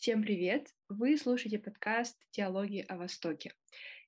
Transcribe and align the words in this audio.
Всем 0.00 0.22
привет! 0.22 0.66
Вы 0.88 1.18
слушаете 1.18 1.58
подкаст 1.58 2.16
«Диалоги 2.32 2.86
о 2.88 2.96
Востоке». 2.96 3.52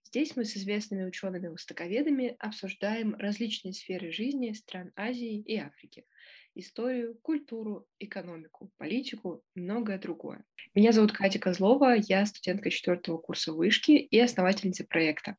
Здесь 0.05 0.35
мы 0.37 0.47
с 0.47 0.57
известными 0.57 1.05
учеными-востоковедами 1.05 2.35
обсуждаем 2.39 3.15
различные 3.17 3.75
сферы 3.75 4.11
жизни 4.11 4.53
стран 4.53 4.91
Азии 4.97 5.43
и 5.43 5.59
Африки. 5.59 6.07
Историю, 6.55 7.19
культуру, 7.21 7.87
экономику, 7.99 8.71
политику 8.79 9.45
и 9.55 9.61
многое 9.61 9.99
другое. 9.99 10.47
Меня 10.75 10.93
зовут 10.93 11.13
Катя 11.13 11.39
Козлова, 11.39 11.95
я 11.95 12.25
студентка 12.25 12.71
четвертого 12.71 13.19
курса 13.19 13.53
вышки 13.53 13.93
и 13.93 14.19
основательница 14.19 14.87
проекта. 14.87 15.37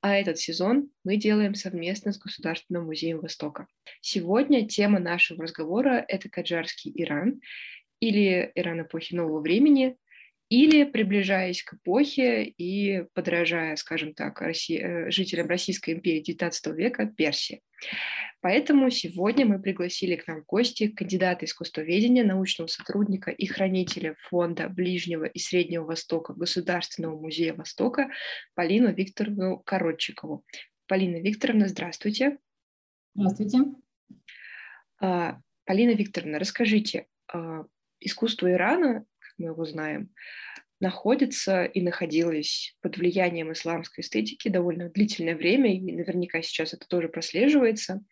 А 0.00 0.16
этот 0.16 0.38
сезон 0.38 0.90
мы 1.04 1.18
делаем 1.18 1.54
совместно 1.54 2.12
с 2.14 2.18
Государственным 2.18 2.86
музеем 2.86 3.20
Востока. 3.20 3.66
Сегодня 4.00 4.66
тема 4.66 4.98
нашего 4.98 5.42
разговора— 5.42 6.02
это 6.08 6.30
Каджарский 6.30 6.90
Иран, 6.94 7.42
или 8.00 8.50
Иран 8.54 8.82
эпохи 8.82 9.14
нового 9.14 9.40
времени, 9.40 9.96
или 10.50 10.82
приближаясь 10.82 11.62
к 11.62 11.74
эпохе 11.74 12.42
и 12.44 13.04
подражая, 13.14 13.76
скажем 13.76 14.14
так, 14.14 14.40
России, 14.40 14.80
э, 14.80 15.10
жителям 15.10 15.46
Российской 15.46 15.94
империи 15.94 16.22
XIX 16.22 16.74
века 16.74 17.06
Персии. 17.06 17.62
Поэтому 18.40 18.90
сегодня 18.90 19.46
мы 19.46 19.60
пригласили 19.60 20.16
к 20.16 20.26
нам 20.26 20.42
в 20.42 20.46
гости 20.46 20.88
кандидата 20.88 21.44
искусствоведения, 21.44 22.24
научного 22.24 22.68
сотрудника 22.68 23.30
и 23.30 23.46
хранителя 23.46 24.16
Фонда 24.22 24.68
Ближнего 24.68 25.24
и 25.24 25.38
Среднего 25.38 25.84
Востока 25.84 26.32
Государственного 26.32 27.18
музея 27.18 27.54
Востока 27.54 28.10
Полину 28.54 28.92
Викторовну 28.92 29.58
Коротчикову. 29.58 30.44
Полина 30.88 31.20
Викторовна, 31.20 31.68
здравствуйте. 31.68 32.38
Здравствуйте. 33.14 33.58
А, 35.00 35.38
Полина 35.64 35.90
Викторовна, 35.90 36.38
расскажите, 36.38 37.06
а, 37.32 37.66
искусство 38.00 38.50
Ирана, 38.50 39.04
как 39.18 39.34
мы 39.38 39.46
его 39.48 39.64
знаем, 39.64 40.10
находится 40.80 41.64
и 41.64 41.82
находилось 41.82 42.74
под 42.80 42.96
влиянием 42.96 43.52
исламской 43.52 44.02
эстетики 44.02 44.48
довольно 44.48 44.88
длительное 44.88 45.36
время, 45.36 45.74
и 45.74 45.92
наверняка 45.92 46.40
сейчас 46.42 46.72
это 46.72 46.88
тоже 46.88 47.08
прослеживается. 47.08 48.02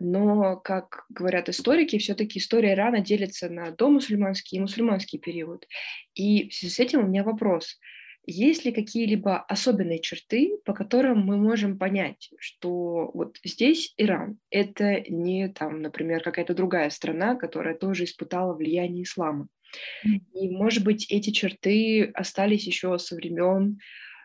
Но, 0.00 0.56
как 0.56 1.04
говорят 1.08 1.48
историки, 1.48 1.98
все-таки 1.98 2.38
история 2.38 2.72
Ирана 2.72 3.00
делится 3.00 3.48
на 3.48 3.70
домусульманский 3.70 4.58
и 4.58 4.60
мусульманский 4.60 5.18
период. 5.18 5.66
И 6.14 6.48
в 6.48 6.54
связи 6.54 6.72
с 6.72 6.80
этим 6.80 7.04
у 7.04 7.06
меня 7.08 7.22
вопрос. 7.22 7.78
Есть 8.26 8.64
ли 8.64 8.72
какие-либо 8.72 9.38
особенные 9.38 10.00
черты, 10.00 10.58
по 10.64 10.72
которым 10.72 11.20
мы 11.20 11.36
можем 11.36 11.78
понять, 11.78 12.30
что 12.38 13.10
вот 13.12 13.38
здесь 13.44 13.92
Иран— 13.98 14.38
это 14.50 15.02
не, 15.10 15.48
там, 15.48 15.82
например, 15.82 16.22
какая-то 16.22 16.54
другая 16.54 16.88
страна, 16.90 17.34
которая 17.34 17.76
тоже 17.76 18.04
испытала 18.04 18.54
влияние 18.54 19.02
ислама? 19.02 19.48
И, 20.32 20.48
может 20.48 20.84
быть, 20.84 21.10
эти 21.10 21.30
черты 21.30 22.04
остались 22.14 22.66
еще 22.66 22.98
со 22.98 23.14
времен 23.14 23.78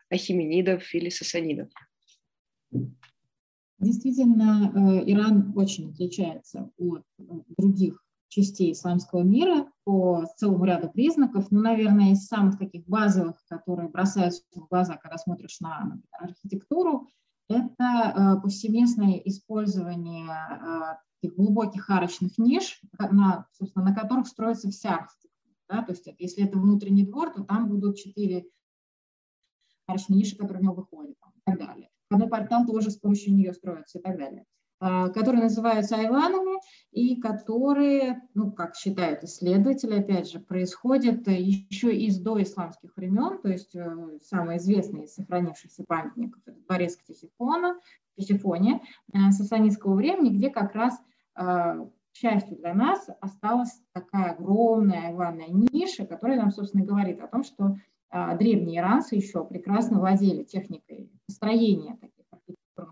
ахименидов 0.10 0.94
или 0.94 1.10
сасанидов? 1.10 1.70
Действительно, 3.80 4.72
э, 4.76 5.12
Иран 5.12 5.54
очень 5.56 5.92
отличается 5.92 6.70
от 6.78 7.04
э, 7.18 7.24
других 7.58 8.04
частей 8.30 8.72
исламского 8.72 9.24
мира 9.24 9.72
по 9.84 10.26
целому 10.38 10.64
ряду 10.66 10.90
признаков. 10.90 11.48
Ну, 11.52 11.62
наверное, 11.62 12.12
из 12.12 12.26
самых 12.26 12.58
таких 12.58 12.86
базовых, 12.88 13.36
которые 13.50 13.90
бросаются 13.90 14.44
в 14.56 14.68
глаза, 14.68 14.96
когда 14.96 15.18
смотришь 15.18 15.60
на 15.60 15.80
например, 15.80 16.04
архитектуру, 16.22 17.08
это 17.50 17.74
э, 17.80 18.42
повсеместное 18.42 19.18
использование 19.26 20.30
э, 20.30 20.96
таких 21.20 21.36
глубоких 21.36 21.90
арочных 21.90 22.38
ниш, 22.38 22.80
на, 22.98 23.48
собственно, 23.52 23.86
на 23.86 23.96
которых 23.96 24.28
строится 24.28 24.70
вся 24.70 24.96
архитектура. 24.96 25.30
Да? 25.68 25.84
То 25.84 25.92
есть 25.92 26.08
если 26.20 26.46
это 26.46 26.60
внутренний 26.60 27.06
двор, 27.06 27.34
то 27.34 27.44
там 27.44 27.68
будут 27.68 27.98
четыре 27.98 28.46
арочные 29.88 30.20
ниши, 30.20 30.36
которые 30.36 30.60
в 30.60 30.64
него 30.64 30.76
выходят 30.76 31.18
и 31.36 31.42
так 31.44 31.58
далее. 31.58 31.90
Входной 32.06 32.30
портал 32.30 32.66
тоже 32.66 32.92
с 32.92 32.98
помощью 32.98 33.34
нее 33.34 33.54
строится 33.54 33.98
и 33.98 34.02
так 34.02 34.18
далее. 34.18 34.46
А, 34.82 35.10
которые 35.10 35.44
называются 35.44 35.98
айванами 35.98 36.62
и 36.92 37.20
которые, 37.20 38.22
ну, 38.34 38.50
как 38.50 38.76
считают 38.76 39.26
исследователи, 39.26 40.00
опять 40.00 40.32
же, 40.32 40.40
происходят 40.40 41.28
еще 41.28 41.94
из 41.94 42.18
доисламских 42.20 42.96
времен, 42.96 43.42
то 43.42 43.50
есть 43.50 43.76
э, 43.76 44.20
самый 44.24 44.56
известный 44.56 45.04
из 45.04 45.16
сохранившихся 45.16 45.84
памятников– 45.84 46.42
это 46.46 46.58
дворец 46.62 46.96
Ктисифона, 46.96 47.78
Ктисифоне 48.14 48.82
э, 49.12 49.32
сасанистского 49.32 49.96
времени, 49.96 50.38
где 50.38 50.50
как 50.50 50.74
раз 50.74 50.98
э, 51.36 51.42
к 51.44 52.16
счастью 52.16 52.56
для 52.56 52.74
нас, 52.74 53.10
осталась 53.20 53.82
такая 53.92 54.32
огромная 54.32 55.08
айванная 55.08 55.50
ниша, 55.50 56.06
которая 56.06 56.38
нам, 56.40 56.52
собственно, 56.52 56.86
говорит 56.86 57.22
о 57.22 57.28
том, 57.28 57.44
что 57.44 57.76
древние 58.40 58.80
иранцы 58.80 59.16
еще 59.16 59.46
прекрасно 59.46 60.00
владели 60.00 60.44
техникой 60.44 61.12
построения 61.28 61.96
таких 62.02 62.19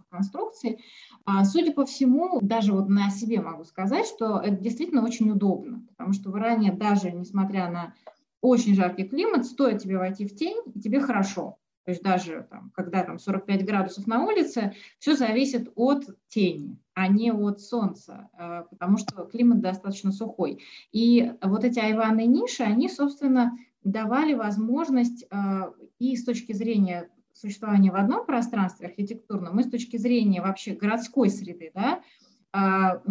конструкций, 0.09 0.83
а, 1.25 1.43
судя 1.45 1.73
по 1.73 1.85
всему, 1.85 2.39
даже 2.41 2.73
вот 2.73 2.89
на 2.89 3.09
себе 3.09 3.41
могу 3.41 3.63
сказать, 3.63 4.05
что 4.05 4.39
это 4.39 4.57
действительно 4.57 5.03
очень 5.03 5.29
удобно, 5.29 5.85
потому 5.89 6.13
что 6.13 6.31
в 6.31 6.37
Иране 6.37 6.71
даже 6.71 7.11
несмотря 7.11 7.69
на 7.69 7.93
очень 8.41 8.75
жаркий 8.75 9.05
климат, 9.05 9.45
стоит 9.45 9.81
тебе 9.81 9.97
войти 9.97 10.25
в 10.25 10.35
тень, 10.35 10.57
и 10.73 10.79
тебе 10.79 10.99
хорошо. 10.99 11.57
То 11.87 11.91
есть 11.91 12.03
даже 12.03 12.45
там, 12.49 12.69
когда 12.75 13.01
там 13.03 13.17
45 13.17 13.65
градусов 13.65 14.07
на 14.07 14.25
улице, 14.25 14.73
все 14.99 15.15
зависит 15.15 15.71
от 15.75 16.03
тени, 16.27 16.77
а 16.93 17.07
не 17.07 17.31
от 17.31 17.61
солнца, 17.61 18.29
а, 18.33 18.63
потому 18.63 18.97
что 18.97 19.23
климат 19.23 19.61
достаточно 19.61 20.11
сухой. 20.11 20.61
И 20.91 21.31
вот 21.41 21.63
эти 21.63 21.79
айваны 21.79 22.25
ниши, 22.25 22.63
они, 22.63 22.89
собственно, 22.89 23.57
давали 23.85 24.33
возможность 24.33 25.25
а, 25.29 25.71
и 25.97 26.17
с 26.17 26.25
точки 26.25 26.51
зрения 26.51 27.09
существования 27.37 27.91
в 27.91 27.95
одном 27.95 28.25
пространстве 28.25 28.87
архитектурном, 28.87 29.55
мы 29.55 29.63
с 29.63 29.69
точки 29.69 29.97
зрения 29.97 30.41
вообще 30.41 30.73
городской 30.73 31.29
среды, 31.29 31.71
да, 31.73 32.01
а, 32.51 33.01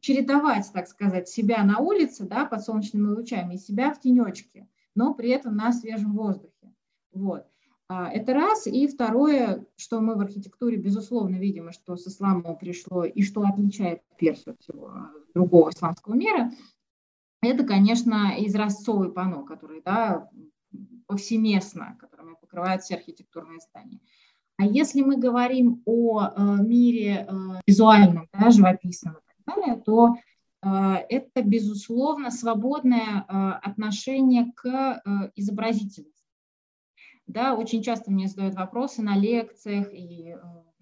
чередовать, 0.00 0.70
так 0.72 0.88
сказать, 0.88 1.28
себя 1.28 1.64
на 1.64 1.78
улице, 1.78 2.24
да, 2.24 2.44
под 2.44 2.62
солнечными 2.62 3.08
лучами, 3.08 3.54
и 3.54 3.58
себя 3.58 3.92
в 3.92 4.00
тенечке, 4.00 4.68
но 4.94 5.14
при 5.14 5.30
этом 5.30 5.56
на 5.56 5.72
свежем 5.72 6.12
воздухе. 6.12 6.74
Вот. 7.12 7.46
А, 7.88 8.10
это 8.10 8.34
раз. 8.34 8.66
И 8.66 8.86
второе, 8.86 9.64
что 9.76 10.00
мы 10.00 10.14
в 10.14 10.20
архитектуре, 10.20 10.76
безусловно, 10.76 11.36
видим, 11.36 11.72
что 11.72 11.96
с 11.96 12.06
исламом 12.06 12.56
пришло, 12.56 13.04
и 13.04 13.22
что 13.22 13.42
отличает 13.42 14.02
Персию 14.18 14.54
от 14.54 14.60
всего 14.60 14.92
другого 15.34 15.70
исламского 15.70 16.14
мира, 16.14 16.52
это, 17.40 17.64
конечно, 17.64 18.34
изразцовый 18.38 19.12
панно, 19.12 19.44
который 19.44 19.80
да, 19.82 20.28
повсеместно, 21.06 21.96
покрывают 22.58 22.82
все 22.82 22.96
архитектурные 22.96 23.60
здания. 23.60 24.00
А 24.56 24.64
если 24.64 25.02
мы 25.02 25.16
говорим 25.16 25.82
о 25.86 26.20
э, 26.20 26.62
мире 26.62 27.26
э, 27.28 27.32
визуальном, 27.66 28.28
да, 28.32 28.50
живописном 28.50 29.14
и 29.14 29.44
так 29.44 29.56
далее, 29.56 29.80
то 29.80 30.16
э, 30.62 30.68
это, 31.08 31.42
безусловно, 31.42 32.30
свободное 32.30 33.24
отношение 33.62 34.52
к 34.56 35.30
изобразительности. 35.36 36.26
Да, 37.28 37.54
очень 37.54 37.82
часто 37.82 38.10
мне 38.10 38.26
задают 38.26 38.54
вопросы 38.54 39.02
на 39.02 39.16
лекциях 39.16 39.88
и 39.92 40.34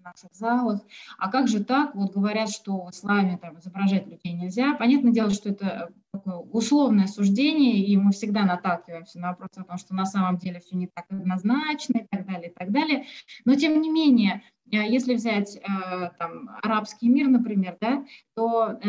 наших 0.07 0.33
залах. 0.33 0.81
А 1.17 1.29
как 1.29 1.47
же 1.47 1.63
так? 1.63 1.95
Вот 1.95 2.13
говорят, 2.13 2.49
что 2.49 2.85
в 2.85 2.91
исламе 2.91 3.37
там, 3.37 3.59
изображать 3.59 4.07
людей 4.07 4.33
нельзя. 4.33 4.73
Понятное 4.75 5.11
дело, 5.11 5.29
что 5.29 5.49
это 5.49 5.65
э, 5.65 5.93
такое 6.11 6.35
условное 6.35 7.07
суждение, 7.07 7.85
и 7.85 7.97
мы 7.97 8.11
всегда 8.11 8.43
наталкиваемся 8.43 9.19
на 9.19 9.29
вопрос 9.29 9.49
о 9.55 9.63
том, 9.63 9.77
что 9.77 9.93
на 9.93 10.05
самом 10.05 10.37
деле 10.37 10.59
все 10.59 10.75
не 10.75 10.87
так 10.87 11.05
однозначно 11.09 11.99
и 11.99 12.07
так 12.09 12.25
далее, 12.25 12.49
и 12.49 12.53
так 12.53 12.71
далее. 12.71 13.05
Но 13.45 13.55
тем 13.55 13.81
не 13.81 13.89
менее, 13.89 14.43
э, 14.71 14.77
если 14.87 15.15
взять 15.15 15.55
э, 15.57 15.61
там, 16.19 16.49
арабский 16.61 17.09
мир, 17.09 17.27
например, 17.27 17.77
да, 17.81 18.05
то 18.35 18.79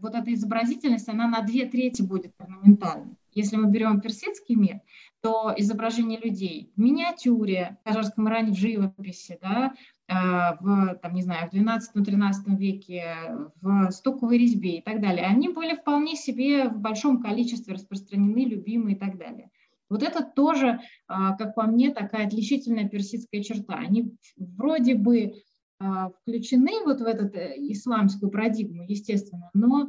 вот 0.00 0.14
эта 0.14 0.34
изобразительность, 0.34 1.08
она 1.08 1.26
на 1.28 1.40
две 1.40 1.66
трети 1.66 2.02
будет 2.02 2.32
орнаментальной. 2.38 3.16
Если 3.32 3.56
мы 3.56 3.70
берем 3.70 4.00
персидский 4.00 4.56
мир, 4.56 4.80
то 5.20 5.52
изображение 5.56 6.20
людей 6.20 6.72
в 6.76 6.80
миниатюре, 6.80 7.78
в 7.80 7.84
Кажарском 7.88 8.28
Иране 8.28 8.52
в 8.52 8.56
живописи, 8.56 9.38
да, 9.42 9.74
Э, 10.08 10.56
в, 10.60 10.98
там, 11.02 11.14
не 11.14 11.22
знаю, 11.22 11.50
в 11.50 11.54
12-13 11.54 12.56
веке 12.56 13.04
в 13.60 13.90
стоковой 13.90 14.38
резьбе 14.38 14.78
и 14.78 14.82
так 14.82 15.02
далее, 15.02 15.26
они 15.26 15.50
были 15.50 15.76
вполне 15.76 16.16
себе 16.16 16.68
в 16.68 16.78
большом 16.78 17.20
количестве 17.20 17.74
распространены, 17.74 18.46
любимы 18.46 18.92
и 18.92 18.94
так 18.94 19.18
далее. 19.18 19.50
Вот 19.90 20.02
это 20.02 20.24
тоже, 20.24 20.68
э, 20.68 20.78
как 21.08 21.54
по 21.54 21.64
мне, 21.64 21.92
такая 21.92 22.26
отличительная 22.26 22.88
персидская 22.88 23.42
черта. 23.42 23.74
Они 23.74 24.14
вроде 24.38 24.94
бы 24.94 25.18
э, 25.18 25.32
включены 26.22 26.84
вот 26.86 27.00
в 27.00 27.04
эту 27.04 27.26
исламскую 27.26 28.30
парадигму, 28.30 28.84
естественно, 28.84 29.50
но 29.54 29.88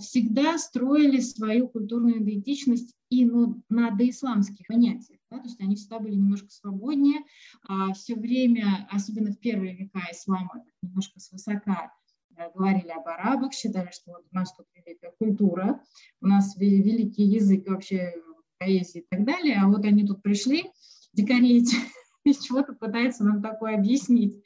всегда 0.00 0.56
строили 0.56 1.20
свою 1.20 1.68
культурную 1.68 2.22
идентичность 2.22 2.94
и 3.12 3.26
ну, 3.26 3.62
на 3.68 3.90
доисламских 3.90 4.66
понятиях. 4.66 5.20
Да, 5.30 5.38
то 5.38 5.44
есть 5.44 5.60
они 5.60 5.76
всегда 5.76 5.98
были 5.98 6.14
немножко 6.14 6.48
свободнее, 6.50 7.20
а 7.68 7.92
все 7.92 8.14
время, 8.14 8.88
особенно 8.90 9.32
в 9.32 9.38
первые 9.38 9.76
века 9.76 10.00
ислама, 10.10 10.64
немножко 10.80 11.20
свысока 11.20 11.92
э, 12.36 12.50
говорили 12.54 12.88
об 12.88 13.06
арабах, 13.06 13.52
считали, 13.52 13.90
что 13.92 14.12
вот 14.12 14.24
у 14.30 14.34
нас 14.34 14.54
тут 14.54 14.66
великая 14.74 15.12
культура, 15.18 15.82
у 16.22 16.26
нас 16.26 16.56
великий 16.56 17.24
язык, 17.24 17.68
вообще 17.68 18.14
поэзии 18.58 19.00
и 19.00 19.06
так 19.10 19.24
далее, 19.26 19.58
а 19.60 19.68
вот 19.68 19.84
они 19.84 20.06
тут 20.06 20.22
пришли, 20.22 20.70
дикари 21.12 21.62
из 22.24 22.38
чего-то 22.38 22.72
пытаются 22.72 23.24
нам 23.24 23.42
такое 23.42 23.74
объяснить. 23.74 24.42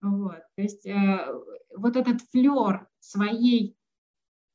Вот. 0.00 0.42
То 0.54 0.62
есть 0.62 0.86
э, 0.86 1.26
вот 1.76 1.96
этот 1.96 2.20
флер 2.30 2.86
своей 3.00 3.75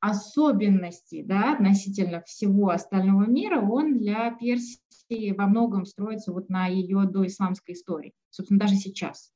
особенности 0.02 1.24
да, 1.24 1.54
относительно 1.54 2.22
всего 2.22 2.70
остального 2.70 3.24
мира, 3.24 3.62
он 3.62 3.98
для 3.98 4.32
Персии 4.32 5.32
во 5.32 5.48
многом 5.48 5.86
строится 5.86 6.34
вот 6.34 6.50
на 6.50 6.68
ее 6.68 7.06
доисламской 7.06 7.76
истории. 7.76 8.14
Собственно, 8.30 8.60
даже 8.60 8.76
сейчас 8.76 9.32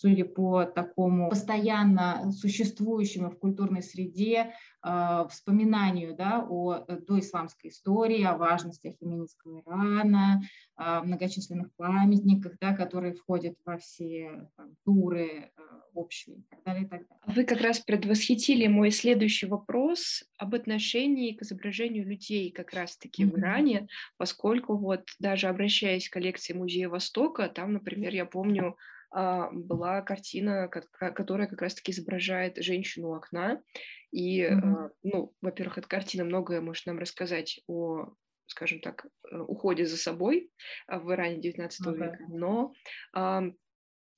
судя 0.00 0.24
по 0.24 0.64
такому 0.64 1.28
постоянно 1.28 2.30
существующему 2.30 3.30
в 3.30 3.38
культурной 3.38 3.82
среде 3.82 4.54
э, 4.84 5.24
вспоминанию 5.28 6.14
да, 6.14 6.46
о 6.48 6.84
э, 6.86 6.98
доисламской 7.00 7.70
истории, 7.70 8.22
о 8.22 8.36
важности 8.36 8.96
феминистского 9.00 9.60
Ирана, 9.60 10.40
о 10.76 11.02
многочисленных 11.02 11.74
памятниках, 11.76 12.52
да, 12.60 12.74
которые 12.74 13.14
входят 13.14 13.56
во 13.64 13.78
все 13.78 14.48
там, 14.56 14.76
туры 14.84 15.26
э, 15.26 15.60
общие 15.94 16.36
и 16.36 16.42
так 16.48 16.62
далее, 16.64 16.84
и 16.84 16.86
так 16.86 17.00
далее. 17.08 17.24
Вы 17.26 17.44
как 17.44 17.60
раз 17.60 17.80
предвосхитили 17.80 18.68
мой 18.68 18.92
следующий 18.92 19.46
вопрос 19.46 20.22
об 20.36 20.54
отношении 20.54 21.32
к 21.32 21.42
изображению 21.42 22.06
людей 22.06 22.52
как 22.52 22.72
раз-таки 22.72 23.24
mm-hmm. 23.24 23.32
в 23.32 23.38
Иране, 23.38 23.88
поскольку 24.16 24.76
вот 24.76 25.08
даже 25.18 25.48
обращаясь 25.48 26.08
к 26.08 26.12
коллекции 26.12 26.52
Музея 26.52 26.88
Востока, 26.88 27.48
там, 27.48 27.72
например, 27.72 28.14
я 28.14 28.26
помню, 28.26 28.76
была 29.10 30.02
картина, 30.02 30.68
которая 30.68 31.46
как 31.46 31.62
раз-таки 31.62 31.92
изображает 31.92 32.62
женщину 32.62 33.10
у 33.10 33.14
окна. 33.14 33.62
И, 34.10 34.42
mm-hmm. 34.42 34.90
ну, 35.02 35.34
во-первых, 35.40 35.78
эта 35.78 35.88
картина 35.88 36.24
многое 36.24 36.60
может 36.60 36.86
нам 36.86 36.98
рассказать 36.98 37.60
о 37.66 38.14
скажем 38.48 38.80
так, 38.80 39.04
э, 39.30 39.38
уходе 39.38 39.84
за 39.84 39.98
собой 39.98 40.50
а, 40.86 40.98
в 40.98 41.12
Иране 41.12 41.38
19 41.38 41.86
okay. 41.86 41.94
века, 41.94 42.24
но 42.28 42.72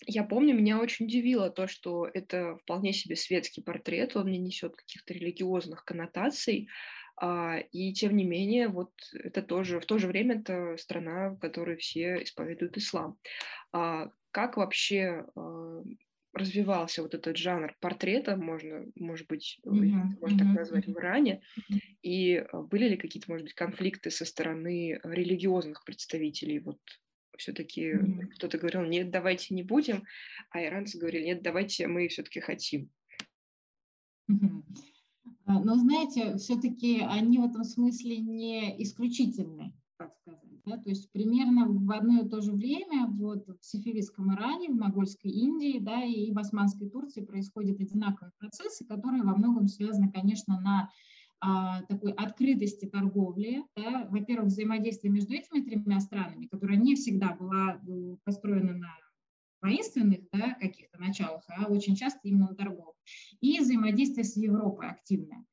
я 0.07 0.25
помню, 0.25 0.55
меня 0.55 0.81
очень 0.81 1.07
удивило 1.07 1.51
то, 1.51 1.67
что 1.67 2.07
это 2.07 2.57
вполне 2.63 2.93
себе 2.93 3.17
светский 3.17 3.61
портрет, 3.61 4.17
он 4.17 4.31
не 4.31 4.39
несет 4.39 4.75
каких-то 4.75 5.13
религиозных 5.13 5.85
коннотаций, 5.85 6.69
и 7.71 7.93
тем 7.93 8.17
не 8.17 8.25
менее, 8.25 8.69
вот 8.69 8.93
это 9.13 9.43
тоже, 9.43 9.79
в 9.79 9.85
то 9.85 9.99
же 9.99 10.07
время 10.07 10.39
это 10.39 10.79
страна, 10.79 11.31
в 11.31 11.39
которой 11.39 11.77
все 11.77 12.23
исповедуют 12.23 12.79
ислам 12.79 13.19
как 14.33 14.57
вообще 14.57 15.27
э, 15.35 15.83
развивался 16.33 17.03
вот 17.03 17.15
этот 17.15 17.37
жанр 17.37 17.77
портрета, 17.81 18.37
можно, 18.37 18.87
может 18.95 19.27
быть, 19.27 19.59
mm-hmm. 19.65 20.21
можно 20.21 20.39
так 20.39 20.49
назвать, 20.49 20.87
в 20.87 20.93
Иране, 20.93 21.43
и 22.03 22.35
э, 22.35 22.63
были 22.63 22.89
ли 22.89 22.97
какие-то, 22.97 23.31
может 23.31 23.45
быть, 23.45 23.55
конфликты 23.55 24.11
со 24.11 24.25
стороны 24.25 25.01
религиозных 25.03 25.85
представителей? 25.85 26.61
Вот 26.61 26.79
все-таки 27.37 27.93
mm-hmm. 27.93 28.27
кто-то 28.37 28.59
говорил, 28.59 28.83
нет, 28.83 29.11
давайте 29.11 29.55
не 29.55 29.63
будем, 29.63 30.05
а 30.51 30.63
иранцы 30.63 30.99
говорили, 30.99 31.27
нет, 31.27 31.43
давайте 31.43 31.87
мы 31.87 32.09
все-таки 32.09 32.41
хотим. 32.41 32.91
Mm-hmm. 34.31 34.63
Но 35.47 35.75
знаете, 35.75 36.37
все-таки 36.37 37.01
они 37.01 37.39
в 37.39 37.45
этом 37.45 37.65
смысле 37.65 38.19
не 38.19 38.81
исключительны, 38.83 39.73
так 40.01 40.15
сказать. 40.15 40.41
Да, 40.65 40.79
то 40.79 40.89
есть 40.89 41.13
примерно 41.13 41.67
в 41.69 41.93
одно 41.93 42.23
и 42.23 42.29
то 42.29 42.41
же 42.41 42.53
время 42.53 43.07
вот 43.07 43.47
в 43.47 43.65
Сифивистском 43.65 44.35
Иране, 44.35 44.71
в 44.71 44.77
Могольской 44.77 45.31
Индии 45.31 45.79
да, 45.79 46.03
и 46.03 46.33
в 46.33 46.39
Османской 46.39 46.89
Турции 46.89 47.23
происходят 47.23 47.79
одинаковые 47.79 48.33
процессы, 48.39 48.87
которые 48.87 49.23
во 49.23 49.37
многом 49.37 49.69
связаны, 49.69 50.11
конечно, 50.11 50.59
на 50.59 50.91
а, 51.43 51.83
такой 51.83 52.13
открытости 52.13 52.87
торговли. 52.87 53.63
Да. 53.77 54.07
Во-первых, 54.11 54.47
взаимодействие 54.47 55.13
между 55.13 55.35
этими 55.35 55.61
тремя 55.61 56.01
странами, 56.01 56.47
которое 56.47 56.79
не 56.79 56.95
всегда 56.95 57.35
было 57.35 57.79
э, 57.87 58.17
построено 58.25 58.73
на 58.73 58.89
воинственных 59.61 60.21
да, 60.33 60.55
каких-то 60.55 60.99
началах, 60.99 61.45
а 61.49 61.67
очень 61.67 61.95
часто 61.95 62.21
именно 62.23 62.49
на 62.49 62.55
торговых. 62.55 62.95
И 63.41 63.61
взаимодействие 63.61 64.25
с 64.25 64.35
Европой 64.37 64.89
активное. 64.89 65.45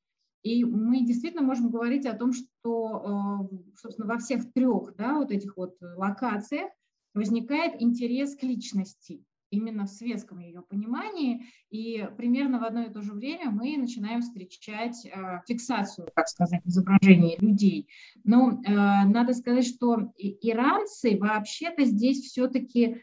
И 0.44 0.64
мы 0.64 1.06
действительно 1.06 1.44
можем 1.44 1.70
говорить 1.70 2.06
о 2.06 2.16
том, 2.16 2.32
что, 2.34 3.48
э, 3.52 3.58
собственно, 3.76 4.08
во 4.08 4.18
всех 4.18 4.52
трех 4.54 4.96
да, 4.96 5.16
вот 5.16 5.32
этих 5.32 5.58
вот 5.58 5.76
локациях 5.82 6.72
возникает 7.14 7.82
интерес 7.82 8.36
к 8.36 8.44
личности, 8.44 9.24
именно 9.50 9.86
в 9.86 9.90
светском 9.90 10.40
ее 10.40 10.62
понимании, 10.62 11.46
и 11.70 12.08
примерно 12.18 12.60
в 12.60 12.64
одно 12.64 12.84
и 12.84 12.92
то 12.92 13.02
же 13.02 13.14
время 13.14 13.50
мы 13.50 13.78
начинаем 13.78 14.22
встречать 14.22 15.06
э, 15.06 15.42
фиксацию, 15.48 16.10
так 16.16 16.28
сказать, 16.28 16.62
изображений 16.66 17.38
людей. 17.40 17.90
Но 18.24 18.52
э, 18.52 18.74
надо 18.74 19.34
сказать, 19.34 19.66
что 19.66 20.12
иранцы 20.18 21.18
вообще-то 21.18 21.86
здесь 21.86 22.22
все-таки 22.26 23.02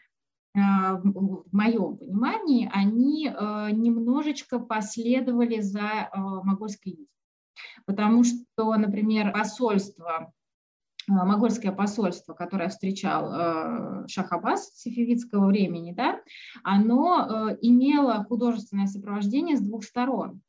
в 0.57 1.43
моем 1.51 1.97
понимании, 1.97 2.71
они 2.71 3.25
немножечко 3.25 4.57
последовали 4.57 5.59
за 5.59 6.09
Могольской 6.15 6.93
Индией 6.93 7.09
потому 7.85 8.23
что, 8.23 8.75
например, 8.75 9.31
посольство 9.31 10.31
э, 11.07 11.11
Могольское 11.11 11.71
посольство, 11.71 12.33
которое 12.33 12.69
встречал 12.69 13.31
э, 13.31 14.07
Шахабас 14.07 14.75
сифивидского 14.75 15.47
времени, 15.47 15.93
да, 15.93 16.19
оно 16.63 17.51
э, 17.51 17.57
имело 17.61 18.23
художественное 18.27 18.87
сопровождение 18.87 19.57
с 19.57 19.61
двух 19.61 19.83
сторон. 19.83 20.41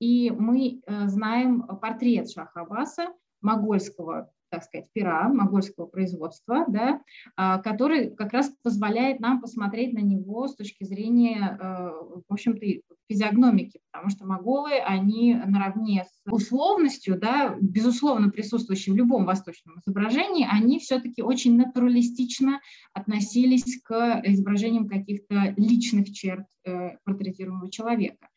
И 0.00 0.30
мы 0.30 0.82
знаем 0.86 1.62
портрет 1.62 2.30
Шахабаса, 2.30 3.06
могольского 3.40 4.33
так 4.54 4.64
сказать, 4.64 4.88
пера 4.92 5.28
могольского 5.28 5.86
производства, 5.86 6.64
да, 6.68 7.00
а, 7.36 7.58
который 7.58 8.10
как 8.14 8.32
раз 8.32 8.52
позволяет 8.62 9.18
нам 9.18 9.40
посмотреть 9.40 9.92
на 9.94 9.98
него 9.98 10.46
с 10.46 10.54
точки 10.54 10.84
зрения, 10.84 11.58
э, 11.60 11.90
в 12.28 12.32
общем-то, 12.32 12.64
физиогномики, 13.10 13.80
потому 13.90 14.10
что 14.10 14.26
моголы, 14.26 14.78
они 14.78 15.34
наравне 15.34 16.04
с 16.04 16.32
условностью, 16.32 17.18
да, 17.18 17.56
безусловно 17.60 18.30
присутствующей 18.30 18.92
в 18.92 18.96
любом 18.96 19.24
восточном 19.24 19.80
изображении, 19.80 20.46
они 20.48 20.78
все-таки 20.78 21.22
очень 21.22 21.56
натуралистично 21.56 22.60
относились 22.92 23.82
к 23.82 24.22
изображениям 24.24 24.88
каких-то 24.88 25.54
личных 25.56 26.12
черт 26.12 26.46
э, 26.64 26.96
портретируемого 27.04 27.70
человека. 27.70 28.28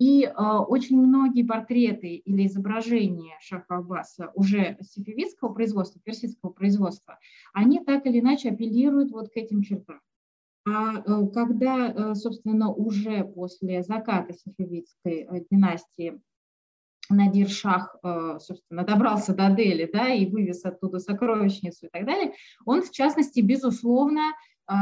И 0.00 0.24
э, 0.24 0.30
очень 0.32 0.96
многие 0.96 1.42
портреты 1.42 2.14
или 2.14 2.46
изображения 2.46 3.36
Шаха 3.38 3.76
Аббаса 3.76 4.32
уже 4.34 4.78
сифивидского 4.80 5.52
производства, 5.52 6.00
персидского 6.02 6.48
производства, 6.50 7.18
они 7.52 7.80
так 7.80 8.06
или 8.06 8.20
иначе 8.20 8.48
апеллируют 8.48 9.10
вот 9.10 9.28
к 9.28 9.36
этим 9.36 9.62
чертам. 9.62 10.00
А 10.66 10.94
э, 10.94 11.26
когда, 11.34 11.92
э, 11.92 12.14
собственно, 12.14 12.72
уже 12.72 13.24
после 13.24 13.82
заката 13.82 14.32
сифивидской 14.32 15.28
э, 15.30 15.44
династии 15.50 16.18
Надир 17.10 17.50
Шах, 17.50 17.94
э, 18.02 18.38
собственно, 18.40 18.84
добрался 18.84 19.34
до 19.34 19.50
Дели, 19.50 19.86
да, 19.92 20.08
и 20.08 20.24
вывез 20.24 20.64
оттуда 20.64 20.98
сокровищницу 20.98 21.86
и 21.86 21.88
так 21.90 22.06
далее, 22.06 22.32
он, 22.64 22.80
в 22.80 22.90
частности, 22.90 23.40
безусловно, 23.40 24.32
э, 24.66 24.74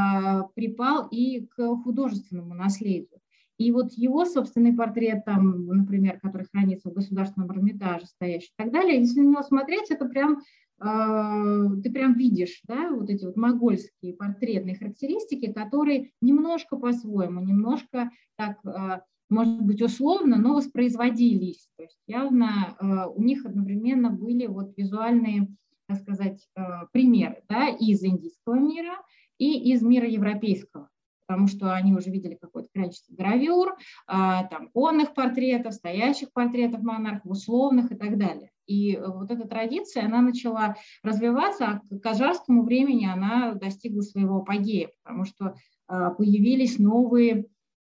припал 0.55 1.09
и 1.11 1.47
к 1.47 1.57
художественному 1.83 2.55
наследию. 2.55 3.19
И 3.59 3.73
вот 3.73 3.93
его 3.95 4.25
собственный 4.25 4.73
портрет, 4.73 5.25
там, 5.25 5.67
например, 5.67 6.21
который 6.21 6.47
хранится 6.47 6.91
в 6.91 6.95
Государственном 6.95 7.51
Эрмитаже, 7.51 8.07
стоящий 8.07 8.51
и 8.51 8.63
так 8.63 8.73
далее, 8.73 9.01
если 9.01 9.21
на 9.21 9.31
него 9.31 9.43
смотреть, 9.43 9.91
это 9.91 10.07
прям, 10.07 10.39
э, 10.81 11.83
ты 11.83 11.91
прям 11.91 12.15
видишь, 12.15 12.61
да, 12.69 12.91
вот 12.93 13.11
эти 13.11 13.25
вот 13.25 13.37
могольские 13.37 14.15
портретные 14.15 14.77
характеристики, 14.77 15.53
которые 15.53 16.13
немножко 16.23 16.77
по-своему, 16.77 17.41
немножко 17.41 18.11
так, 18.37 18.65
э, 18.65 19.01
может 19.29 19.61
быть, 19.61 19.83
условно, 19.83 20.37
но 20.37 20.55
воспроизводились. 20.55 21.69
То 21.77 21.83
есть 21.83 21.99
явно 22.07 22.77
э, 22.81 23.07
у 23.13 23.21
них 23.21 23.45
одновременно 23.45 24.11
были 24.11 24.47
вот 24.47 24.73
визуальные, 24.77 25.49
так 25.89 25.99
сказать, 26.01 26.47
примеры, 26.93 27.43
да, 27.49 27.71
из 27.71 28.05
индийского 28.05 28.57
мира 28.57 28.95
и 29.39 29.73
из 29.73 29.83
мира 29.83 30.07
европейского 30.07 30.91
потому 31.29 31.47
что 31.47 31.75
они 31.75 31.93
уже 31.93 32.11
видели 32.11 32.39
какое-то 32.41 32.71
количество 32.73 33.15
гравюр, 33.15 33.77
а, 34.07 34.45
там, 34.45 34.71
конных 34.71 35.13
портретов, 35.13 35.75
стоящих 35.75 36.33
портретов 36.33 36.81
монархов, 36.83 37.31
условных 37.31 37.93
и 37.93 37.95
так 37.95 38.17
далее. 38.19 38.51
И 38.67 38.95
э, 38.95 39.07
вот 39.07 39.31
эта 39.31 39.47
традиция, 39.47 40.07
она 40.07 40.23
начала 40.23 40.77
развиваться, 41.03 41.67
а 41.67 41.81
к 41.81 42.01
кажарскому 42.01 42.63
времени 42.63 43.07
она 43.07 43.53
достигла 43.53 44.01
своего 44.01 44.39
апогея, 44.39 44.91
потому 45.05 45.25
что 45.25 45.55
а, 45.87 46.11
появились 46.11 46.79
новые 46.79 47.47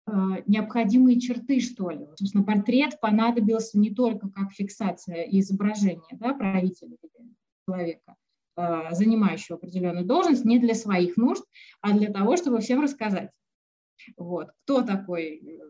а, 0.05 0.41
необходимые 0.45 1.19
черты, 1.19 1.59
что 1.59 1.89
ли. 1.89 2.05
Собственно, 2.15 2.43
портрет 2.43 2.99
понадобился 3.01 3.79
не 3.79 3.89
только 3.89 4.29
как 4.29 4.51
фиксация 4.51 5.23
и 5.23 5.39
изображение 5.39 6.17
да, 6.19 6.33
правителя 6.35 6.97
человека, 7.67 8.15
занимающего 8.55 9.57
определенную 9.57 10.05
должность 10.05 10.45
не 10.45 10.59
для 10.59 10.75
своих 10.75 11.17
нужд, 11.17 11.43
а 11.81 11.93
для 11.93 12.11
того, 12.11 12.37
чтобы 12.37 12.59
всем 12.59 12.81
рассказать. 12.81 13.29
Вот. 14.17 14.49
Кто 14.63 14.81
такой 14.81 15.61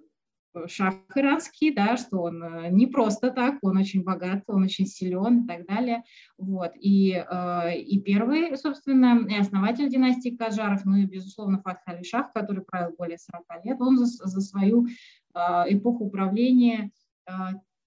шах 0.68 0.96
иранский, 1.16 1.74
да, 1.74 1.98
что 1.98 2.22
он 2.22 2.44
э, 2.44 2.70
не 2.70 2.88
просто 2.88 3.32
так, 3.32 3.58
он 3.62 3.78
очень 3.78 4.04
богат, 4.04 4.44
он 4.48 4.64
очень 4.64 4.86
силен 4.86 5.44
и 5.44 5.48
так 5.48 5.66
далее. 5.66 6.04
Вот. 6.38 6.72
И, 6.80 7.14
э, 7.14 7.78
и 7.80 8.00
первый, 8.00 8.56
собственно, 8.58 9.26
и 9.28 9.36
основатель 9.36 9.90
династии 9.90 10.36
Кажаров, 10.36 10.86
ну 10.86 10.98
и, 10.98 11.06
безусловно, 11.06 11.62
Фатх 11.62 11.82
Али 11.86 12.04
Шах, 12.04 12.32
который 12.34 12.64
правил 12.64 12.96
более 12.98 13.18
40 13.18 13.66
лет, 13.66 13.82
он 13.82 13.98
за, 13.98 14.06
за 14.06 14.42
свою 14.42 14.86
э, 14.86 15.40
эпоху 15.70 16.06
управления 16.06 16.92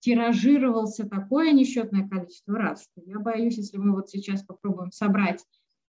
тиражировался 0.07 1.09
такое 1.09 1.51
несчетное 1.51 2.09
количество 2.09 2.57
раз, 2.57 2.89
я 2.95 3.19
боюсь, 3.19 3.57
если 3.57 3.77
мы 3.77 3.93
вот 3.93 4.09
сейчас 4.09 4.45
попробуем 4.45 4.93
собрать 4.93 5.45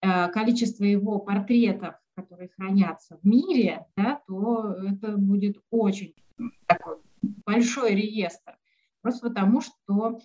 количество 0.01 0.83
его 0.83 1.19
портретов, 1.19 1.95
которые 2.15 2.49
хранятся 2.49 3.17
в 3.21 3.25
мире, 3.25 3.85
да, 3.95 4.19
то 4.27 4.75
это 4.85 5.15
будет 5.15 5.61
очень 5.69 6.13
такой 6.65 6.97
большой 7.45 7.95
реестр, 7.95 8.57
просто 9.01 9.29
потому 9.29 9.61
что 9.61 10.19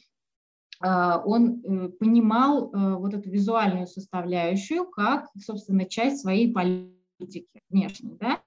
а, 0.81 1.23
он 1.25 1.63
э, 1.63 1.89
понимал 1.91 2.71
э, 2.73 2.97
вот 2.97 3.15
эту 3.15 3.31
визуальную 3.31 3.87
составляющую 3.87 4.85
как, 4.87 5.29
собственно, 5.39 5.85
часть 5.87 6.21
своей 6.23 6.53
политики 6.53 6.96
внешней. 7.71 8.17
Да? 8.21 8.41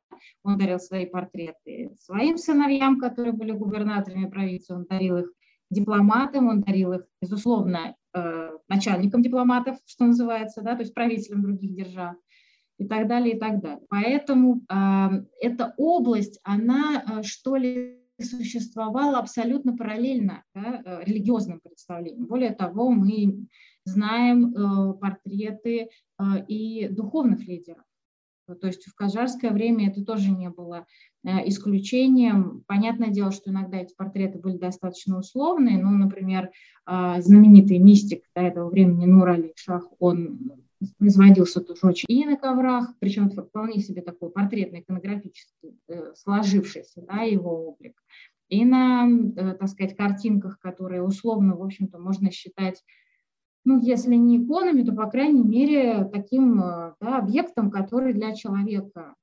Он 0.43 0.57
дарил 0.57 0.79
свои 0.79 1.05
портреты 1.05 1.91
своим 1.99 2.37
сыновьям, 2.37 2.99
которые 2.99 3.33
были 3.33 3.51
губернаторами 3.51 4.29
провинции, 4.29 4.73
он 4.73 4.85
дарил 4.85 5.17
их 5.17 5.31
дипломатам, 5.69 6.47
он 6.47 6.61
дарил 6.61 6.93
их, 6.93 7.01
безусловно, 7.21 7.95
э, 8.13 8.49
начальникам 8.67 9.21
дипломатов, 9.21 9.77
что 9.85 10.05
называется, 10.05 10.61
да, 10.61 10.75
то 10.75 10.81
есть 10.81 10.93
правителям 10.93 11.43
других 11.43 11.75
держав 11.75 12.15
и 12.77 12.87
так 12.87 13.07
далее, 13.07 13.35
и 13.35 13.39
так 13.39 13.61
далее. 13.61 13.85
Поэтому 13.89 14.61
э, 14.69 15.25
эта 15.41 15.73
область, 15.77 16.39
она, 16.43 17.03
э, 17.19 17.23
что 17.23 17.55
ли, 17.55 17.99
существовала 18.21 19.19
абсолютно 19.19 19.75
параллельно 19.75 20.43
да, 20.53 20.81
э, 20.83 21.03
религиозным 21.05 21.59
представлениям. 21.59 22.25
Более 22.25 22.51
того, 22.51 22.89
мы 22.89 23.47
знаем 23.85 24.53
э, 24.53 24.93
портреты 24.95 25.89
э, 26.19 26.23
и 26.47 26.87
духовных 26.89 27.45
лидеров. 27.47 27.83
То 28.55 28.67
есть 28.67 28.85
в 28.85 28.95
кажарское 28.95 29.51
время 29.51 29.89
это 29.89 30.03
тоже 30.03 30.31
не 30.31 30.49
было 30.49 30.85
э, 31.23 31.47
исключением. 31.47 32.63
Понятное 32.67 33.09
дело, 33.09 33.31
что 33.31 33.51
иногда 33.51 33.77
эти 33.77 33.93
портреты 33.95 34.39
были 34.39 34.57
достаточно 34.57 35.17
условные. 35.17 35.77
Ну, 35.77 35.91
например, 35.91 36.51
знаменитый 36.85 37.77
мистик 37.77 38.23
до 38.35 38.41
этого 38.41 38.69
времени 38.69 39.05
Нур 39.05 39.29
Али 39.29 39.53
Шах, 39.55 39.85
он 39.99 40.39
производился 40.97 41.61
тоже 41.61 41.79
очень 41.83 42.05
и 42.07 42.25
на 42.25 42.37
коврах, 42.37 42.93
причем 42.99 43.29
вполне 43.29 43.79
себе 43.81 44.01
такой 44.01 44.29
портретный, 44.29 44.79
иконографический, 44.81 45.77
э, 45.87 46.13
сложившийся 46.15 47.01
да, 47.01 47.21
его 47.21 47.67
облик, 47.69 48.01
и 48.47 48.63
на, 48.65 49.07
э, 49.07 49.55
так 49.55 49.67
сказать, 49.67 49.95
картинках, 49.95 50.59
которые 50.59 51.03
условно, 51.03 51.55
в 51.55 51.63
общем-то, 51.63 51.99
можно 51.99 52.31
считать, 52.31 52.83
ну, 53.65 53.79
если 53.79 54.15
не 54.15 54.43
иконами, 54.43 54.83
то, 54.83 54.93
по 54.93 55.09
крайней 55.09 55.43
мере, 55.43 56.05
таким 56.05 56.61
э, 56.61 56.95
да, 56.99 57.19
объектом, 57.19 57.71
который 57.71 58.13
для 58.13 58.33
человека, 58.33 59.15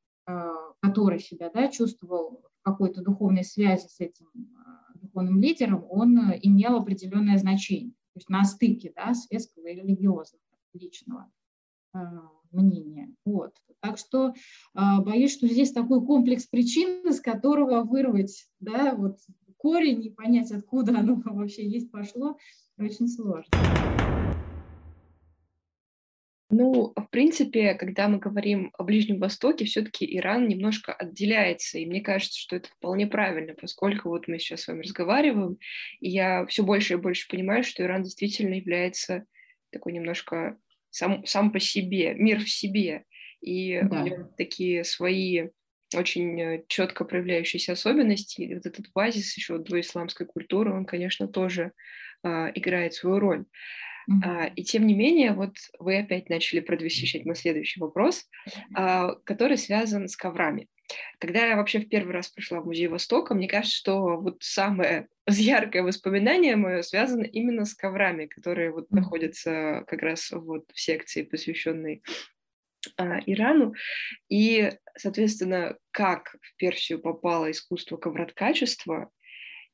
который 0.81 1.21
себя 1.21 1.51
да, 1.55 1.69
чувствовал 1.69 2.43
в 2.43 2.63
какой-то 2.63 3.01
духовной 3.01 3.45
связи 3.45 3.87
с 3.87 4.01
этим 4.01 4.27
духовным 4.97 5.41
лидером, 5.41 5.87
он 5.89 6.19
имел 6.43 6.77
определенное 6.77 7.39
значение, 7.39 7.93
то 8.13 8.17
есть 8.17 8.29
на 8.29 8.45
стыке 8.45 8.93
да, 8.97 9.15
светского 9.15 9.69
и 9.69 9.77
религиозного, 9.77 10.43
личного. 10.73 11.31
Мнение. 12.51 13.15
Вот. 13.25 13.53
Так 13.81 13.99
что 13.99 14.35
боюсь, 14.75 15.33
что 15.33 15.47
здесь 15.47 15.73
такой 15.73 16.05
комплекс 16.05 16.47
причин, 16.47 17.07
из 17.09 17.21
которого 17.21 17.83
вырвать 17.83 18.49
да, 18.59 18.95
вот 18.97 19.19
корень 19.57 20.05
и 20.05 20.11
понять, 20.11 20.53
откуда 20.53 20.99
оно 20.99 21.15
вообще 21.25 21.69
есть 21.69 21.91
пошло, 21.91 22.37
очень 22.79 23.09
сложно. 23.09 23.51
Ну, 26.59 26.95
в 26.97 27.11
принципе, 27.11 27.75
когда 27.75 28.09
мы 28.09 28.19
говорим 28.19 28.73
о 28.79 28.83
Ближнем 28.83 29.19
Востоке, 29.19 29.67
все-таки 29.67 30.17
Иран 30.17 30.49
немножко 30.49 30.95
отделяется, 30.95 31.77
и 31.77 31.85
мне 31.85 32.01
кажется, 32.01 32.41
что 32.41 32.57
это 32.57 32.71
вполне 32.71 33.07
правильно, 33.07 33.53
поскольку 33.53 34.09
вот 34.09 34.27
мы 34.27 34.39
сейчас 34.39 34.63
с 34.63 34.69
вами 34.69 34.81
разговариваем, 34.81 35.59
и 36.01 36.09
я 36.09 36.47
все 36.47 36.63
больше 36.63 36.95
и 36.95 36.97
больше 36.97 37.29
понимаю, 37.29 37.63
что 37.63 37.83
Иран 37.83 38.05
действительно 38.05 38.55
является 38.55 39.27
такой 39.71 39.93
немножко 39.93 40.57
сам, 40.89 41.27
сам 41.27 41.53
по 41.53 41.61
себе, 41.61 42.15
мир 42.15 42.41
в 42.41 42.49
себе. 42.49 43.05
И 43.43 43.79
да. 43.83 44.03
у 44.03 44.07
него 44.07 44.31
такие 44.39 44.83
свои 44.85 45.49
очень 45.95 46.41
э, 46.41 46.65
четко 46.69 47.05
проявляющиеся 47.05 47.73
особенности. 47.73 48.41
И 48.41 48.55
вот 48.55 48.65
этот 48.65 48.87
базис 48.95 49.37
еще 49.37 49.59
до 49.59 49.79
исламской 49.79 50.27
культуры, 50.27 50.73
он, 50.73 50.87
конечно, 50.87 51.29
тоже 51.29 51.73
а, 52.23 52.51
играет 52.55 52.95
свою 52.95 53.19
роль. 53.19 53.45
Mm-hmm. 54.09 54.25
А, 54.25 54.47
и 54.47 54.63
тем 54.63 54.87
не 54.87 54.95
менее, 54.95 55.33
вот 55.33 55.57
вы 55.79 55.99
опять 55.99 56.29
начали 56.29 56.61
предвосхищать 56.61 57.25
мой 57.25 57.37
следующий 57.37 57.81
вопрос, 57.81 58.25
а, 58.75 59.15
который 59.25 59.59
связан 59.59 60.09
с 60.09 60.17
коврами. 60.17 60.69
Когда 61.19 61.47
я 61.47 61.57
вообще 61.57 61.81
в 61.81 61.89
первый 61.89 62.13
раз 62.13 62.29
пришла 62.29 62.61
в 62.61 62.67
Музей 62.67 62.87
Востока, 62.87 63.35
мне 63.35 63.49
кажется, 63.49 63.77
что 63.77 64.21
вот 64.21 64.37
самое 64.41 65.09
яркое 65.29 65.83
воспоминание 65.83 66.57
мое 66.57 66.83
связано 66.83 67.25
именно 67.25 67.65
с 67.65 67.75
коврами, 67.75 68.27
которые 68.27 68.71
вот 68.71 68.91
находятся 68.91 69.85
как 69.89 70.03
раз 70.03 70.31
вот 70.31 70.71
в 70.73 70.81
секции, 70.81 71.23
посвященной 71.23 72.03
а, 72.97 73.19
Ирану. 73.27 73.75
И, 74.29 74.73
соответственно, 74.97 75.77
как 75.91 76.37
в 76.41 76.57
Персию 76.57 77.01
попало 77.01 77.51
искусство 77.51 77.97
ковроткачества 77.97 79.11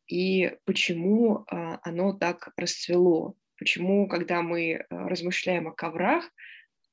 и 0.07 0.57
почему 0.65 1.45
а, 1.49 1.79
оно 1.83 2.13
так 2.13 2.51
расцвело. 2.57 3.35
Почему, 3.63 4.09
когда 4.09 4.43
мы 4.43 4.75
а, 4.75 5.09
размышляем 5.09 5.69
о 5.69 5.71
коврах, 5.71 6.25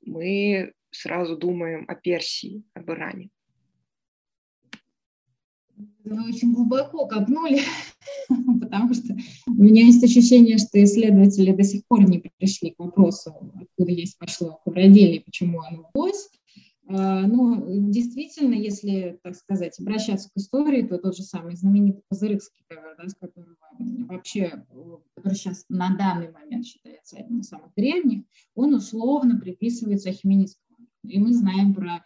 мы 0.05 0.71
сразу 0.91 1.35
думаем 1.35 1.83
о 1.87 1.95
Персии, 1.95 2.61
об 2.75 2.91
Иране. 2.91 3.31
Вы 6.03 6.29
очень 6.29 6.53
глубоко 6.53 7.07
копнули, 7.07 7.61
потому 8.61 8.93
что 8.93 9.17
у 9.47 9.51
меня 9.63 9.83
есть 9.83 10.03
ощущение, 10.03 10.59
что 10.59 10.83
исследователи 10.83 11.53
до 11.53 11.63
сих 11.63 11.87
пор 11.87 12.07
не 12.07 12.19
пришли 12.37 12.69
к 12.69 12.77
вопросу, 12.77 13.33
откуда 13.59 13.91
есть 13.91 14.19
пошло 14.19 14.61
ковроделие, 14.63 15.21
почему 15.21 15.61
оно 15.61 15.89
удалось. 15.91 16.29
Ну, 16.91 17.91
действительно, 17.91 18.55
если, 18.55 19.19
так 19.21 19.35
сказать, 19.35 19.79
обращаться 19.79 20.27
к 20.29 20.37
истории, 20.37 20.81
то 20.81 20.97
тот 20.97 21.15
же 21.15 21.21
самый 21.21 21.55
знаменитый 21.55 22.01
Пазырыкский 22.09 22.65
ковер, 22.67 22.95
да, 22.97 23.07
с 23.07 23.13
которого 23.13 23.55
вообще, 24.07 24.65
который 25.15 25.35
сейчас 25.35 25.65
на 25.69 25.95
данный 25.95 26.31
момент 26.31 26.65
считается 26.65 27.17
одним 27.17 27.41
из 27.41 27.47
самых 27.47 27.71
древних, 27.75 28.23
он 28.55 28.73
условно 28.73 29.39
приписывается 29.39 30.09
Ахименидскому. 30.09 30.87
И 31.03 31.19
мы 31.19 31.33
знаем 31.33 31.75
про 31.75 32.03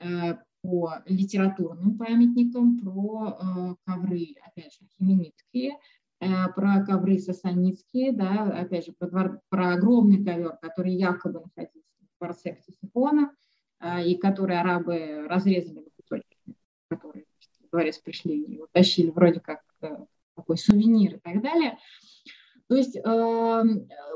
э, 0.00 0.36
по 0.62 0.94
литературным 1.06 1.96
памятникам, 1.96 2.78
про 2.78 3.38
э, 3.40 3.74
ковры, 3.84 4.34
опять 4.44 4.72
же, 4.74 4.86
хименитские, 4.98 5.78
э, 6.20 6.26
про 6.54 6.84
ковры 6.84 7.18
сасанитские, 7.18 8.12
да, 8.12 8.44
опять 8.44 8.86
же, 8.86 8.92
про, 8.98 9.08
двор, 9.08 9.40
про 9.48 9.74
огромный 9.74 10.24
ковер, 10.24 10.56
который 10.60 10.94
якобы 10.94 11.40
находился 11.40 11.88
в 12.00 12.18
дворце 12.18 12.52
Ктисифона, 12.54 13.32
и 14.04 14.16
который 14.16 14.58
арабы 14.58 15.26
разрезали 15.28 15.80
на 15.80 15.90
кусочки, 15.96 16.38
которые 16.88 17.24
в 17.66 17.70
дворец 17.70 17.98
пришли 17.98 18.40
и 18.40 18.58
утащили 18.58 19.10
вроде 19.10 19.40
как 19.40 19.60
э, 19.82 19.96
такой 20.34 20.56
сувенир 20.56 21.16
и 21.16 21.18
так 21.18 21.42
далее. 21.42 21.78
То 22.68 22.76
есть 22.76 22.96
э, 22.96 23.62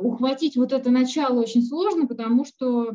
ухватить 0.00 0.57
вот 0.57 0.73
это 0.73 0.90
начало 0.90 1.40
очень 1.40 1.62
сложно, 1.62 2.07
потому 2.07 2.45
что 2.45 2.93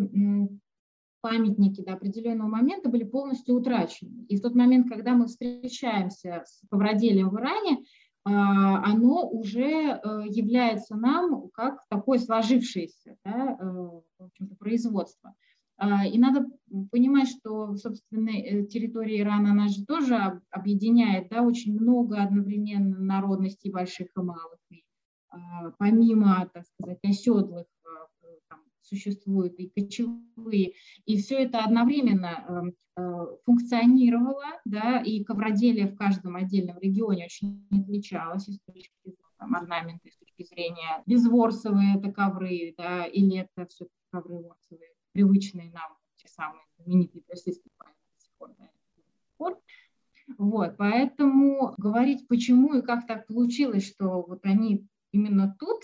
памятники 1.22 1.82
до 1.82 1.94
определенного 1.94 2.48
момента 2.48 2.90
были 2.90 3.04
полностью 3.04 3.56
утрачены. 3.56 4.26
И 4.30 4.38
в 4.38 4.42
тот 4.42 4.54
момент, 4.54 4.88
когда 4.88 5.14
мы 5.14 5.26
встречаемся 5.26 6.44
с 6.46 6.62
ковроделием 6.70 7.30
в 7.30 7.40
Иране, 7.40 7.84
а, 8.26 8.84
оно 8.84 9.28
уже 9.28 9.64
э, 9.64 10.00
является 10.28 10.96
нам 10.96 11.50
как 11.50 11.80
такое 11.90 12.20
сложившееся 12.20 13.18
да, 13.24 13.58
э, 13.60 14.28
производство. 14.60 15.34
А, 15.78 16.06
и 16.06 16.18
надо 16.18 16.46
понимать, 16.92 17.28
что, 17.28 17.76
собственно, 17.76 18.30
э, 18.30 18.66
территория 18.66 19.22
Ирана, 19.22 19.52
она 19.52 19.68
же 19.68 19.86
тоже 19.86 20.42
объединяет 20.50 21.30
да, 21.30 21.42
очень 21.42 21.80
много 21.80 22.22
одновременно 22.22 22.98
народностей 22.98 23.72
больших 23.72 24.08
и 24.16 24.22
малых. 24.22 24.60
И, 24.70 24.84
а, 25.30 25.72
помимо, 25.78 26.50
так 26.54 26.66
сказать, 26.66 27.00
оседлых 27.04 27.66
существуют 28.86 29.60
и 29.60 29.70
кочевые, 29.70 30.74
и 31.06 31.18
все 31.18 31.44
это 31.44 31.60
одновременно 31.60 32.46
эм, 32.48 32.76
э, 32.98 33.26
функционировало, 33.44 34.46
да, 34.66 35.02
и 35.02 35.24
ковроделие 35.24 35.88
в 35.88 35.96
каждом 35.96 36.36
отдельном 36.36 36.80
регионе 36.80 37.26
очень 37.26 37.68
отличалось 37.72 38.44
с 38.44 38.60
точки 38.72 38.94
зрения 39.04 39.18
там, 39.38 39.56
орнамента, 39.56 40.10
с 40.10 40.18
точки 40.18 40.44
зрения 40.44 41.04
безворсовые 41.06 41.98
это 41.98 42.12
ковры, 42.12 42.74
да, 42.78 43.06
или 43.06 43.40
это 43.40 43.68
все 43.68 43.88
ковры 44.12 44.36
ворсовые, 44.36 44.90
привычные 45.16 45.72
нам, 45.72 45.98
те 46.18 46.28
самые 46.28 46.62
знаменитые 46.78 47.24
персидские 47.24 47.72
до 47.80 48.22
сих 48.22 48.32
пор, 48.38 48.52
да, 48.60 49.56
Вот, 50.38 50.76
поэтому 50.78 51.74
говорить, 51.78 52.28
почему 52.28 52.76
и 52.76 52.82
как 52.82 53.08
так 53.08 53.26
получилось, 53.26 53.88
что 53.88 54.24
вот 54.28 54.46
они 54.46 54.86
именно 55.14 55.56
тут, 55.58 55.84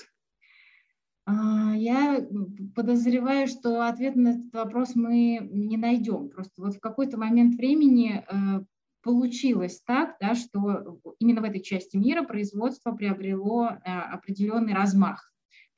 а, 1.25 1.73
я 1.75 2.27
подозреваю, 2.75 3.47
что 3.47 3.87
ответ 3.87 4.17
на 4.17 4.31
этот 4.31 4.53
вопрос 4.53 4.95
мы 4.95 5.39
не 5.49 5.77
найдем. 5.77 6.29
Просто 6.29 6.61
вот 6.61 6.75
в 6.75 6.79
какой-то 6.81 7.17
момент 7.17 7.55
времени 7.55 8.25
э, 8.27 8.65
получилось 9.01 9.81
так, 9.85 10.17
да, 10.19 10.35
что 10.35 10.99
именно 11.19 11.41
в 11.41 11.45
этой 11.45 11.61
части 11.61 11.95
мира 11.95 12.23
производство 12.23 12.91
приобрело 12.91 13.69
э, 13.69 13.91
определенный 13.91 14.73
размах. 14.73 15.30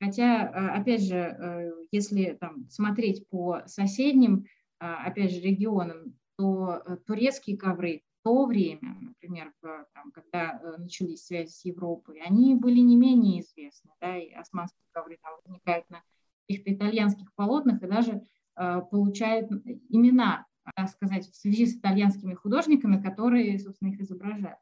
Хотя, 0.04 0.46
э, 0.46 0.80
опять 0.80 1.02
же, 1.02 1.72
если 1.90 2.36
там, 2.40 2.68
смотреть 2.68 3.28
по 3.28 3.62
соседним, 3.66 4.46
опять 4.78 5.30
же, 5.30 5.40
регионам, 5.40 6.16
то 6.36 6.82
турецкие 7.06 7.56
ковры 7.56 8.02
то 8.24 8.46
время, 8.46 8.96
например, 9.00 9.52
там, 9.60 10.10
когда 10.12 10.58
э, 10.58 10.76
начались 10.78 11.26
связи 11.26 11.50
с 11.50 11.64
Европой, 11.66 12.20
они 12.20 12.54
были 12.54 12.80
не 12.80 12.96
менее 12.96 13.42
известны, 13.42 13.90
да, 14.00 14.16
и 14.16 14.32
османские 14.32 14.86
ковры 14.92 15.18
там 15.22 15.34
возникают 15.44 15.88
на 15.90 16.02
каких-то 16.48 16.72
итальянских 16.72 17.32
полотнах 17.34 17.82
и 17.82 17.86
даже 17.86 18.26
э, 18.56 18.80
получают 18.90 19.50
имена, 19.90 20.46
так 20.74 20.88
сказать, 20.88 21.28
в 21.28 21.36
связи 21.36 21.66
с 21.66 21.76
итальянскими 21.76 22.32
художниками, 22.32 23.00
которые, 23.00 23.58
собственно, 23.58 23.90
их 23.90 24.00
изображали. 24.00 24.56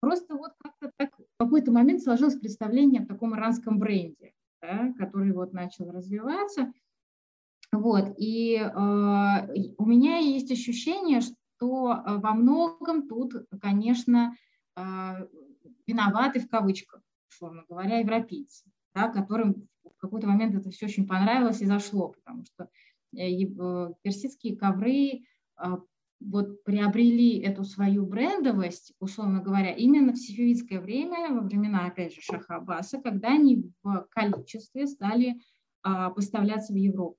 Просто 0.00 0.34
вот 0.34 0.52
как-то 0.58 0.90
так 0.96 1.16
в 1.16 1.38
какой-то 1.38 1.70
момент 1.70 2.02
сложилось 2.02 2.38
представление 2.38 3.02
о 3.02 3.06
таком 3.06 3.36
иранском 3.36 3.78
бренде, 3.78 4.32
да, 4.60 4.92
который 4.98 5.32
вот 5.32 5.52
начал 5.52 5.90
развиваться. 5.90 6.72
Вот, 7.72 8.14
и 8.16 8.56
э, 8.56 8.68
у 8.68 9.86
меня 9.86 10.18
есть 10.18 10.50
ощущение, 10.50 11.20
что 11.20 11.34
то 11.58 11.92
э, 11.92 12.16
во 12.18 12.32
многом 12.34 13.08
тут, 13.08 13.34
конечно, 13.60 14.36
э, 14.76 15.26
виноваты 15.86 16.40
в 16.40 16.48
кавычках, 16.48 17.02
условно 17.30 17.64
говоря, 17.68 17.98
европейцы, 17.98 18.70
да, 18.94 19.08
которым 19.08 19.68
в 19.84 19.96
какой-то 19.98 20.26
момент 20.26 20.54
это 20.54 20.70
все 20.70 20.86
очень 20.86 21.06
понравилось 21.06 21.60
и 21.60 21.66
зашло, 21.66 22.08
потому 22.08 22.44
что 22.44 22.68
э, 23.16 23.46
персидские 24.02 24.56
ковры 24.56 25.22
вот 26.20 26.64
приобрели 26.64 27.38
эту 27.40 27.64
свою 27.64 28.06
брендовость, 28.06 28.94
условно 29.00 29.40
говоря, 29.40 29.72
именно 29.72 30.12
в 30.12 30.16
сифивидское 30.16 30.80
время, 30.80 31.32
во 31.32 31.40
времена, 31.40 31.86
опять 31.86 32.14
же, 32.14 32.20
Шаха 32.20 32.56
Аббаса, 32.56 33.00
когда 33.00 33.28
они 33.28 33.70
в 33.82 34.06
количестве 34.10 34.86
стали 34.86 35.36
поставляться 35.82 36.72
в 36.72 36.76
Европу. 36.76 37.18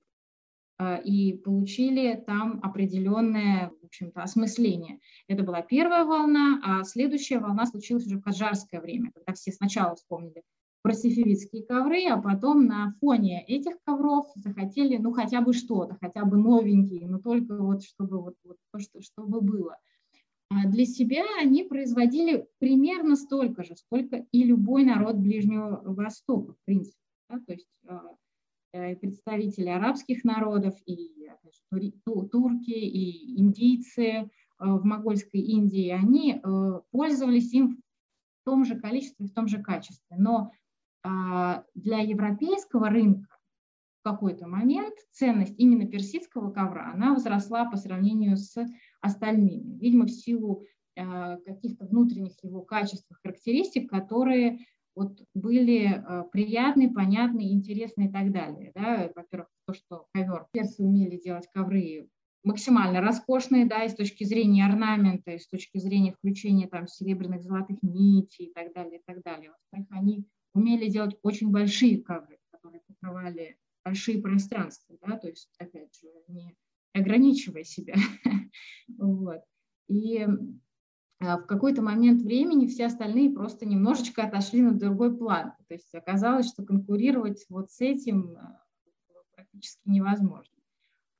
Э, 0.78 1.02
и 1.02 1.36
получили 1.36 2.14
там 2.26 2.60
определенное, 2.62 3.72
в 3.82 3.86
общем-то, 3.86 4.22
осмысление. 4.22 5.00
Это 5.26 5.42
была 5.42 5.62
первая 5.62 6.04
волна, 6.04 6.60
а 6.64 6.84
следующая 6.84 7.38
волна 7.38 7.66
случилась 7.66 8.06
уже 8.06 8.18
в 8.18 8.22
каджарское 8.22 8.80
время, 8.80 9.10
когда 9.12 9.32
все 9.32 9.52
сначала 9.52 9.96
вспомнили 9.96 10.42
про 10.82 10.92
сифивидские 10.92 11.64
ковры, 11.64 12.04
а 12.06 12.20
потом 12.20 12.66
на 12.66 12.94
фоне 13.00 13.44
этих 13.46 13.74
ковров 13.84 14.26
захотели, 14.34 14.96
ну, 14.96 15.12
хотя 15.12 15.40
бы 15.40 15.52
что-то, 15.52 15.96
хотя 16.00 16.24
бы 16.24 16.36
новенькие, 16.36 17.06
но 17.08 17.18
только 17.18 17.56
вот 17.56 17.82
чтобы 17.82 18.20
вот, 18.20 18.34
вот 18.44 18.56
то, 18.72 18.78
что, 18.78 19.02
чтобы 19.02 19.40
было. 19.40 19.76
А 20.50 20.66
для 20.66 20.86
себя 20.86 21.24
они 21.40 21.64
производили 21.64 22.46
примерно 22.58 23.16
столько 23.16 23.64
же, 23.64 23.76
сколько 23.76 24.24
и 24.32 24.44
любой 24.44 24.84
народ 24.84 25.16
Ближнего 25.16 25.82
Востока, 25.84 26.52
в 26.54 26.64
принципе. 26.64 26.96
Да? 27.28 27.38
То 27.46 27.52
есть 27.52 27.68
э, 27.86 27.98
Э, 28.74 28.94
представители 28.96 29.70
арабских 29.70 30.24
народов, 30.24 30.74
и 30.84 31.30
турки, 32.04 32.70
и 32.70 33.40
индийцы 33.40 34.02
э, 34.02 34.28
в 34.58 34.84
Могольской 34.84 35.40
Индии, 35.40 35.88
они 35.88 36.34
э, 36.34 36.80
пользовались 36.90 37.50
им 37.54 37.76
в 37.76 38.44
том 38.44 38.66
же 38.66 38.78
количестве, 38.78 39.26
в 39.26 39.32
том 39.32 39.48
же 39.48 39.62
качестве. 39.62 40.16
Но 40.18 40.36
а, 40.36 40.50
для 41.02 41.98
европейского 41.98 42.88
рынка 42.88 43.28
в 44.00 44.08
какой-то 44.08 44.46
момент 44.46 44.94
ценность 45.12 45.54
именно 45.58 45.86
персидского 45.86 46.50
ковра, 46.50 46.92
она 46.92 47.14
возросла 47.14 47.70
по 47.70 47.76
сравнению 47.76 48.36
с 48.36 48.56
остальными. 49.00 49.78
Видимо, 49.78 50.06
в 50.06 50.10
силу 50.10 50.64
каких-то 50.96 51.86
внутренних 51.86 52.32
его 52.42 52.62
качеств, 52.62 53.08
характеристик, 53.22 53.88
которые 53.88 54.58
вот 54.96 55.16
были 55.32 55.86
э, 55.86 56.24
приятные, 56.32 56.90
понятные, 56.90 57.52
интересные 57.52 58.08
и 58.08 58.12
так 58.12 58.32
далее. 58.32 58.72
Да? 58.74 59.08
Во-первых, 59.14 59.48
то, 59.64 59.72
что 59.72 60.06
ковер, 60.12 60.46
персы 60.50 60.82
умели 60.82 61.20
делать 61.22 61.46
ковры 61.54 62.08
максимально 62.42 63.00
роскошные, 63.00 63.66
да, 63.66 63.84
и 63.84 63.88
с 63.88 63.94
точки 63.94 64.24
зрения 64.24 64.66
орнамента, 64.66 65.30
и 65.30 65.38
с 65.38 65.46
точки 65.46 65.78
зрения 65.78 66.12
включения 66.12 66.66
там 66.66 66.88
серебряных, 66.88 67.42
золотых 67.42 67.78
нитей 67.82 68.46
и 68.46 68.52
так 68.52 68.72
далее, 68.72 68.98
и 68.98 69.02
так 69.06 69.22
далее. 69.22 69.50
Во-вторых, 69.50 69.86
они 69.90 70.24
умели 70.54 70.88
делать 70.88 71.16
очень 71.22 71.50
большие 71.50 72.02
ковры, 72.02 72.38
которые 72.50 72.80
покрывали 72.86 73.58
большие 73.84 74.20
пространства, 74.20 74.96
да, 75.00 75.16
то 75.18 75.28
есть, 75.28 75.50
опять 75.58 75.94
же, 76.00 76.08
не 76.28 76.56
ограничивая 76.92 77.64
себя. 77.64 77.94
вот. 78.98 79.42
И 79.88 80.26
а, 81.20 81.38
в 81.38 81.46
какой-то 81.46 81.82
момент 81.82 82.22
времени 82.22 82.66
все 82.66 82.86
остальные 82.86 83.30
просто 83.30 83.66
немножечко 83.66 84.24
отошли 84.24 84.62
на 84.62 84.72
другой 84.72 85.16
план. 85.16 85.52
То 85.68 85.74
есть 85.74 85.94
оказалось, 85.94 86.48
что 86.48 86.64
конкурировать 86.64 87.44
вот 87.48 87.70
с 87.70 87.80
этим 87.80 88.36
а, 88.36 88.62
практически 89.34 89.88
невозможно. 89.88 90.54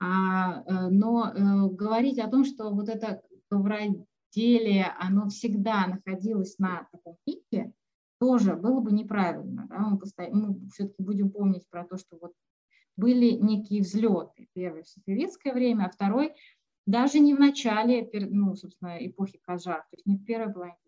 А, 0.01 0.63
э, 0.65 0.89
но 0.91 1.27
э, 1.27 1.69
говорить 1.75 2.21
о 2.21 2.29
том, 2.29 2.45
что 2.45 2.71
вот 2.71 2.89
это 2.89 3.21
ковроделие, 3.51 4.95
оно 5.01 5.29
всегда 5.29 5.89
находилось 5.89 6.57
на 6.59 6.87
таком 6.93 7.17
пике, 7.25 7.73
тоже 8.19 8.55
было 8.55 8.81
бы 8.81 8.93
неправильно. 8.93 9.67
Да? 9.69 9.79
Мы, 9.79 9.99
мы 10.33 10.69
все-таки 10.71 11.03
будем 11.03 11.31
помнить 11.31 11.69
про 11.69 11.85
то, 11.85 11.97
что 11.97 12.19
вот 12.21 12.33
были 12.97 13.31
некие 13.33 13.83
взлеты. 13.83 14.49
Первый 14.55 14.83
в 14.83 14.89
советское 14.89 15.53
время, 15.53 15.85
а 15.85 15.91
второй 15.91 16.35
даже 16.87 17.21
не 17.21 17.35
в 17.35 17.39
начале, 17.39 18.09
ну, 18.31 18.57
собственно, 18.57 18.97
эпохи 18.99 19.39
Кажар, 19.43 19.83
то 19.83 19.97
есть 19.97 20.07
не 20.07 20.17
в 20.17 20.25
первой 20.25 20.53
половине 20.53 20.79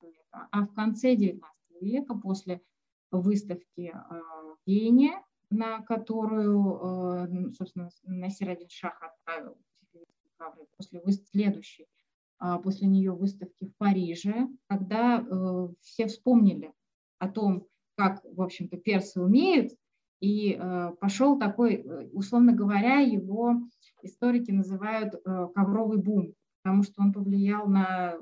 19 0.00 0.16
века, 0.16 0.48
а 0.52 0.62
в 0.62 0.72
конце 0.72 1.16
19 1.16 1.42
века, 1.80 2.14
после 2.14 2.62
выставки 3.10 3.92
а, 3.92 4.20
в 4.20 4.58
Вене, 4.66 5.20
на 5.50 5.80
которую, 5.82 7.26
э, 7.26 7.52
собственно, 7.54 7.88
Насир 8.04 8.50
один 8.50 8.68
Шах 8.68 9.02
отправил 9.02 9.56
после 10.76 11.02
следующей, 11.30 11.86
а, 12.38 12.58
после 12.58 12.86
нее 12.86 13.12
выставки 13.12 13.66
в 13.66 13.76
Париже, 13.76 14.48
когда 14.68 15.18
э, 15.18 15.68
все 15.80 16.06
вспомнили 16.06 16.72
о 17.18 17.28
том, 17.28 17.66
как, 17.96 18.22
в 18.24 18.40
общем-то, 18.40 18.76
персы 18.76 19.20
умеют, 19.20 19.72
и 20.20 20.56
э, 20.58 20.92
пошел 21.00 21.38
такой, 21.38 21.84
условно 22.12 22.52
говоря, 22.52 22.98
его 22.98 23.56
историки 24.02 24.50
называют 24.50 25.14
э, 25.14 25.48
ковровый 25.54 25.98
бум, 25.98 26.34
потому 26.62 26.82
что 26.82 27.02
он 27.02 27.12
повлиял 27.12 27.68
на 27.68 28.16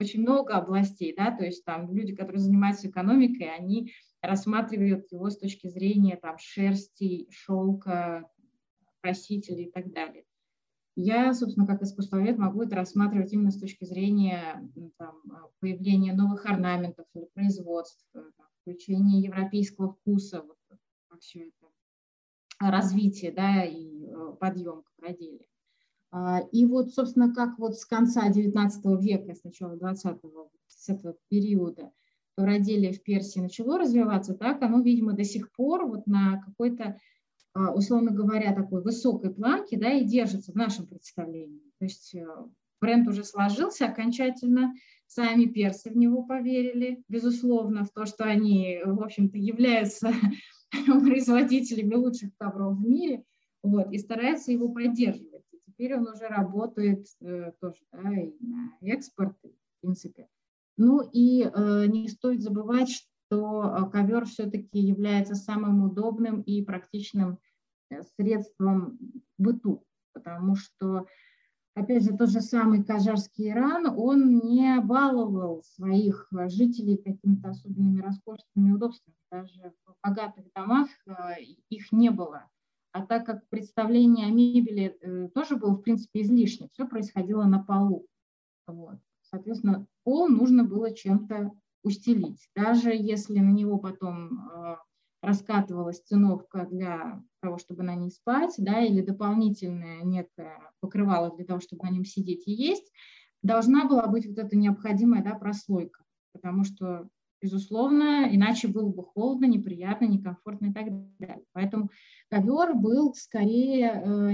очень 0.00 0.22
много 0.22 0.54
областей, 0.54 1.14
да, 1.16 1.30
то 1.30 1.44
есть 1.44 1.64
там 1.64 1.94
люди, 1.94 2.14
которые 2.14 2.40
занимаются 2.40 2.88
экономикой, 2.88 3.54
они 3.54 3.92
рассматривают 4.20 5.10
его 5.12 5.30
с 5.30 5.38
точки 5.38 5.68
зрения 5.68 6.16
там 6.16 6.36
шерсти, 6.38 7.28
шелка, 7.30 8.28
красителей 9.00 9.64
и 9.64 9.70
так 9.70 9.92
далее. 9.92 10.24
Я, 10.96 11.34
собственно, 11.34 11.66
как 11.66 11.82
искусствовед 11.82 12.38
могу 12.38 12.62
это 12.62 12.76
рассматривать 12.76 13.32
именно 13.32 13.50
с 13.50 13.58
точки 13.58 13.84
зрения 13.84 14.70
там, 14.96 15.20
появления 15.60 16.14
новых 16.14 16.46
орнаментов 16.46 17.06
или 17.14 17.28
производств, 17.34 18.06
там, 18.12 18.30
включения 18.60 19.20
европейского 19.20 19.92
вкуса, 19.92 20.42
вот, 20.42 20.56
как 20.68 20.78
все 21.20 21.48
это 21.48 21.68
развитие 22.58 23.32
да, 23.32 23.64
и 23.64 24.06
э, 24.06 24.36
подъем 24.38 24.82
кадродели. 24.82 25.46
А, 26.10 26.40
и 26.52 26.64
вот, 26.64 26.92
собственно, 26.92 27.34
как 27.34 27.58
вот 27.58 27.76
с 27.76 27.84
конца 27.84 28.30
XIX 28.30 28.70
века, 29.00 29.34
с 29.34 29.42
начала 29.42 29.76
XX, 29.76 30.18
с 30.68 30.88
этого 30.88 31.16
периода 31.28 31.90
кадроделье 32.36 32.92
в 32.92 33.02
Персии 33.02 33.40
начало 33.40 33.78
развиваться, 33.78 34.34
так 34.34 34.62
оно, 34.62 34.80
видимо, 34.80 35.12
до 35.12 35.24
сих 35.24 35.52
пор 35.52 35.86
вот 35.86 36.06
на 36.06 36.40
какой-то, 36.40 36.84
а, 36.84 36.96
условно 37.54 38.10
говоря, 38.10 38.54
такой 38.54 38.82
высокой 38.82 39.32
планке 39.32 39.78
да, 39.78 39.92
и 39.92 40.04
держится 40.04 40.52
в 40.52 40.56
нашем 40.56 40.86
представлении. 40.86 41.60
То 41.78 41.84
есть 41.84 42.14
э, 42.14 42.26
бренд 42.80 43.08
уже 43.08 43.24
сложился 43.24 43.86
окончательно, 43.86 44.74
сами 45.06 45.46
персы 45.46 45.90
в 45.90 45.96
него 45.96 46.24
поверили, 46.24 47.02
безусловно, 47.08 47.84
в 47.84 47.90
то, 47.90 48.06
что 48.06 48.24
они, 48.24 48.80
в 48.84 49.02
общем-то, 49.02 49.38
являются 49.38 50.12
производителями 50.70 51.94
лучших 51.94 52.30
ковров 52.36 52.76
в 52.76 52.86
мире, 52.86 53.24
вот, 53.62 53.92
и 53.92 53.98
стараются 53.98 54.52
его 54.52 54.68
поддерживать. 54.68 55.44
И 55.52 55.60
теперь 55.66 55.96
он 55.96 56.08
уже 56.08 56.26
работает 56.26 57.06
э, 57.20 57.52
тоже 57.60 57.80
да, 57.92 58.12
и 58.20 58.34
на 58.40 58.72
экспорт, 58.82 59.36
в 59.42 59.80
принципе. 59.80 60.28
Ну 60.76 61.00
и 61.12 61.44
э, 61.44 61.86
не 61.86 62.08
стоит 62.08 62.42
забывать, 62.42 62.88
что 63.34 63.64
э, 63.64 63.90
ковер 63.90 64.26
все-таки 64.26 64.78
является 64.78 65.34
самым 65.34 65.84
удобным 65.84 66.40
и 66.42 66.62
практичным 66.62 67.38
э, 67.90 68.02
средством 68.16 68.98
быту, 69.38 69.84
потому 70.12 70.54
что 70.54 71.06
опять 71.74 72.04
же, 72.04 72.16
тот 72.16 72.30
же 72.30 72.40
самый 72.40 72.84
Кажарский 72.84 73.50
Иран, 73.50 73.86
он 73.86 74.38
не 74.38 74.80
баловал 74.80 75.62
своих 75.64 76.28
жителей 76.46 76.96
какими-то 76.96 77.50
особенными 77.50 78.00
роскошными 78.00 78.72
удобствами. 78.72 79.16
Даже 79.32 79.72
в 79.84 79.96
богатых 80.02 80.44
домах 80.54 80.88
их 81.70 81.90
не 81.90 82.10
было. 82.10 82.48
А 82.92 83.04
так 83.04 83.26
как 83.26 83.48
представление 83.48 84.28
о 84.28 84.30
мебели 84.30 84.96
э, 85.00 85.28
тоже 85.34 85.56
было, 85.56 85.74
в 85.74 85.82
принципе, 85.82 86.22
излишне, 86.22 86.68
все 86.72 86.86
происходило 86.86 87.42
на 87.42 87.60
полу. 87.60 88.06
Вот. 88.68 89.00
Соответственно, 89.22 89.88
пол 90.04 90.28
нужно 90.28 90.62
было 90.62 90.94
чем-то 90.94 91.50
устелить. 91.84 92.48
Даже 92.56 92.90
если 92.90 93.38
на 93.38 93.50
него 93.50 93.78
потом 93.78 94.40
э, 94.48 94.76
раскатывалась 95.22 96.00
циновка 96.00 96.66
для 96.70 97.22
того, 97.40 97.58
чтобы 97.58 97.82
на 97.82 97.94
ней 97.94 98.10
спать, 98.10 98.54
да, 98.58 98.80
или 98.80 99.02
дополнительное 99.02 100.02
некое 100.02 100.58
покрывало 100.80 101.34
для 101.36 101.44
того, 101.44 101.60
чтобы 101.60 101.84
на 101.84 101.90
нем 101.90 102.04
сидеть 102.04 102.48
и 102.48 102.52
есть, 102.52 102.90
должна 103.42 103.86
была 103.86 104.06
быть 104.06 104.26
вот 104.26 104.38
эта 104.38 104.56
необходимая 104.56 105.22
да, 105.22 105.34
прослойка, 105.34 106.02
потому 106.32 106.64
что, 106.64 107.08
безусловно, 107.42 108.26
иначе 108.34 108.68
было 108.68 108.90
бы 108.90 109.04
холодно, 109.04 109.44
неприятно, 109.44 110.06
некомфортно 110.06 110.66
и 110.66 110.72
так 110.72 110.86
далее. 111.18 111.44
Поэтому 111.52 111.90
ковер 112.30 112.74
был 112.74 113.14
скорее 113.14 114.02
э, 114.02 114.32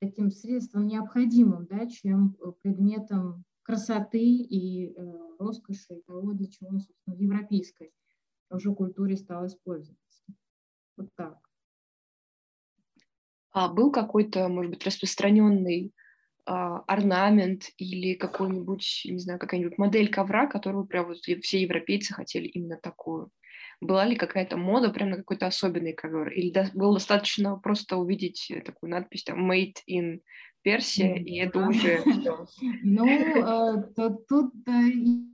таким 0.00 0.30
средством 0.30 0.86
необходимым, 0.86 1.66
да, 1.66 1.86
чем 1.86 2.36
предметом 2.62 3.44
красоты 3.64 4.22
и 4.22 4.92
э, 4.92 4.94
роскоши, 5.38 5.94
и 5.94 6.02
того, 6.02 6.32
для 6.32 6.46
чего, 6.46 6.78
собственно, 6.78 7.16
в 7.16 7.20
европейской 7.20 7.92
уже 8.50 8.72
культуре 8.72 9.16
стал 9.16 9.46
использоваться. 9.46 10.22
Вот 10.96 11.08
так. 11.16 11.38
А 13.50 13.68
был 13.68 13.90
какой-то, 13.90 14.48
может 14.48 14.70
быть, 14.70 14.84
распространенный 14.84 15.92
а, 16.46 16.80
орнамент 16.80 17.70
или 17.78 18.14
какой-нибудь, 18.14 19.02
не 19.06 19.18
знаю, 19.18 19.38
какая-нибудь 19.38 19.78
модель 19.78 20.10
ковра, 20.10 20.46
которую 20.46 20.86
прям 20.86 21.06
вот 21.06 21.18
все 21.18 21.62
европейцы 21.62 22.12
хотели 22.12 22.46
именно 22.46 22.76
такую? 22.76 23.30
Была 23.80 24.04
ли 24.04 24.16
какая-то 24.16 24.56
мода 24.56 24.90
прям 24.90 25.10
на 25.10 25.16
какой-то 25.16 25.46
особенный 25.46 25.92
ковер? 25.92 26.30
Или 26.30 26.50
до, 26.50 26.70
было 26.74 26.94
достаточно 26.94 27.56
просто 27.56 27.96
увидеть 27.96 28.52
такую 28.64 28.90
надпись 28.90 29.24
там 29.24 29.50
«Made 29.50 29.76
in 29.88 30.20
Персия», 30.64 31.14
и 31.14 31.36
это 31.36 31.68
уже 31.68 32.02
Ну, 32.82 33.06
э, 33.06 33.82
тут 34.28 34.54
э, 34.66 34.70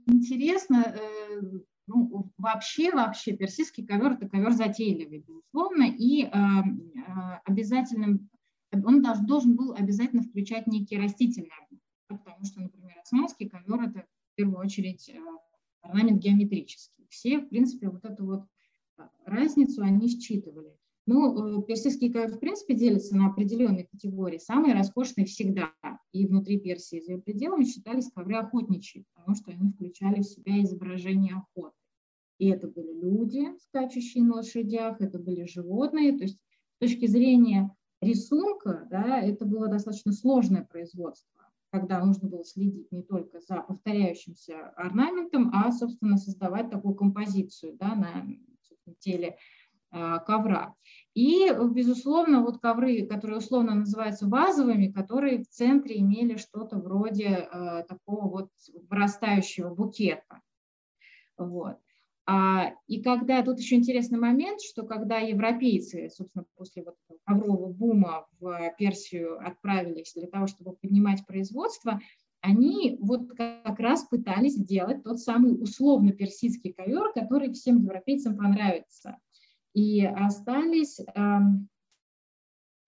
интересно, 0.05 0.95
э, 0.95 1.41
ну, 1.87 2.29
вообще, 2.37 2.91
вообще 2.91 3.35
персидский 3.35 3.85
ковер– 3.85 4.11
это 4.19 4.29
ковер 4.29 4.51
затейливый, 4.51 5.23
безусловно, 5.27 5.85
и 5.89 6.29
обязательным, 7.45 8.29
он 8.71 9.01
должен, 9.01 9.25
должен 9.25 9.55
был 9.55 9.73
обязательно 9.73 10.21
включать 10.21 10.67
некие 10.67 11.01
растительные 11.01 11.49
потому 12.07 12.45
что, 12.45 12.61
например, 12.61 12.93
османский 13.01 13.49
ковер– 13.49 13.81
это 13.89 13.99
в 14.01 14.35
первую 14.35 14.59
очередь 14.59 15.11
орнамент 15.81 16.21
геометрический. 16.21 17.05
Все, 17.09 17.39
в 17.39 17.49
принципе, 17.49 17.89
вот 17.89 18.05
эту 18.05 18.25
вот 18.25 18.45
разницу 19.25 19.81
они 19.81 20.07
считывали. 20.07 20.77
Ну, 21.07 21.59
э, 21.59 21.63
персидский 21.63 22.11
ковер, 22.11 22.35
в 22.35 22.39
принципе, 22.39 22.75
делится 22.75 23.15
на 23.15 23.27
определенные 23.27 23.87
категории. 23.87 24.37
Самые 24.37 24.75
роскошные 24.75 25.25
всегда 25.25 25.73
и 26.11 26.27
внутри 26.27 26.59
Персии 26.59 26.99
за 26.99 27.13
ее 27.13 27.21
пределами 27.21 27.63
считались 27.63 28.11
ковры 28.11 28.37
охотничьи, 28.37 29.05
потому 29.13 29.35
что 29.35 29.51
они 29.51 29.71
включали 29.71 30.21
в 30.21 30.25
себя 30.25 30.61
изображение 30.61 31.35
охоты. 31.35 31.75
И 32.37 32.47
это 32.47 32.67
были 32.67 32.91
люди, 32.93 33.47
скачущие 33.59 34.23
на 34.23 34.35
лошадях, 34.35 34.99
это 34.99 35.19
были 35.19 35.45
животные. 35.45 36.17
То 36.17 36.23
есть 36.23 36.37
с 36.37 36.79
точки 36.79 37.05
зрения 37.07 37.75
рисунка, 38.01 38.87
да, 38.89 39.19
это 39.19 39.45
было 39.45 39.67
достаточно 39.67 40.11
сложное 40.11 40.63
производство, 40.63 41.45
когда 41.71 42.03
нужно 42.03 42.27
было 42.27 42.43
следить 42.43 42.91
не 42.91 43.03
только 43.03 43.39
за 43.39 43.61
повторяющимся 43.61 44.69
орнаментом, 44.75 45.51
а, 45.53 45.71
собственно, 45.71 46.17
создавать 46.17 46.69
такую 46.69 46.95
композицию 46.95 47.77
да, 47.77 47.95
на 47.95 48.27
теле 48.99 49.37
ковра. 49.91 50.73
И, 51.13 51.51
безусловно, 51.71 52.41
вот 52.41 52.59
ковры, 52.59 53.05
которые 53.05 53.39
условно 53.39 53.75
называются 53.75 54.27
вазовыми, 54.27 54.87
которые 54.87 55.43
в 55.43 55.49
центре 55.49 55.99
имели 55.99 56.37
что-то 56.37 56.77
вроде 56.77 57.27
э, 57.51 57.83
такого 57.87 58.29
вот 58.29 58.49
вырастающего 58.89 59.73
букета. 59.73 60.41
Вот. 61.37 61.77
А, 62.25 62.71
и 62.87 63.01
когда, 63.01 63.41
тут 63.41 63.59
еще 63.59 63.75
интересный 63.75 64.19
момент, 64.19 64.61
что 64.61 64.83
когда 64.83 65.17
европейцы, 65.17 66.09
собственно, 66.09 66.45
после 66.55 66.83
вот 66.83 66.95
коврового 67.25 67.73
бума 67.73 68.27
в 68.39 68.73
Персию 68.77 69.45
отправились 69.45 70.13
для 70.15 70.27
того, 70.27 70.47
чтобы 70.47 70.77
поднимать 70.77 71.25
производство, 71.25 71.99
они 72.39 72.97
вот 73.01 73.27
как 73.35 73.79
раз 73.79 74.03
пытались 74.05 74.53
сделать 74.53 75.03
тот 75.03 75.19
самый 75.19 75.61
условно 75.61 76.11
персидский 76.11 76.73
ковер, 76.73 77.11
который 77.13 77.51
всем 77.51 77.79
европейцам 77.83 78.37
понравится– 78.37 79.17
и 79.73 80.05
остались 80.05 80.99
эм, 81.15 81.69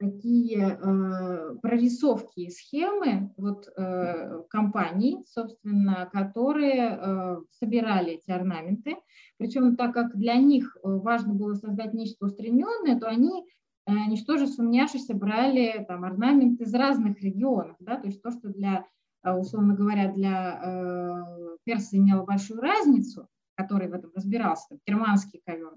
такие 0.04 0.78
э, 0.82 1.56
прорисовки 1.62 2.50
схемы 2.50 3.34
вот, 3.38 3.70
э, 3.78 4.42
компаний, 4.50 5.24
собственно, 5.28 6.10
которые 6.12 6.98
э, 7.00 7.38
собирали 7.52 8.14
эти 8.14 8.32
орнаменты. 8.32 8.98
Причем, 9.38 9.76
так 9.76 9.94
как 9.94 10.18
для 10.18 10.36
них 10.36 10.78
важно 10.84 11.34
было 11.34 11.54
создать 11.54 11.94
нечто 11.94 12.26
устремленное, 12.26 13.00
то 13.00 13.08
они, 13.08 13.46
ничтоже 13.88 14.48
сумняшись, 14.48 15.08
брали 15.08 15.84
там, 15.88 16.04
орнамент 16.04 16.62
из 16.62 16.74
разных 16.74 17.22
регионов. 17.22 17.76
Да? 17.80 17.98
То 17.98 18.08
есть 18.08 18.22
то, 18.22 18.32
что 18.32 18.50
для, 18.50 18.86
условно 19.24 19.74
говоря, 19.74 20.12
для 20.14 21.28
перса 21.66 21.98
имело 21.98 22.24
большую 22.24 22.62
разницу, 22.62 23.28
который 23.56 23.90
в 23.90 23.94
этом 23.94 24.12
разбирался, 24.16 24.68
там, 24.70 24.80
германский 24.88 25.42
ковер, 25.46 25.74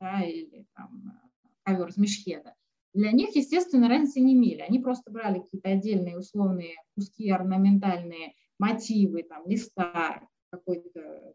да, 0.00 0.22
или 0.22 0.66
там, 0.74 1.20
ковер 1.62 1.88
из 1.88 1.96
мешхеда, 1.96 2.54
для 2.92 3.12
них, 3.12 3.36
естественно, 3.36 3.88
разницы 3.88 4.20
не 4.20 4.34
имели. 4.34 4.60
Они 4.60 4.80
просто 4.80 5.10
брали 5.10 5.38
какие-то 5.38 5.68
отдельные 5.68 6.18
условные 6.18 6.74
куски 6.96 7.30
орнаментальные, 7.30 8.34
мотивы, 8.58 9.22
там, 9.22 9.46
листа, 9.46 10.26
какой-то 10.50 11.34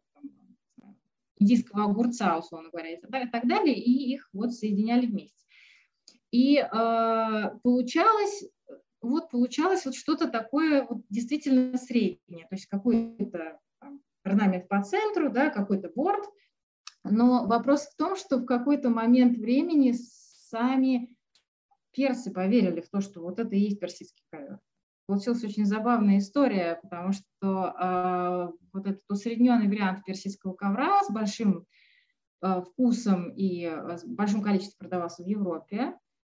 индийского 1.38 1.86
огурца, 1.86 2.38
условно 2.38 2.70
говоря, 2.70 2.92
и 2.92 2.98
так 2.98 3.48
далее, 3.48 3.76
и 3.76 4.14
их 4.14 4.30
вот 4.34 4.54
соединяли 4.54 5.06
вместе. 5.06 5.36
И 6.32 6.58
э, 6.58 7.50
получалось, 7.64 8.44
вот 9.02 9.30
получалось 9.30 9.86
вот 9.86 9.96
что-то 9.96 10.28
такое 10.28 10.86
вот 10.86 11.04
действительно 11.10 11.78
среднее, 11.78 12.48
то 12.50 12.56
есть 12.56 12.66
какой-то 12.66 13.60
орнамент 14.24 14.68
по 14.68 14.84
центру, 14.84 15.30
да, 15.30 15.50
какой-то 15.50 15.92
борт, 15.96 16.26
но 17.10 17.46
вопрос 17.46 17.88
в 17.88 17.96
том, 17.96 18.16
что 18.16 18.38
в 18.38 18.46
какой-то 18.46 18.90
момент 18.90 19.38
времени 19.38 19.94
сами 20.50 21.16
персы 21.92 22.32
поверили 22.32 22.82
в 22.82 22.90
то, 22.90 23.02
что 23.02 23.22
вот 23.22 23.40
это 23.40 23.56
и 23.56 23.60
есть 23.60 23.80
персидский 23.80 24.24
ковер. 24.32 24.60
Получилась 25.08 25.44
очень 25.44 25.66
забавная 25.66 26.18
история, 26.18 26.80
потому 26.82 27.14
что 27.14 27.22
э, 27.80 28.52
вот 28.74 28.88
этот 28.88 29.04
усредненный 29.08 29.68
вариант 29.68 30.04
персидского 30.04 30.54
ковра 30.54 31.04
с 31.04 31.12
большим 31.12 31.68
э, 32.42 32.62
вкусом 32.62 33.30
и 33.30 33.66
э, 33.66 33.98
с 33.98 34.04
большим 34.04 34.42
количеством 34.42 34.80
продавался 34.80 35.24
в 35.24 35.28
Европе, 35.28 35.94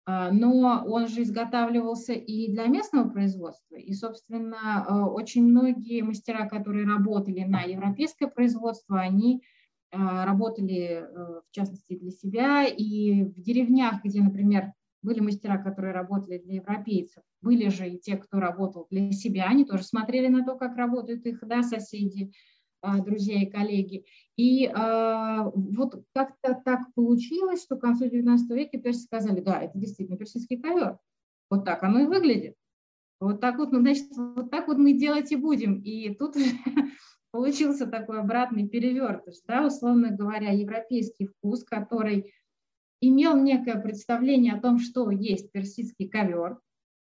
э, 0.06 0.30
но 0.32 0.84
он 0.86 1.08
же 1.08 1.22
изготавливался 1.22 2.12
и 2.12 2.52
для 2.52 2.66
местного 2.66 3.08
производства. 3.08 3.76
И, 3.76 3.94
собственно, 3.94 4.86
э, 4.86 4.92
очень 4.92 5.44
многие 5.44 6.02
мастера, 6.02 6.46
которые 6.46 6.86
работали 6.86 7.44
на 7.44 7.62
европейское 7.62 8.28
производство, 8.28 9.00
они 9.00 9.42
а, 9.42 9.57
работали, 9.92 11.02
э, 11.02 11.40
в 11.46 11.50
частности, 11.50 11.96
для 11.96 12.10
себя. 12.10 12.66
И 12.66 13.24
в 13.24 13.40
деревнях, 13.40 14.04
где, 14.04 14.22
например, 14.22 14.72
были 15.02 15.20
мастера, 15.20 15.58
которые 15.58 15.92
работали 15.92 16.38
для 16.38 16.56
европейцев, 16.56 17.22
были 17.40 17.68
же 17.68 17.88
и 17.88 17.98
те, 17.98 18.16
кто 18.16 18.40
работал 18.40 18.86
для 18.90 19.12
себя, 19.12 19.46
они 19.46 19.64
тоже 19.64 19.84
смотрели 19.84 20.28
на 20.28 20.44
то, 20.44 20.56
как 20.56 20.76
работают 20.76 21.24
их 21.24 21.38
да, 21.42 21.62
соседи, 21.62 22.32
а, 22.80 23.00
друзья 23.00 23.42
и 23.42 23.46
коллеги. 23.46 24.04
И 24.36 24.66
э, 24.66 25.50
вот 25.54 26.04
как-то 26.14 26.60
так 26.64 26.92
получилось, 26.94 27.62
что 27.62 27.76
к 27.76 27.80
концу 27.80 28.06
XIX 28.06 28.38
века 28.50 28.78
персы 28.78 29.02
сказали, 29.02 29.40
да, 29.40 29.60
это 29.62 29.76
действительно 29.78 30.16
персидский 30.16 30.60
ковер. 30.60 30.98
Вот 31.50 31.64
так 31.64 31.82
оно 31.82 32.00
и 32.00 32.06
выглядит. 32.06 32.54
Вот 33.20 33.40
так 33.40 33.58
вот, 33.58 33.72
ну, 33.72 33.80
значит, 33.80 34.06
вот 34.16 34.50
так 34.50 34.68
вот 34.68 34.78
мы 34.78 34.92
делать 34.92 35.32
и 35.32 35.36
будем. 35.36 35.80
И 35.80 36.14
тут 36.14 36.36
получился 37.30 37.86
такой 37.86 38.20
обратный 38.20 38.68
перевертыш, 38.68 39.36
да, 39.46 39.66
условно 39.66 40.10
говоря, 40.10 40.50
европейский 40.52 41.26
вкус, 41.26 41.64
который 41.64 42.32
имел 43.00 43.36
некое 43.36 43.80
представление 43.80 44.54
о 44.54 44.60
том, 44.60 44.78
что 44.78 45.10
есть 45.10 45.52
персидский 45.52 46.08
ковер, 46.08 46.58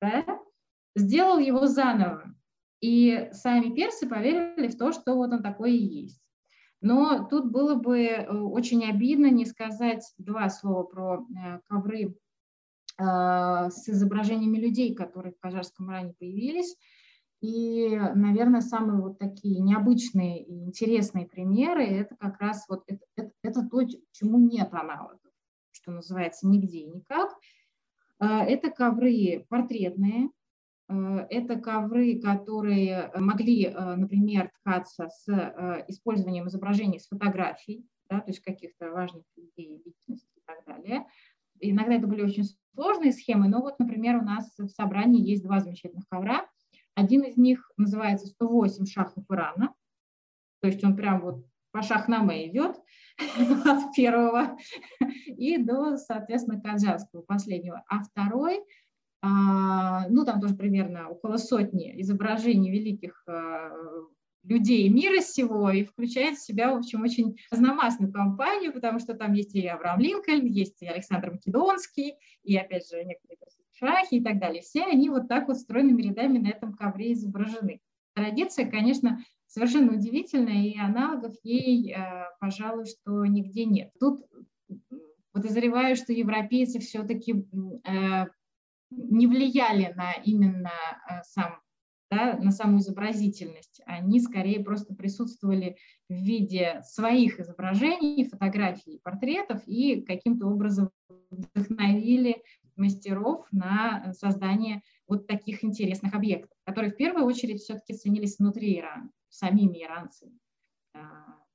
да, 0.01 0.25
сделал 0.95 1.39
его 1.39 1.67
заново. 1.67 2.34
И 2.81 3.29
сами 3.34 3.75
персы 3.75 4.07
поверили 4.07 4.67
в 4.67 4.77
то, 4.77 4.91
что 4.91 5.15
вот 5.15 5.31
он 5.31 5.43
такой 5.43 5.73
и 5.73 6.01
есть. 6.03 6.19
Но 6.81 7.27
тут 7.29 7.51
было 7.51 7.75
бы 7.75 7.99
э, 7.99 8.27
очень 8.27 8.84
обидно 8.86 9.29
не 9.29 9.45
сказать 9.45 10.03
два 10.17 10.49
слова 10.49 10.84
про 10.84 11.19
э, 11.19 11.60
ковры 11.67 12.15
с 12.97 13.89
изображениями 13.89 14.60
людей, 14.60 14.93
которые 14.93 15.34
в 15.34 15.39
Кажарском 15.39 15.89
ране 15.89 16.13
появились. 16.19 16.75
И, 17.41 17.89
наверное, 18.15 18.62
самые 18.62 19.01
вот 19.01 19.17
такие 19.17 19.60
необычные 19.60 20.43
и 20.43 20.63
интересные 20.63 21.25
примеры– 21.25 21.84
это 21.88 22.15
как 22.15 22.39
раз 22.39 22.65
вот 22.69 22.84
это, 22.88 23.04
это, 23.17 23.32
это 23.41 23.67
то, 23.67 23.82
чему 24.12 24.38
нет 24.38 24.73
аналогов, 24.73 25.19
что 25.71 25.91
называется, 25.91 26.47
нигде 26.47 26.80
и 26.80 26.88
никак. 26.88 27.36
Это 28.19 28.69
ковры 28.69 29.47
портретные, 29.49 30.30
Э, 30.91 31.25
это 31.30 31.58
ковры, 31.58 32.19
которые 32.19 33.12
могли, 33.15 33.65
э, 33.65 33.95
например, 33.95 34.51
ткаться 34.60 35.08
с 35.10 35.25
использованием 35.88 36.47
изображений 36.47 36.99
с 36.99 37.08
фотографий, 37.08 37.86
да, 38.10 38.19
то 38.19 38.30
есть 38.30 38.41
каких-то 38.41 38.91
важных 38.91 39.23
людей, 39.38 39.82
личностей 39.86 40.38
и 40.38 40.41
так 40.45 40.65
далее. 40.65 41.06
Иногда 41.60 41.95
это 41.95 42.08
были 42.08 42.23
очень 42.23 42.43
сложные 42.73 43.13
схемы, 43.13 43.47
но 43.47 43.62
вот, 43.62 43.80
например, 43.80 44.17
у 44.17 44.23
нас 44.23 44.54
в 44.58 44.67
собрании 44.67 45.21
есть 45.21 45.43
два 45.43 45.60
замечательных 45.60 46.06
ковра. 46.10 46.45
Один 46.95 47.23
из 47.23 47.38
них 47.38 47.71
называется 47.77 48.34
«108 48.39 48.86
шахов 48.86 49.23
Ирана», 49.30 49.73
то 50.62 50.67
есть 50.67 50.84
он 50.84 50.95
прям 50.95 51.21
вот 51.21 51.45
по 51.71 51.82
шахнаме 51.82 52.49
идет 52.49 52.77
от 53.65 53.95
первого 53.95 54.58
и 55.25 55.58
до, 55.58 55.97
соответственно, 55.97 56.62
Каджарского 56.62 57.21
последнего. 57.21 57.84
А 57.88 58.04
второй– 58.04 58.60
а, 59.21 60.08
ну, 60.10 60.25
там 60.25 60.41
тоже 60.41 60.56
примерно 60.56 61.10
около 61.10 61.38
сотни 61.38 62.01
изображений 62.01 62.71
великих 62.71 63.23
а, 63.27 63.71
людей 64.43 64.89
мира 64.89 65.21
сего 65.21 65.69
и 65.69 65.84
включает 65.84 66.38
в 66.38 66.43
себя, 66.43 66.73
в 66.73 66.77
общем, 66.77 67.04
очень 67.04 67.38
разномастную 67.51 68.12
компанию, 68.12 68.73
потому 68.73 68.99
что 68.99 69.13
там 69.13 69.34
есть 69.34 69.54
и 69.54 69.67
Авраам 69.67 69.99
Линкольн, 69.99 70.45
есть 70.47 70.82
и 70.82 70.88
Александр 70.88 71.32
Македонский, 71.32 72.15
и, 72.43 72.58
опять 72.58 72.89
же, 72.89 73.04
некоторые 73.04 73.38
шахи 73.81 74.15
и 74.15 74.23
так 74.23 74.39
далее. 74.39 74.61
Все 74.61 74.83
они 74.83 75.09
вот 75.09 75.27
так 75.27 75.47
вот 75.47 75.57
стройными 75.57 76.01
рядами 76.01 76.37
на 76.37 76.49
этом 76.49 76.73
ковре 76.73 77.13
изображены. 77.13 77.79
Традиция, 78.13 78.69
конечно, 78.69 79.19
совершенно 79.47 79.93
удивительная, 79.93 80.63
и 80.63 80.77
аналогов 80.77 81.35
ей, 81.43 81.93
а, 81.93 82.29
пожалуй, 82.39 82.85
что 82.85 83.25
нигде 83.25 83.65
нет. 83.65 83.91
Тут 83.99 84.25
подозреваю, 85.31 85.95
что 85.95 86.13
европейцы 86.13 86.79
все-таки 86.79 87.45
не 88.91 89.27
влияли 89.27 89.93
на 89.95 90.13
именно 90.13 90.71
э, 91.09 91.21
сам, 91.23 91.61
да, 92.09 92.37
на 92.37 92.51
саму 92.51 92.79
изобразительность. 92.79 93.81
Они 93.85 94.19
скорее 94.19 94.63
просто 94.63 94.93
присутствовали 94.93 95.77
в 96.09 96.13
виде 96.13 96.81
своих 96.83 97.39
изображений, 97.39 98.27
фотографий, 98.27 98.99
портретов 99.03 99.61
и 99.65 100.01
каким-то 100.01 100.47
образом 100.47 100.89
вдохновили 101.29 102.43
мастеров 102.81 103.45
на 103.51 104.13
создание 104.13 104.81
вот 105.07 105.27
таких 105.27 105.63
интересных 105.63 106.13
объектов, 106.13 106.57
которые 106.65 106.91
в 106.91 106.97
первую 106.97 107.25
очередь 107.25 107.61
все-таки 107.61 107.93
ценились 107.93 108.39
внутри 108.39 108.79
Ирана, 108.79 109.11
самими 109.29 109.83
иранцами, 109.83 110.39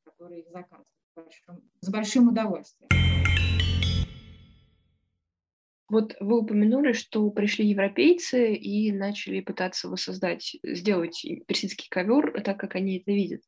которые 0.05 0.43
их 0.43 0.51
заказывали 0.51 0.87
с 1.81 1.89
большим 1.91 2.29
удовольствием. 2.29 2.89
Вот 5.89 6.17
вы 6.19 6.41
упомянули, 6.41 6.93
что 6.93 7.31
пришли 7.31 7.67
европейцы 7.67 8.55
и 8.55 8.91
начали 8.91 9.41
пытаться 9.41 9.89
воссоздать, 9.89 10.57
сделать 10.65 11.25
персидский 11.47 11.87
ковер 11.89 12.43
так, 12.43 12.59
как 12.59 12.75
они 12.75 12.99
это 12.99 13.13
видят. 13.13 13.43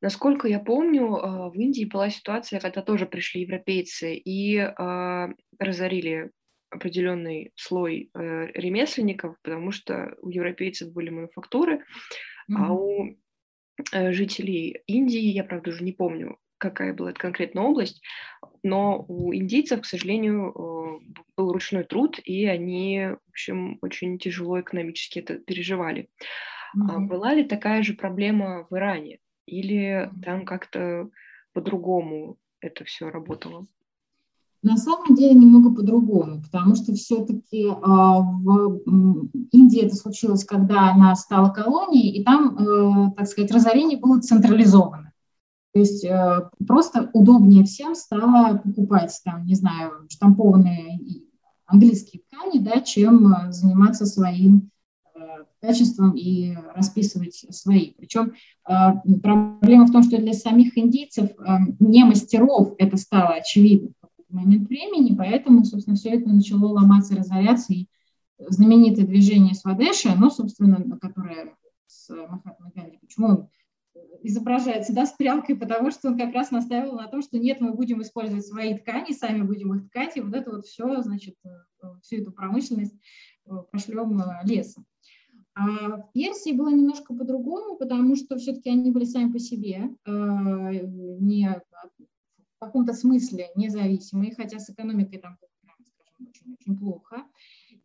Насколько 0.00 0.48
я 0.48 0.60
помню, 0.60 1.14
а, 1.16 1.50
в 1.50 1.54
Индии 1.54 1.84
была 1.84 2.08
ситуация, 2.08 2.60
когда 2.60 2.82
тоже 2.82 3.04
пришли 3.04 3.42
европейцы 3.42 4.14
и 4.14 4.58
разорили 5.58 6.30
определенный 6.70 7.52
слой 7.56 8.10
э, 8.14 8.46
ремесленников, 8.54 9.36
потому 9.42 9.70
что 9.72 10.16
у 10.20 10.30
европейцев 10.30 10.92
были 10.92 11.10
мануфактуры, 11.10 11.76
mm-hmm. 11.76 12.56
а 12.56 12.72
у 12.72 13.16
э, 13.92 14.12
жителей 14.12 14.82
Индии, 14.86 15.18
я 15.18 15.44
правда 15.44 15.70
уже 15.70 15.84
не 15.84 15.92
помню, 15.92 16.38
какая 16.58 16.92
была 16.92 17.10
эта 17.10 17.20
конкретная 17.20 17.62
область, 17.62 18.02
но 18.62 19.04
у 19.08 19.32
индийцев, 19.34 19.82
к 19.82 19.86
сожалению, 19.86 20.50
э, 20.50 21.22
был 21.36 21.52
ручной 21.52 21.84
труд, 21.84 22.18
и 22.22 22.44
они, 22.46 23.10
в 23.26 23.30
общем, 23.30 23.78
очень 23.80 24.18
тяжело 24.18 24.60
экономически 24.60 25.20
это 25.20 25.38
переживали. 25.38 26.10
Mm-hmm. 26.76 26.98
Была 27.06 27.34
ли 27.34 27.44
такая 27.44 27.82
же 27.82 27.94
проблема 27.94 28.66
в 28.68 28.76
Иране? 28.76 29.20
Или 29.46 30.10
там 30.22 30.44
как-то 30.44 31.08
по-другому 31.54 32.36
это 32.60 32.84
все 32.84 33.08
работало? 33.08 33.66
На 34.62 34.76
самом 34.76 35.14
деле 35.14 35.34
немного 35.34 35.72
по-другому, 35.72 36.42
потому 36.42 36.74
что 36.74 36.92
все-таки 36.92 37.66
э, 37.66 37.70
в 37.72 38.80
Индии 39.52 39.82
это 39.84 39.94
случилось, 39.94 40.44
когда 40.44 40.90
она 40.90 41.14
стала 41.14 41.50
колонией, 41.50 42.10
и 42.10 42.24
там, 42.24 42.56
э, 42.58 43.12
так 43.16 43.28
сказать, 43.28 43.52
разорение 43.52 43.98
было 43.98 44.20
централизовано. 44.20 45.12
То 45.72 45.78
есть 45.78 46.04
э, 46.04 46.50
просто 46.66 47.08
удобнее 47.12 47.64
всем 47.64 47.94
стало 47.94 48.58
покупать, 48.58 49.16
там, 49.24 49.46
не 49.46 49.54
знаю, 49.54 49.92
штампованные 50.08 50.98
английские 51.66 52.22
ткани, 52.22 52.58
да, 52.58 52.80
чем 52.80 53.32
заниматься 53.50 54.06
своим 54.06 54.70
качеством 55.60 56.12
и 56.16 56.56
расписывать 56.74 57.44
свои. 57.50 57.92
Причем 57.98 58.32
проблема 58.64 59.86
в 59.86 59.92
том, 59.92 60.04
что 60.04 60.16
для 60.16 60.32
самих 60.32 60.78
индийцев, 60.78 61.30
не 61.80 62.04
мастеров, 62.04 62.74
это 62.78 62.96
стало 62.96 63.34
очевидно 63.34 63.90
какой-то 64.28 64.34
момент 64.34 64.68
времени, 64.68 65.16
поэтому, 65.16 65.64
собственно, 65.64 65.96
все 65.96 66.10
это 66.10 66.28
начало 66.28 66.66
ломаться, 66.66 67.16
разоряться, 67.16 67.72
и 67.72 67.86
знаменитое 68.38 69.06
движение 69.06 69.54
Свадеши, 69.54 70.08
оно, 70.08 70.30
собственно, 70.30 70.98
которое 70.98 71.56
с 71.86 72.08
Махатмой 72.10 72.70
Ганди, 72.74 72.98
почему 72.98 73.26
он 73.26 73.48
изображается 74.22 74.92
да, 74.92 75.06
стрелкой, 75.06 75.56
потому 75.56 75.90
что 75.90 76.08
он 76.08 76.18
как 76.18 76.32
раз 76.34 76.50
настаивал 76.50 76.96
на 76.96 77.08
том, 77.08 77.22
что 77.22 77.38
нет, 77.38 77.60
мы 77.60 77.72
будем 77.72 78.02
использовать 78.02 78.46
свои 78.46 78.76
ткани, 78.76 79.12
сами 79.12 79.42
будем 79.42 79.74
их 79.74 79.88
ткать, 79.88 80.16
и 80.16 80.20
вот 80.20 80.34
это 80.34 80.50
вот 80.50 80.66
все, 80.66 81.02
значит, 81.02 81.34
э, 81.44 81.86
всю 82.02 82.22
эту 82.22 82.30
промышленность 82.32 82.94
э, 83.46 83.50
пошлем 83.72 84.20
э, 84.20 84.24
лесом. 84.44 84.84
А 85.54 85.96
в 85.96 86.12
Персии 86.12 86.52
было 86.52 86.68
немножко 86.68 87.14
по-другому, 87.14 87.76
потому 87.76 88.14
что 88.14 88.36
все-таки 88.38 88.70
они 88.70 88.92
были 88.92 89.04
сами 89.04 89.32
по 89.32 89.40
себе, 89.40 89.90
не 90.06 91.60
в 92.58 92.64
каком-то 92.64 92.92
смысле 92.92 93.50
независимые, 93.54 94.34
хотя 94.34 94.58
с 94.58 94.68
экономикой 94.68 95.18
там, 95.18 95.36
скажем, 95.36 96.28
очень, 96.28 96.54
очень 96.54 96.78
плохо. 96.78 97.24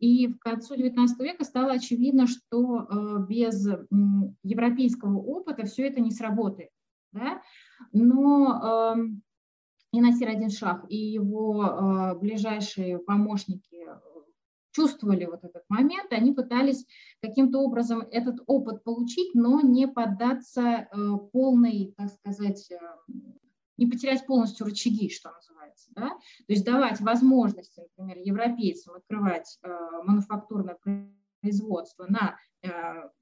И 0.00 0.26
к 0.32 0.40
концу 0.40 0.74
XIX 0.74 1.06
века 1.20 1.44
стало 1.44 1.72
очевидно, 1.72 2.26
что 2.26 2.82
э, 2.82 3.26
без 3.28 3.66
европейского 4.42 5.18
опыта 5.18 5.64
все 5.64 5.86
это 5.86 6.00
не 6.00 6.10
сработает. 6.10 6.70
Да? 7.12 7.40
Но 7.92 8.92
эм, 8.96 9.22
и 9.92 10.00
Насир 10.00 10.28
один 10.28 10.50
шах, 10.50 10.84
и 10.88 10.96
его 10.96 11.64
э, 11.64 12.18
ближайшие 12.18 12.98
помощники 12.98 13.76
э, 13.88 14.00
чувствовали 14.72 15.26
вот 15.26 15.44
этот 15.44 15.62
момент, 15.68 16.12
они 16.12 16.32
пытались 16.32 16.84
каким-то 17.22 17.60
образом 17.60 18.00
этот 18.10 18.40
опыт 18.48 18.82
получить, 18.82 19.36
но 19.36 19.60
не 19.60 19.86
поддаться 19.86 20.88
полной, 21.32 21.94
так 21.96 22.10
сказать, 22.10 22.68
не 23.76 23.86
потерять 23.86 24.26
полностью 24.26 24.66
рычаги, 24.66 25.10
что 25.10 25.30
называется. 25.30 25.90
Да? 25.94 26.08
То 26.10 26.52
есть 26.52 26.64
давать 26.64 27.00
возможности, 27.00 27.80
например, 27.80 28.18
европейцам 28.24 28.94
открывать 28.94 29.58
э, 29.62 29.68
мануфактурное 30.04 30.78
производство 31.40 32.06
на 32.06 32.36
э, 32.62 32.70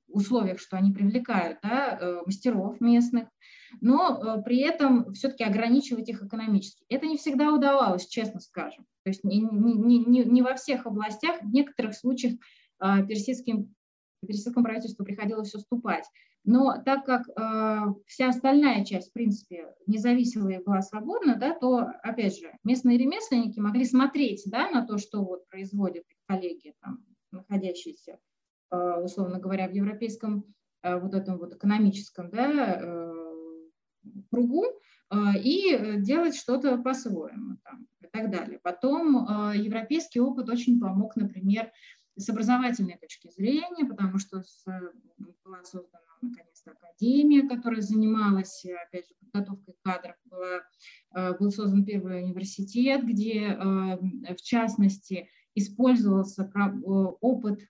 условиях, 0.08 0.60
что 0.60 0.76
они 0.76 0.92
привлекают 0.92 1.58
да, 1.62 1.98
э, 2.00 2.22
мастеров 2.26 2.80
местных, 2.80 3.28
но 3.80 4.18
э, 4.38 4.42
при 4.42 4.58
этом 4.58 5.12
все-таки 5.14 5.44
ограничивать 5.44 6.08
их 6.08 6.22
экономически. 6.22 6.84
Это 6.88 7.06
не 7.06 7.16
всегда 7.16 7.52
удавалось, 7.52 8.06
честно 8.06 8.40
скажем. 8.40 8.84
То 9.04 9.10
есть 9.10 9.24
не, 9.24 9.40
не, 9.40 9.98
не, 9.98 10.24
не 10.24 10.42
во 10.42 10.54
всех 10.54 10.86
областях, 10.86 11.42
в 11.42 11.52
некоторых 11.52 11.94
случаях 11.94 12.34
э, 12.80 13.06
персидским, 13.06 13.74
персидскому 14.26 14.64
правительству 14.64 15.04
приходилось 15.04 15.54
уступать. 15.54 16.04
Но 16.44 16.82
так 16.85 17.04
как 17.04 17.28
э, 17.28 17.94
вся 18.06 18.28
остальная 18.28 18.85
часть, 18.85 19.11
в 19.11 19.12
принципе, 19.12 19.72
независимая 19.87 20.61
была 20.61 20.82
свободна, 20.82 21.37
да, 21.37 21.54
то, 21.54 21.87
опять 22.02 22.38
же, 22.38 22.52
местные 22.64 22.98
ремесленники 22.98 23.61
могли 23.61 23.85
смотреть 23.85 24.42
да, 24.46 24.68
на 24.70 24.85
то, 24.85 24.98
что 24.98 25.22
вот 25.24 25.48
производят 25.48 26.04
коллеги, 26.26 26.74
там, 26.80 27.04
находящиеся, 27.30 28.18
э, 28.72 29.02
условно 29.04 29.38
говоря, 29.38 29.68
в 29.68 29.72
европейском 29.72 30.44
э, 30.82 30.98
вот 30.98 31.14
этом 31.14 31.38
вот 31.38 31.54
экономическом 31.54 32.30
да, 32.30 32.80
э, 32.80 33.12
кругу, 34.30 34.64
э, 35.11 35.16
и 35.44 35.98
делать 35.98 36.35
что-то 36.35 36.76
по-своему 36.78 37.58
там, 37.62 37.87
и 38.00 38.08
так 38.08 38.32
далее. 38.32 38.58
Потом 38.64 39.16
э, 39.16 39.58
европейский 39.58 40.18
опыт 40.18 40.48
очень 40.48 40.80
помог, 40.80 41.14
например, 41.14 41.70
с 42.16 42.29
образовательной 42.29 42.98
точки 42.98 43.31
зрения, 43.31 43.87
потому 43.87 44.18
что 44.18 44.42
с, 44.42 44.64
была 45.44 45.62
создана 45.64 46.03
наконец-то 46.20 46.72
академия, 46.72 47.48
которая 47.48 47.81
занималась, 47.81 48.64
опять 48.87 49.09
же, 49.09 49.14
подготовкой 49.20 49.75
кадров, 49.83 50.16
была, 50.25 50.61
э, 51.14 51.38
был 51.38 51.51
создан 51.51 51.85
первый 51.85 52.22
университет, 52.22 53.05
где, 53.05 53.48
э, 53.48 54.35
в 54.35 54.42
частности, 54.42 55.29
использовался 55.55 56.51
опыт 57.20 57.61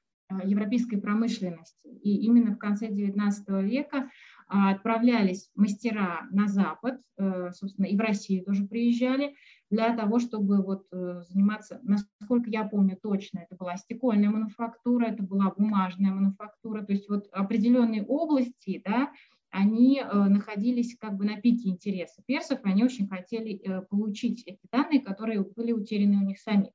европейской 0.44 0.96
промышленности. 0.96 1.88
И 1.88 2.24
именно 2.24 2.54
в 2.54 2.58
конце 2.58 2.88
XIX 2.88 3.62
века 3.62 4.08
отправлялись 4.46 5.50
мастера 5.56 6.28
на 6.30 6.46
Запад, 6.46 7.00
собственно, 7.18 7.86
и 7.86 7.96
в 7.96 8.00
Россию 8.00 8.44
тоже 8.44 8.66
приезжали, 8.66 9.34
для 9.72 9.96
того, 9.96 10.18
чтобы 10.18 10.62
вот 10.62 10.86
заниматься, 10.90 11.80
насколько 11.82 12.50
я 12.50 12.64
помню 12.64 12.96
точно, 13.02 13.40
это 13.40 13.56
была 13.56 13.76
стекольная 13.76 14.30
мануфактура, 14.30 15.06
это 15.06 15.22
была 15.22 15.50
бумажная 15.50 16.12
мануфактура, 16.12 16.82
то 16.82 16.92
есть 16.92 17.08
вот 17.08 17.26
определенные 17.32 18.04
области, 18.04 18.82
да, 18.84 19.10
они 19.52 20.00
э, 20.00 20.14
находились 20.14 20.96
как 20.98 21.16
бы 21.16 21.24
на 21.24 21.40
пике 21.40 21.68
интереса 21.68 22.22
персов, 22.26 22.64
и 22.64 22.68
они 22.68 22.84
очень 22.84 23.06
хотели 23.06 23.60
э, 23.60 23.82
получить 23.82 24.42
эти 24.46 24.60
данные, 24.72 25.00
которые 25.00 25.42
были 25.42 25.72
утеряны 25.72 26.16
у 26.16 26.26
них 26.26 26.38
самих. 26.38 26.70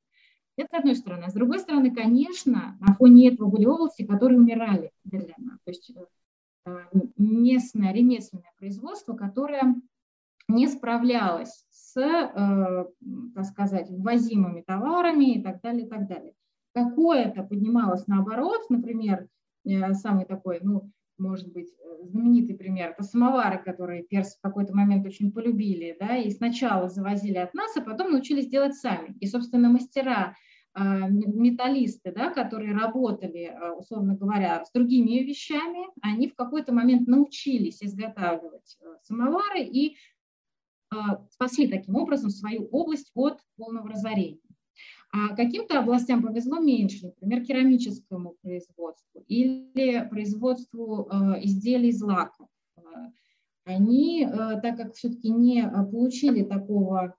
Это 0.55 0.69
с 0.69 0.79
одной 0.79 0.95
стороны. 0.95 1.23
А 1.25 1.29
с 1.29 1.33
другой 1.33 1.59
стороны, 1.59 1.93
конечно, 1.93 2.77
на 2.79 2.93
фоне 2.93 3.29
этого 3.33 3.49
были 3.49 3.65
области, 3.65 4.05
которые 4.05 4.39
умирали. 4.39 4.91
То 5.09 5.17
есть 5.65 5.91
э, 6.65 6.71
местное 7.17 7.91
ремесленное 7.91 8.53
производство, 8.57 9.15
которое 9.15 9.75
не 10.47 10.67
справлялось 10.67 11.65
с, 11.69 11.93
так 11.93 13.45
сказать, 13.45 13.89
ввозимыми 13.89 14.61
товарами 14.61 15.35
и 15.35 15.41
так 15.41 15.61
далее, 15.61 15.85
и 15.85 15.89
так 15.89 16.07
далее. 16.07 16.33
Какое-то 16.73 17.43
поднималось 17.43 18.07
наоборот, 18.07 18.69
например, 18.69 19.27
самый 19.93 20.25
такой, 20.25 20.59
ну, 20.61 20.91
может 21.17 21.51
быть, 21.51 21.69
э, 21.69 22.05
знаменитый 22.05 22.55
пример, 22.55 22.91
это 22.91 23.03
самовары, 23.03 23.57
которые 23.57 24.03
персы 24.03 24.37
в 24.37 24.41
какой-то 24.41 24.75
момент 24.75 25.05
очень 25.05 25.31
полюбили, 25.31 25.97
да, 25.99 26.15
и 26.15 26.29
сначала 26.29 26.89
завозили 26.89 27.37
от 27.37 27.53
нас, 27.55 27.75
а 27.75 27.81
потом 27.81 28.11
научились 28.11 28.47
делать 28.47 28.75
сами. 28.75 29.15
И, 29.19 29.25
собственно, 29.25 29.69
мастера, 29.69 30.35
металлисты, 30.75 32.11
да, 32.11 32.29
которые 32.29 32.73
работали, 32.73 33.51
условно 33.77 34.15
говоря, 34.15 34.63
с 34.63 34.71
другими 34.71 35.23
вещами, 35.23 35.87
они 36.01 36.27
в 36.27 36.35
какой-то 36.35 36.71
момент 36.71 37.07
научились 37.07 37.81
изготавливать 37.81 38.77
э, 38.81 38.85
самовары 39.01 39.63
и 39.63 39.97
спасли 41.29 41.67
таким 41.67 41.95
образом 41.95 42.29
свою 42.29 42.67
область 42.67 43.11
от 43.13 43.39
полного 43.57 43.89
разорения. 43.89 44.39
А 45.11 45.35
каким-то 45.35 45.79
областям 45.79 46.21
повезло 46.21 46.59
меньше, 46.59 47.07
например, 47.07 47.45
керамическому 47.45 48.35
производству 48.41 49.23
или 49.27 50.07
производству 50.09 51.09
э, 51.09 51.45
изделий 51.45 51.89
из 51.89 52.01
лака. 52.01 52.45
Они, 53.63 54.25
э, 54.25 54.61
так 54.61 54.77
как 54.77 54.93
все-таки 54.95 55.29
не 55.29 55.63
получили 55.91 56.43
такого 56.43 57.15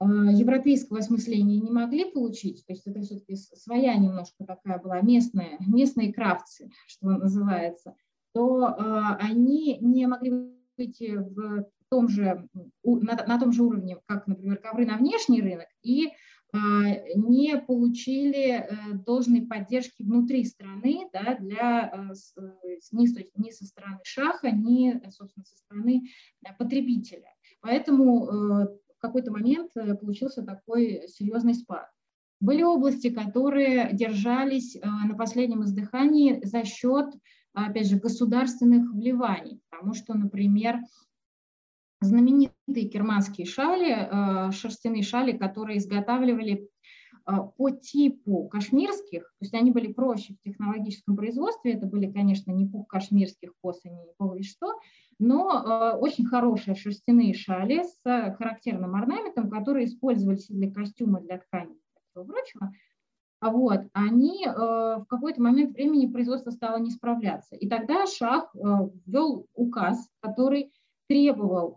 европейского 0.00 0.98
осмысления 0.98 1.60
не 1.60 1.70
могли 1.70 2.10
получить, 2.10 2.66
то 2.66 2.72
есть 2.72 2.86
это 2.86 3.00
все-таки 3.00 3.36
своя 3.36 3.96
немножко 3.96 4.44
такая 4.44 4.78
была 4.78 5.00
местная, 5.00 5.56
местные 5.60 6.12
крафтцы, 6.12 6.70
что 6.86 7.06
называется, 7.06 7.94
то 8.34 8.74
они 9.18 9.78
не 9.80 10.06
могли 10.06 10.52
выйти 10.76 11.16
в 11.16 11.70
том 11.94 12.08
же, 12.08 12.48
на, 12.82 13.14
на 13.14 13.38
том 13.38 13.52
же 13.52 13.62
уровне, 13.62 13.98
как, 14.06 14.26
например, 14.26 14.56
ковры 14.58 14.84
на 14.84 14.96
внешний 14.96 15.40
рынок, 15.40 15.68
и 15.84 16.08
а, 16.52 16.58
не 17.14 17.56
получили 17.58 18.50
э, 18.50 18.66
должной 19.06 19.42
поддержки 19.42 20.02
внутри 20.02 20.44
страны 20.44 21.08
да, 21.12 21.36
для, 21.38 22.10
э, 22.10 22.40
э, 22.40 22.76
ни, 22.90 23.40
ни 23.40 23.50
со 23.50 23.64
стороны 23.64 24.00
шаха, 24.02 24.50
ни, 24.50 25.00
собственно, 25.10 25.44
со 25.44 25.56
стороны 25.56 26.02
потребителя. 26.58 27.28
Поэтому 27.60 28.26
в 28.26 28.98
какой-то 28.98 29.30
момент 29.30 29.70
получился 30.00 30.42
такой 30.42 31.04
серьезный 31.08 31.54
спад. 31.54 31.88
Были 32.40 32.62
области, 32.62 33.08
которые 33.08 33.90
держались 33.92 34.76
на 34.82 35.14
последнем 35.14 35.64
издыхании 35.64 36.44
за 36.44 36.64
счет, 36.64 37.06
опять 37.54 37.88
же, 37.88 37.96
государственных 37.98 38.92
вливаний, 38.92 39.60
потому 39.70 39.94
что, 39.94 40.12
например, 40.14 40.80
знаменитые 42.04 42.88
керманские 42.88 43.46
шали, 43.46 44.48
э, 44.48 44.52
шерстяные 44.52 45.02
шали, 45.02 45.36
которые 45.36 45.78
изготавливали 45.78 46.68
э, 47.26 47.32
по 47.56 47.70
типу 47.70 48.48
кашмирских, 48.48 49.22
то 49.22 49.42
есть 49.42 49.54
они 49.54 49.70
были 49.70 49.92
проще 49.92 50.34
в 50.34 50.40
технологическом 50.42 51.16
производстве, 51.16 51.72
это 51.72 51.86
были, 51.86 52.10
конечно, 52.10 52.52
не 52.52 52.66
пух 52.66 52.86
кашмирских 52.86 53.52
косы, 53.60 53.88
не 53.88 54.04
бог 54.18 54.36
что, 54.44 54.78
но 55.18 55.50
э, 55.50 55.96
очень 55.96 56.26
хорошие 56.26 56.74
шерстяные 56.74 57.34
шали 57.34 57.82
с 57.82 58.34
характерным 58.38 58.94
орнаментом, 58.94 59.50
которые 59.50 59.86
использовались 59.86 60.46
для 60.48 60.70
костюма, 60.70 61.20
для 61.20 61.38
ткани 61.38 61.74
и 61.74 62.00
всего 62.10 62.24
прочего, 62.24 62.72
вот, 63.40 63.82
они 63.92 64.46
в 64.46 65.04
какой-то 65.06 65.42
момент 65.42 65.74
времени 65.74 66.10
производство 66.10 66.50
стало 66.50 66.78
не 66.78 66.90
справляться. 66.90 67.54
И 67.56 67.68
тогда 67.68 68.06
Шах 68.06 68.54
ввел 68.54 69.46
указ, 69.52 70.08
который 70.20 70.72
требовал 71.08 71.76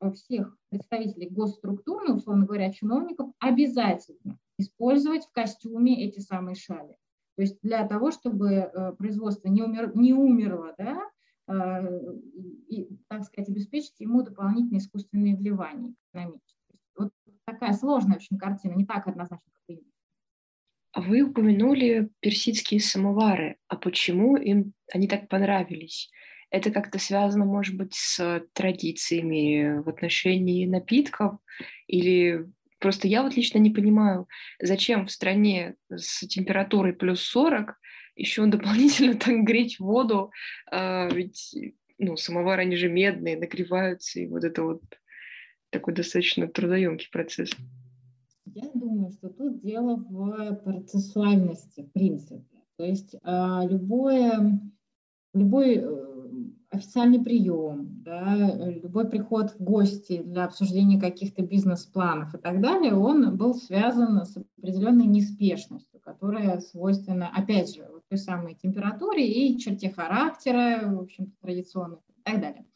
от 0.00 0.16
всех 0.16 0.56
представителей 0.70 1.28
госструктур, 1.28 2.02
условно 2.10 2.46
говоря, 2.46 2.72
чиновников, 2.72 3.30
обязательно 3.38 4.38
использовать 4.58 5.24
в 5.26 5.32
костюме 5.32 6.04
эти 6.04 6.20
самые 6.20 6.54
шали. 6.54 6.96
То 7.36 7.42
есть 7.42 7.58
для 7.62 7.86
того, 7.86 8.10
чтобы 8.10 8.50
э, 8.50 8.92
производство 8.92 9.48
не, 9.48 9.62
умер, 9.62 9.92
не 9.94 10.14
умерло, 10.14 10.74
да, 10.78 11.02
э, 11.48 12.14
и, 12.68 12.88
так 13.08 13.24
сказать, 13.24 13.50
обеспечить 13.50 14.00
ему 14.00 14.22
дополнительные 14.22 14.78
искусственные 14.78 15.36
вливания 15.36 15.94
экономические. 16.12 16.78
Вот 16.96 17.10
такая 17.44 17.74
сложная 17.74 18.16
очень 18.16 18.38
картина, 18.38 18.72
не 18.72 18.86
так 18.86 19.06
однозначно, 19.06 19.50
как 19.52 19.62
вы 19.68 19.82
а 20.92 21.02
Вы 21.02 21.20
упомянули 21.20 22.10
персидские 22.20 22.80
самовары. 22.80 23.58
А 23.68 23.76
почему 23.76 24.38
им 24.38 24.72
они 24.90 25.06
так 25.06 25.28
понравились? 25.28 26.10
Это 26.50 26.70
как-то 26.70 26.98
связано, 26.98 27.44
может 27.44 27.76
быть, 27.76 27.94
с 27.94 28.44
традициями 28.52 29.82
в 29.82 29.88
отношении 29.88 30.66
напитков 30.66 31.38
или 31.86 32.46
просто 32.78 33.08
я 33.08 33.22
вот 33.22 33.36
лично 33.36 33.58
не 33.58 33.70
понимаю, 33.70 34.28
зачем 34.60 35.06
в 35.06 35.10
стране 35.10 35.74
с 35.90 36.26
температурой 36.26 36.92
плюс 36.92 37.22
40 37.22 37.76
еще 38.16 38.46
дополнительно 38.46 39.14
так 39.18 39.44
греть 39.44 39.78
воду, 39.78 40.30
а, 40.70 41.08
ведь 41.08 41.54
ну, 41.98 42.16
самовары, 42.16 42.62
они 42.62 42.76
же 42.76 42.88
медные, 42.88 43.38
нагреваются, 43.38 44.20
и 44.20 44.26
вот 44.26 44.44
это 44.44 44.62
вот 44.62 44.82
такой 45.70 45.94
достаточно 45.94 46.48
трудоемкий 46.48 47.08
процесс. 47.10 47.50
Я 48.54 48.70
думаю, 48.74 49.12
что 49.12 49.28
тут 49.28 49.60
дело 49.60 49.96
в 49.96 50.54
процессуальности, 50.64 51.82
в 51.82 51.92
принципе. 51.92 52.44
То 52.76 52.84
есть 52.84 53.16
а, 53.22 53.66
любое, 53.68 54.60
любой 55.34 55.76
э, 55.76 56.15
официальный 56.70 57.22
прием, 57.22 58.02
да, 58.02 58.34
любой 58.36 59.08
приход 59.08 59.52
в 59.52 59.62
гости 59.62 60.22
для 60.22 60.44
обсуждения 60.44 61.00
каких-то 61.00 61.42
бизнес-планов 61.42 62.34
и 62.34 62.38
так 62.38 62.60
далее, 62.60 62.94
он 62.94 63.36
был 63.36 63.54
связан 63.54 64.24
с 64.24 64.36
определенной 64.36 65.06
неспешностью, 65.06 66.00
которая 66.00 66.60
свойственна, 66.60 67.30
опять 67.34 67.74
же, 67.74 67.86
вот 67.90 68.02
той 68.08 68.18
самой 68.18 68.54
температуре 68.54 69.26
и 69.26 69.58
черте 69.58 69.90
характера, 69.90 70.82
в 70.84 71.00
общем-то, 71.00 71.32
традиционных 71.40 72.00
и 72.08 72.22
так 72.22 72.40
далее. 72.40 72.66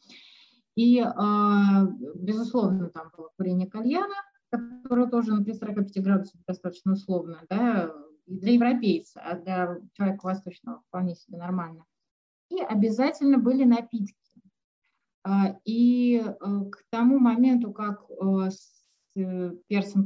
И, 0.75 0.99
а, 0.99 1.85
безусловно, 2.15 2.89
там 2.89 3.11
было 3.15 3.29
курение 3.37 3.69
кальяна, 3.69 4.15
которое 4.49 5.07
тоже 5.07 5.33
на 5.33 5.43
45 5.43 6.01
градусов 6.01 6.39
достаточно 6.47 6.93
условно, 6.93 7.39
да, 7.49 7.91
и 8.25 8.37
для 8.37 8.53
европейца, 8.53 9.21
а 9.21 9.37
для 9.37 9.79
человека 9.93 10.25
восточного 10.25 10.81
вполне 10.87 11.15
себе 11.15 11.37
нормально 11.37 11.85
и 12.51 12.61
обязательно 12.61 13.37
были 13.37 13.63
напитки. 13.63 14.15
А, 15.23 15.55
и 15.65 16.17
э, 16.17 16.33
к 16.35 16.83
тому 16.89 17.19
моменту, 17.19 17.71
как 17.71 18.03
э, 18.09 18.49
э, 19.15 19.51
персам 19.67 20.03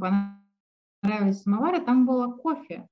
понравились 1.02 1.42
самовары, 1.42 1.80
там 1.84 2.06
было 2.06 2.30
кофе. 2.32 2.88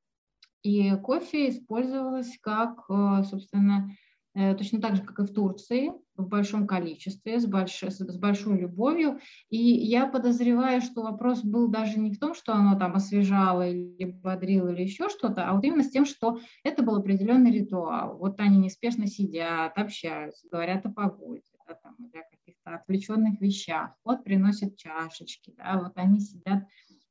И 0.63 0.97
кофе 0.97 1.51
использовалось 1.51 2.39
как, 2.41 2.87
собственно, 3.27 3.91
точно 4.35 4.81
так 4.81 4.97
же, 4.97 5.03
как 5.03 5.19
и 5.21 5.23
в 5.23 5.33
Турции, 5.33 5.93
в 6.17 6.29
большом 6.29 6.67
количестве, 6.67 7.39
с, 7.39 7.47
больш... 7.47 7.83
с 7.83 8.19
большой 8.19 8.61
любовью. 8.61 9.21
И 9.49 9.57
я 9.57 10.07
подозреваю, 10.07 10.81
что 10.81 11.03
вопрос 11.03 11.43
был 11.43 11.69
даже 11.69 11.99
не 11.99 12.13
в 12.13 12.19
том, 12.19 12.35
что 12.35 12.53
оно 12.53 12.79
там 12.79 12.95
освежало 12.95 13.69
или 13.69 14.05
бодрило 14.05 14.69
или 14.69 14.83
еще 14.83 15.09
что-то, 15.09 15.49
а 15.49 15.55
вот 15.55 15.65
именно 15.65 15.83
с 15.83 15.91
тем, 15.91 16.05
что 16.05 16.41
это 16.63 16.83
был 16.83 16.97
определенный 16.97 17.51
ритуал. 17.51 18.19
Вот 18.19 18.41
они 18.41 18.59
неспешно 18.59 19.07
сидят, 19.07 19.77
общаются, 19.77 20.49
говорят 20.51 20.87
о 20.87 20.91
погоде, 20.91 21.43
да, 21.67 21.75
там, 21.75 21.97
о 22.13 22.37
каких-то 22.37 22.75
отвлеченных 22.75 23.41
вещах. 23.41 23.95
Вот 24.05 24.25
приносят 24.25 24.77
чашечки, 24.77 25.55
да, 25.57 25.81
вот 25.81 25.93
они 25.97 26.21
сидят 26.21 26.65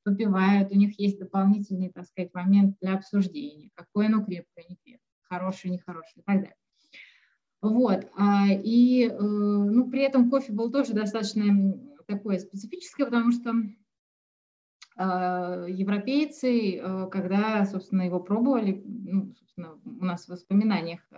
попивают, 0.03 0.71
у 0.71 0.75
них 0.75 0.99
есть 0.99 1.17
дополнительный, 1.17 1.89
так 1.89 2.05
сказать, 2.05 2.33
момент 2.33 2.75
для 2.81 2.95
обсуждения, 2.95 3.69
какое 3.73 4.07
оно 4.07 4.23
крепкое, 4.23 4.65
не 4.67 4.75
крепкое, 4.75 4.99
хорошее, 5.29 5.73
нехорошее 5.73 6.21
и 6.21 6.23
так 6.23 6.35
далее. 6.35 6.55
Вот. 7.63 8.11
А, 8.17 8.47
и 8.49 9.07
э, 9.07 9.17
ну, 9.17 9.89
при 9.89 10.01
этом 10.01 10.29
кофе 10.29 10.51
был 10.51 10.69
тоже 10.69 10.91
достаточно 10.93 11.79
такое 12.05 12.37
специфическое, 12.37 13.05
потому 13.05 13.31
что 13.31 13.53
а, 14.97 15.65
европейцы, 15.65 16.75
э, 16.75 17.07
когда, 17.09 17.65
собственно, 17.65 18.01
его 18.01 18.19
пробовали, 18.19 18.83
ну, 18.85 19.33
собственно, 19.39 19.79
у 19.85 20.03
нас 20.03 20.25
в 20.25 20.29
воспоминаниях 20.29 20.99
э, 21.11 21.15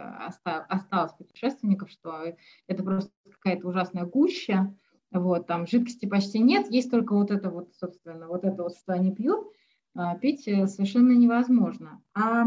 осталось 0.70 1.14
путешественников, 1.14 1.90
что 1.90 2.36
это 2.68 2.84
просто 2.84 3.12
какая-то 3.32 3.68
ужасная 3.68 4.06
гуща, 4.06 4.72
вот, 5.10 5.48
там 5.48 5.66
жидкости 5.66 6.06
почти 6.06 6.38
нет, 6.38 6.70
есть 6.70 6.92
только 6.92 7.16
вот 7.16 7.32
это 7.32 7.50
вот, 7.50 7.74
собственно, 7.74 8.28
вот 8.28 8.44
это 8.44 8.62
вот, 8.62 8.78
что 8.78 8.94
они 8.94 9.12
пьют, 9.16 9.48
а, 9.98 10.16
пить 10.18 10.46
э, 10.48 10.68
совершенно 10.68 11.14
невозможно. 11.14 12.02
А 12.14 12.46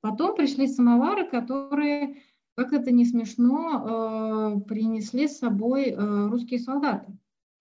потом 0.00 0.34
пришли 0.34 0.66
самовары, 0.66 1.28
которые, 1.30 2.22
как 2.54 2.72
это 2.72 2.90
не 2.90 3.04
смешно, 3.04 4.62
принесли 4.68 5.28
с 5.28 5.38
собой 5.38 5.94
русские 5.96 6.60
солдаты 6.60 7.12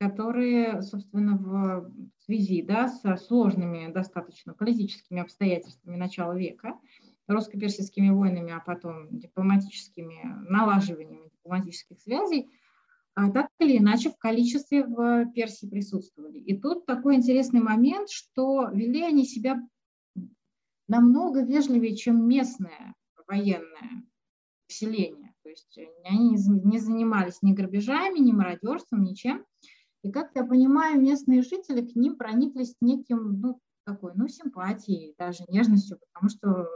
которые, 0.02 0.82
собственно, 0.82 1.38
в 1.38 1.94
связи 2.26 2.64
да, 2.64 2.88
со 2.88 3.18
сложными 3.18 3.92
достаточно 3.94 4.52
политическими 4.52 5.22
обстоятельствами 5.22 5.96
начала 5.96 6.36
века, 6.36 6.80
русско-персидскими 7.28 8.10
войнами, 8.10 8.52
а 8.52 8.62
потом 8.62 9.16
дипломатическими 9.16 10.24
налаживаниями 10.50 11.30
дипломатических 11.30 12.00
связей, 12.00 12.50
а 13.14 13.30
так 13.30 13.52
или 13.60 13.78
иначе 13.78 14.10
в 14.10 14.18
количестве 14.18 14.84
в 14.84 15.32
Персии 15.36 15.68
присутствовали. 15.68 16.40
И 16.40 16.58
тут 16.58 16.88
такой 16.88 17.18
интересный 17.18 17.62
момент, 17.62 18.10
что 18.10 18.70
вели 18.70 19.04
они 19.04 19.24
себя 19.24 19.62
намного 20.88 21.44
вежливее, 21.44 21.96
чем 21.96 22.28
местное 22.28 22.96
военное 23.28 24.04
население. 24.72 25.34
То 25.44 25.50
есть 25.50 25.78
они 26.06 26.32
не 26.32 26.80
занимались 26.80 27.42
ни 27.42 27.54
грабежами, 27.54 28.20
ни 28.20 28.32
мародерством, 28.32 29.04
ничем. 29.04 29.46
И, 30.04 30.12
как 30.12 30.32
я 30.34 30.44
понимаю, 30.44 31.00
местные 31.00 31.44
жители 31.44 31.86
к 31.86 31.96
ним 31.96 32.16
прониклись 32.16 32.76
неким, 32.82 33.40
ну, 33.40 33.60
такой, 33.86 34.14
ну, 34.16 34.28
симпатией, 34.28 35.14
даже 35.18 35.44
нежностью, 35.48 36.00
потому 36.14 36.30
что 36.30 36.68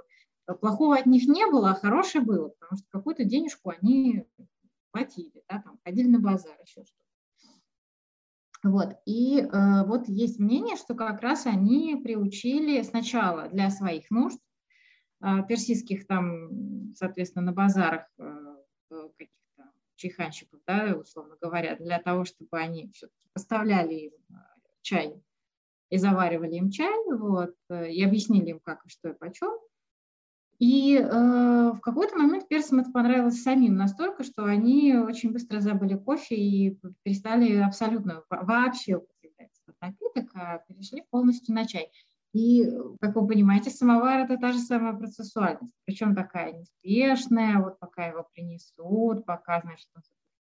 плохого 0.60 0.98
от 0.98 1.06
них 1.08 1.28
не 1.28 1.46
было, 1.48 1.72
а 1.72 1.76
хорошее 1.76 2.24
было, 2.24 2.50
потому 2.60 2.78
что 2.78 2.88
какую-то 2.92 3.24
денежку 3.24 3.70
они 3.70 4.28
платили, 4.92 5.44
да, 5.50 5.62
там, 5.62 5.80
ходили 5.84 6.08
на 6.08 6.20
базар, 6.20 6.56
еще 6.62 6.84
что-то. 6.84 7.06
Вот, 8.64 8.96
и 9.06 9.40
э, 9.40 9.86
вот 9.86 10.08
есть 10.08 10.40
мнение, 10.40 10.76
что 10.76 10.96
как 10.96 11.22
раз 11.22 11.46
они 11.46 12.00
приучили 12.04 12.82
сначала 12.82 13.48
для 13.50 13.70
своих 13.70 14.10
нужд, 14.10 14.40
э, 14.40 14.45
персидских 15.48 16.08
там, 16.08 16.94
соответственно, 16.96 17.46
на 17.46 17.54
базарах 17.54 18.08
э, 18.18 18.56
чайханщиков, 19.96 20.60
да, 20.68 20.96
условно 20.96 21.36
говоря, 21.42 21.76
для 21.78 22.00
того, 22.00 22.26
чтобы 22.26 22.58
они 22.58 22.90
все-таки 22.94 23.28
поставляли 23.34 23.94
им 23.94 24.12
э, 24.30 24.34
чай 24.82 25.22
и 25.90 25.98
заваривали 25.98 26.56
им 26.56 26.70
чай, 26.70 26.94
вот, 27.12 27.56
э, 27.70 27.92
и 27.92 28.04
объяснили 28.04 28.52
им, 28.52 28.60
как 28.60 28.86
и 28.86 28.90
что 28.90 29.10
и 29.10 29.14
почем. 29.14 29.58
И 30.58 30.98
э, 30.98 31.02
в 31.04 31.80
какой-то 31.82 32.16
момент 32.16 32.48
персам 32.48 32.80
это 32.80 32.92
понравилось 32.92 33.42
самим 33.42 33.76
настолько, 33.76 34.24
что 34.24 34.46
они 34.46 34.96
очень 34.96 35.32
быстро 35.32 35.60
забыли 35.60 35.96
кофе 35.96 36.36
и 36.36 36.80
перестали 37.04 37.58
абсолютно 37.58 38.24
вообще 38.30 38.96
употреблять 38.96 39.52
этот 39.68 39.82
напиток, 39.82 40.32
а 40.34 40.60
перешли 40.60 41.04
полностью 41.10 41.54
на 41.54 41.66
чай. 41.68 41.92
И, 42.36 42.70
как 43.00 43.16
вы 43.16 43.26
понимаете, 43.26 43.70
самовар– 43.70 44.20
это 44.26 44.38
та 44.38 44.52
же 44.52 44.60
самая 44.60 44.94
процессуальность, 44.94 45.74
причем 45.86 46.14
такая 46.14 46.52
неспешная, 46.52 47.62
вот 47.62 47.80
пока 47.80 48.08
его 48.08 48.28
принесут, 48.34 49.26
пока, 49.26 49.62
значит, 49.62 49.88
он 49.96 50.02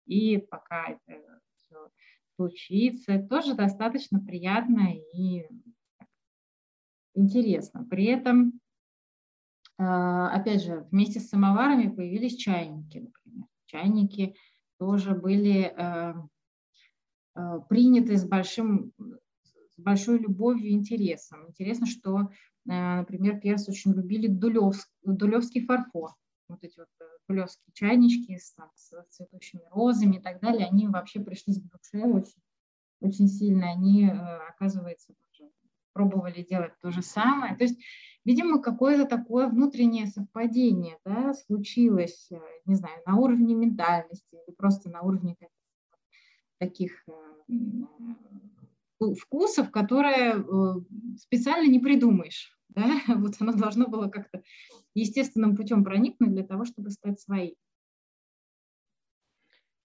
и 0.07 0.37
пока 0.37 0.87
это 0.87 1.21
все 1.53 1.91
случится, 2.35 3.19
тоже 3.19 3.53
достаточно 3.53 4.19
приятно 4.19 4.95
и 5.13 5.47
интересно. 7.13 7.85
При 7.87 8.05
этом, 8.05 8.59
а, 9.77 10.29
опять 10.29 10.63
же, 10.63 10.87
вместе 10.89 11.19
с 11.19 11.29
самоварами 11.29 11.93
появились 11.93 12.35
чайники, 12.35 12.97
например. 12.97 13.47
Чайники 13.67 14.35
тоже 14.79 15.13
были 15.13 15.65
а, 15.77 16.15
а, 17.35 17.59
приняты 17.59 18.17
с 18.17 18.27
большим 18.27 18.91
с 19.77 19.81
большой 19.81 20.19
любовью 20.19 20.69
и 20.69 20.73
интересом. 20.73 21.47
Интересно, 21.47 21.85
что, 21.85 22.19
э, 22.21 22.95
например, 22.97 23.39
персы 23.39 23.71
очень 23.71 23.93
любили 23.93 24.27
дулевский, 24.27 24.91
дулевский 25.03 25.65
фарфор. 25.65 26.11
Вот 26.47 26.63
эти 26.63 26.79
вот 26.79 26.89
э, 27.01 27.05
дулевские 27.27 27.73
чайнички 27.73 28.37
с, 28.37 28.53
там, 28.53 28.69
с 28.75 28.91
цветущими 29.09 29.63
розами 29.71 30.17
и 30.17 30.21
так 30.21 30.39
далее, 30.39 30.67
они 30.67 30.87
вообще 30.87 31.19
пришлись 31.19 31.59
к 31.59 31.63
душе 31.63 32.05
очень, 32.05 32.41
очень 33.01 33.27
сильно. 33.27 33.71
Они, 33.71 34.07
э, 34.07 34.47
оказывается, 34.49 35.13
пробовали 35.93 36.43
делать 36.43 36.73
то 36.81 36.91
же 36.91 37.01
самое. 37.01 37.55
То 37.55 37.63
есть, 37.63 37.79
видимо, 38.25 38.61
какое-то 38.61 39.05
такое 39.05 39.47
внутреннее 39.47 40.07
совпадение 40.07 40.99
да, 41.05 41.33
случилось, 41.33 42.29
не 42.65 42.75
знаю, 42.75 43.01
на 43.05 43.15
уровне 43.15 43.55
ментальности 43.55 44.35
или 44.45 44.53
просто 44.53 44.89
на 44.89 45.01
уровне 45.01 45.37
таких 46.57 47.05
вкусов, 48.99 49.71
которые 49.71 50.35
э, 50.35 51.17
специально 51.17 51.69
не 51.69 51.79
придумаешь. 51.79 52.51
Да? 52.75 52.99
Вот 53.07 53.35
оно 53.39 53.53
должно 53.53 53.87
было 53.87 54.09
как-то 54.09 54.43
естественным 54.95 55.55
путем 55.55 55.85
проникнуть 55.85 56.33
для 56.33 56.43
того, 56.43 56.65
чтобы 56.65 56.89
стать 56.89 57.21
своей. 57.21 57.55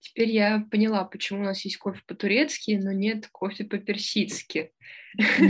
Теперь 0.00 0.30
я 0.30 0.66
поняла, 0.70 1.04
почему 1.04 1.42
у 1.42 1.44
нас 1.44 1.64
есть 1.64 1.76
кофе 1.76 2.02
по-турецки, 2.06 2.72
но 2.82 2.90
нет 2.90 3.28
кофе 3.30 3.64
по-персидски. 3.64 4.72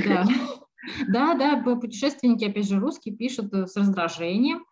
Да. 0.04 0.26
да, 1.08 1.34
да, 1.34 1.56
путешественники, 1.76 2.44
опять 2.44 2.68
же, 2.68 2.78
русские 2.78 3.16
пишут 3.16 3.54
э, 3.54 3.66
с 3.66 3.76
раздражением, 3.76 4.66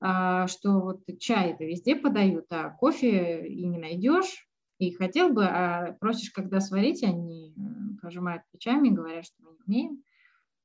а, 0.00 0.46
что 0.48 0.80
вот 0.80 1.00
чай 1.18 1.52
это 1.52 1.64
везде 1.64 1.96
подают, 1.96 2.46
а 2.50 2.70
кофе 2.70 3.46
и 3.48 3.64
не 3.64 3.78
найдешь, 3.78 4.48
и 4.82 4.90
хотел 4.90 5.32
бы, 5.32 5.44
а 5.44 5.92
просишь, 6.00 6.30
когда 6.30 6.60
сварить, 6.60 7.04
они 7.04 7.54
пожимают 8.02 8.42
плечами 8.50 8.88
и 8.88 8.92
говорят, 8.92 9.24
что 9.24 9.36
мы 9.40 9.52
не 9.52 9.60
умеем. 9.64 10.04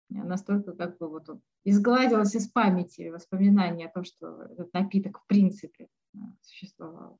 Настолько 0.10 0.72
как 0.72 0.98
бы 0.98 1.08
вот 1.08 1.28
изгладилось 1.64 2.34
из 2.34 2.50
памяти 2.50 3.10
воспоминания 3.10 3.86
о 3.86 3.92
том, 3.92 4.04
что 4.06 4.42
этот 4.42 4.74
напиток 4.74 5.20
в 5.20 5.28
принципе 5.28 5.88
э, 6.16 6.18
существовал. 6.42 7.20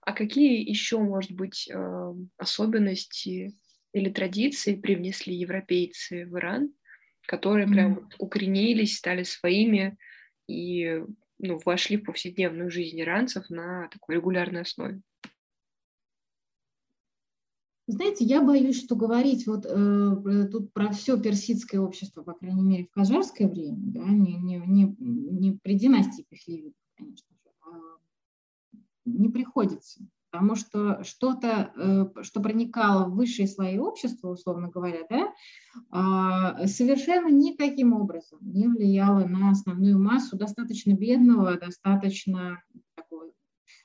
А 0.00 0.12
какие 0.12 0.68
еще, 0.68 0.98
может 0.98 1.30
быть, 1.30 1.70
э, 1.70 2.14
особенности 2.38 3.56
или 3.92 4.10
традиции 4.10 4.74
привнесли 4.74 5.32
европейцы 5.32 6.26
в 6.26 6.36
Иран, 6.36 6.74
которые 7.24 7.68
прям 7.68 7.98
mm-hmm. 7.98 8.14
укоренились, 8.18 8.96
стали 8.96 9.22
своими 9.22 9.96
и 10.48 11.04
ну, 11.38 11.60
вошли 11.64 11.98
в 11.98 12.04
повседневную 12.04 12.68
жизнь 12.68 13.00
иранцев 13.00 13.48
на 13.48 13.88
такой 13.92 14.16
регулярной 14.16 14.62
основе? 14.62 15.00
Знаете, 17.86 18.24
я 18.24 18.40
боюсь, 18.40 18.82
что 18.82 18.96
говорить 18.96 19.46
вот 19.46 19.66
э, 19.66 20.48
тут 20.50 20.72
про 20.72 20.90
все 20.90 21.20
персидское 21.20 21.80
общество, 21.80 22.22
по 22.22 22.32
крайней 22.32 22.62
мере, 22.62 22.86
в 22.86 22.90
кажарское 22.90 23.46
время, 23.46 23.76
да, 23.78 24.04
не, 24.04 24.36
не, 24.38 24.56
не, 24.56 24.96
не 24.98 25.52
при 25.52 25.74
династии 25.74 26.24
Пехлевидов, 26.30 26.72
конечно 26.96 27.28
же, 27.34 27.50
а 27.60 28.78
не 29.04 29.28
приходится. 29.28 30.00
Потому 30.30 30.54
что 30.56 31.04
что-то, 31.04 31.72
э, 31.76 32.22
что 32.22 32.40
проникало 32.40 33.04
в 33.04 33.16
высшие 33.16 33.46
слои 33.46 33.76
общества, 33.76 34.30
условно 34.30 34.70
говоря, 34.70 35.00
да, 35.10 35.34
э, 36.62 36.66
совершенно 36.66 37.28
никаким 37.28 37.92
образом 37.92 38.38
не 38.40 38.66
влияло 38.66 39.26
на 39.26 39.50
основную 39.50 40.02
массу 40.02 40.38
достаточно 40.38 40.94
бедного, 40.94 41.58
достаточно 41.58 42.62
такого 42.94 43.30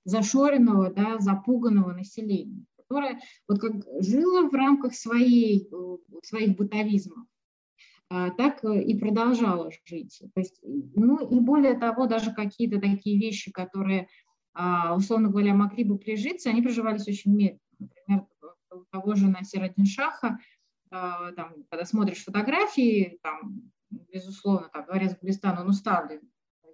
зашоренного, 0.06 0.90
да, 0.90 1.20
запуганного 1.20 1.92
населения 1.92 2.66
которая 2.90 3.22
вот 3.48 3.60
как 3.60 3.74
жила 4.02 4.50
в 4.50 4.54
рамках 4.54 4.96
своей, 4.96 5.68
э, 5.72 5.98
своих 6.24 6.56
бытовизмов, 6.58 7.26
а, 8.10 8.32
так 8.32 8.64
и 8.64 8.98
продолжала 8.98 9.70
жить. 9.86 10.20
То 10.34 10.40
есть, 10.40 10.60
ну 10.64 11.30
и 11.30 11.40
более 11.40 11.78
того, 11.78 12.08
даже 12.08 12.34
какие-то 12.34 12.80
такие 12.80 13.20
вещи, 13.20 13.52
которые, 13.52 14.08
а, 14.54 14.96
условно 14.96 15.30
говоря, 15.30 15.54
могли 15.54 15.84
бы 15.84 16.00
прижиться, 16.00 16.50
они 16.50 16.64
приживались 16.64 17.08
очень 17.08 17.36
медленно. 17.36 17.60
Например, 17.78 18.26
у 18.72 18.84
того 18.92 19.16
же 19.16 19.28
Насира 19.28 19.72
Шаха, 19.86 20.40
а, 20.90 21.32
там, 21.34 21.54
когда 21.70 21.86
смотришь 21.86 22.24
фотографии, 22.24 23.20
там, 23.22 23.72
безусловно, 23.92 24.70
там, 24.74 24.86
дворец 24.86 25.16
Гулистан, 25.22 25.60
он 25.60 25.70
уставлен 25.70 26.22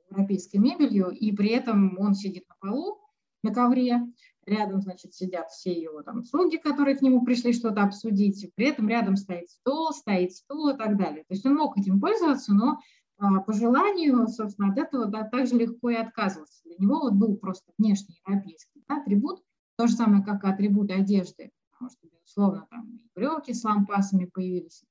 европейской 0.10 0.58
мебелью, 0.58 1.10
и 1.10 1.34
при 1.34 1.50
этом 1.50 2.00
он 2.00 2.14
сидит 2.14 2.48
на 2.48 2.56
полу, 2.62 3.02
на 3.44 3.54
ковре, 3.54 4.00
рядом, 4.46 4.82
значит, 4.82 5.14
сидят 5.14 5.50
все 5.50 5.72
его 5.72 6.02
там 6.02 6.24
слуги, 6.24 6.58
которые 6.58 6.96
к 6.96 7.02
нему 7.02 7.24
пришли 7.26 7.54
что-то 7.54 7.84
обсудить, 7.84 8.52
при 8.56 8.68
этом 8.68 8.88
рядом 8.88 9.16
стоит 9.16 9.50
стол, 9.50 9.92
стоит 9.92 10.34
стул 10.34 10.70
и 10.70 10.78
так 10.78 10.98
далее. 10.98 11.24
То 11.24 11.34
есть 11.34 11.46
он 11.46 11.56
мог 11.56 11.78
этим 11.78 12.00
пользоваться, 12.00 12.54
но 12.54 12.80
а, 13.18 13.40
по 13.42 13.54
желанию, 13.54 14.28
собственно, 14.28 14.72
от 14.72 14.78
этого 14.78 15.06
да, 15.06 15.24
также 15.24 15.56
легко 15.56 15.90
и 15.90 15.96
отказывался. 15.96 16.62
Для 16.64 16.76
него 16.78 17.00
вот 17.00 17.14
был 17.14 17.38
просто 17.38 17.72
внешний 17.78 18.20
европейский 18.26 18.84
да, 18.88 18.98
атрибут, 18.98 19.42
то 19.78 19.88
же 19.88 19.94
самое, 19.94 20.24
как 20.24 20.44
и 20.44 20.48
атрибут 20.48 20.92
одежды, 20.92 21.52
потому 21.72 21.90
что, 21.90 22.08
безусловно, 22.08 22.68
там 22.70 23.00
брюки 23.16 23.52
с 23.52 23.64
лампасами 23.64 24.26
появились, 24.26 24.84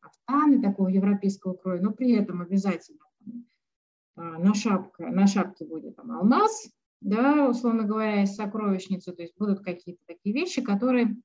кафтаны 0.00 0.60
такого 0.60 0.88
европейского 0.88 1.54
кроя, 1.54 1.80
но 1.80 1.92
при 1.92 2.12
этом 2.12 2.42
обязательно 2.42 3.00
а, 4.16 4.38
на, 4.38 4.54
шапке, 4.54 5.06
на 5.06 5.26
шапке 5.26 5.64
будет 5.64 5.96
там 5.96 6.10
алмаз, 6.12 6.68
да, 7.00 7.48
условно 7.48 7.84
говоря, 7.84 8.22
из 8.22 8.34
сокровищницы, 8.34 9.12
то 9.12 9.22
есть 9.22 9.36
будут 9.38 9.60
какие-то 9.60 10.00
такие 10.06 10.34
вещи, 10.34 10.62
которые 10.62 11.16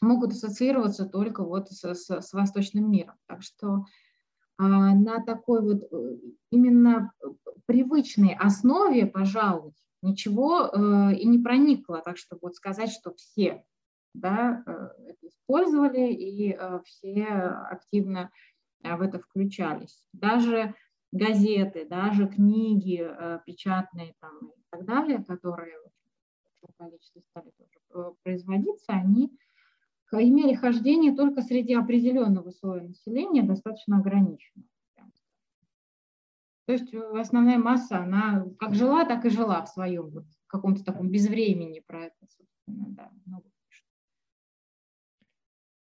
могут 0.00 0.32
ассоциироваться 0.32 1.06
только 1.06 1.44
вот 1.44 1.70
с, 1.70 1.94
с, 1.94 2.10
с 2.10 2.32
восточным 2.32 2.90
миром. 2.90 3.14
Так 3.26 3.42
что 3.42 3.84
а, 4.58 4.94
на 4.94 5.22
такой 5.24 5.62
вот 5.62 5.82
э, 5.90 6.16
именно 6.50 7.12
привычной 7.66 8.34
основе, 8.34 9.06
пожалуй, 9.06 9.72
ничего 10.02 10.66
э, 10.66 11.14
и 11.14 11.26
не 11.26 11.38
проникло, 11.38 12.02
так 12.04 12.16
что 12.16 12.36
вот 12.40 12.56
сказать, 12.56 12.90
что 12.90 13.14
все 13.14 13.64
да, 14.14 14.62
э, 14.66 14.88
это 15.08 15.26
использовали 15.26 16.12
и 16.12 16.52
э, 16.52 16.80
все 16.84 17.24
активно 17.24 18.30
э, 18.82 18.96
в 18.96 19.02
это 19.02 19.18
включались. 19.18 20.04
Даже 20.12 20.74
газеты, 21.12 21.86
даже 21.88 22.26
книги 22.26 23.00
э, 23.02 23.40
печатные 23.46 24.14
там, 24.20 24.52
так 24.72 24.84
далее, 24.86 25.22
которые 25.22 25.78
в 26.62 26.72
количестве 26.78 27.20
стали 27.30 27.50
тоже 27.50 27.78
э, 27.94 28.12
производиться, 28.22 28.92
они 28.92 29.30
имели 30.10 30.54
хождение 30.54 31.14
только 31.14 31.42
среди 31.42 31.74
определенного 31.74 32.50
слоя 32.50 32.82
населения, 32.82 33.42
достаточно 33.42 33.98
ограниченного. 33.98 34.68
То 36.66 36.72
есть 36.72 36.94
э, 36.94 37.20
основная 37.20 37.58
масса, 37.58 37.98
она 37.98 38.46
как 38.58 38.74
жила, 38.74 39.04
так 39.04 39.24
и 39.26 39.30
жила 39.30 39.62
в 39.62 39.68
своем 39.68 40.08
вот, 40.08 40.24
каком-то 40.46 40.84
таком 40.84 41.10
безвремени 41.10 41.80
про 41.80 42.06
это, 42.06 42.26
собственно, 42.26 42.86
да, 42.88 43.12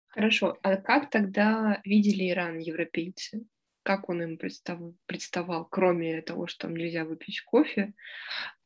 Хорошо, 0.08 0.58
а 0.64 0.78
как 0.78 1.12
тогда 1.12 1.80
видели 1.86 2.30
Иран 2.30 2.58
европейцы? 2.58 3.46
Как 3.90 4.08
он 4.08 4.22
им 4.22 4.38
представ... 4.38 4.80
представал, 5.08 5.66
кроме 5.66 6.22
того, 6.22 6.46
что 6.46 6.68
там 6.68 6.76
нельзя 6.76 7.06
выпить 7.06 7.42
кофе? 7.42 7.94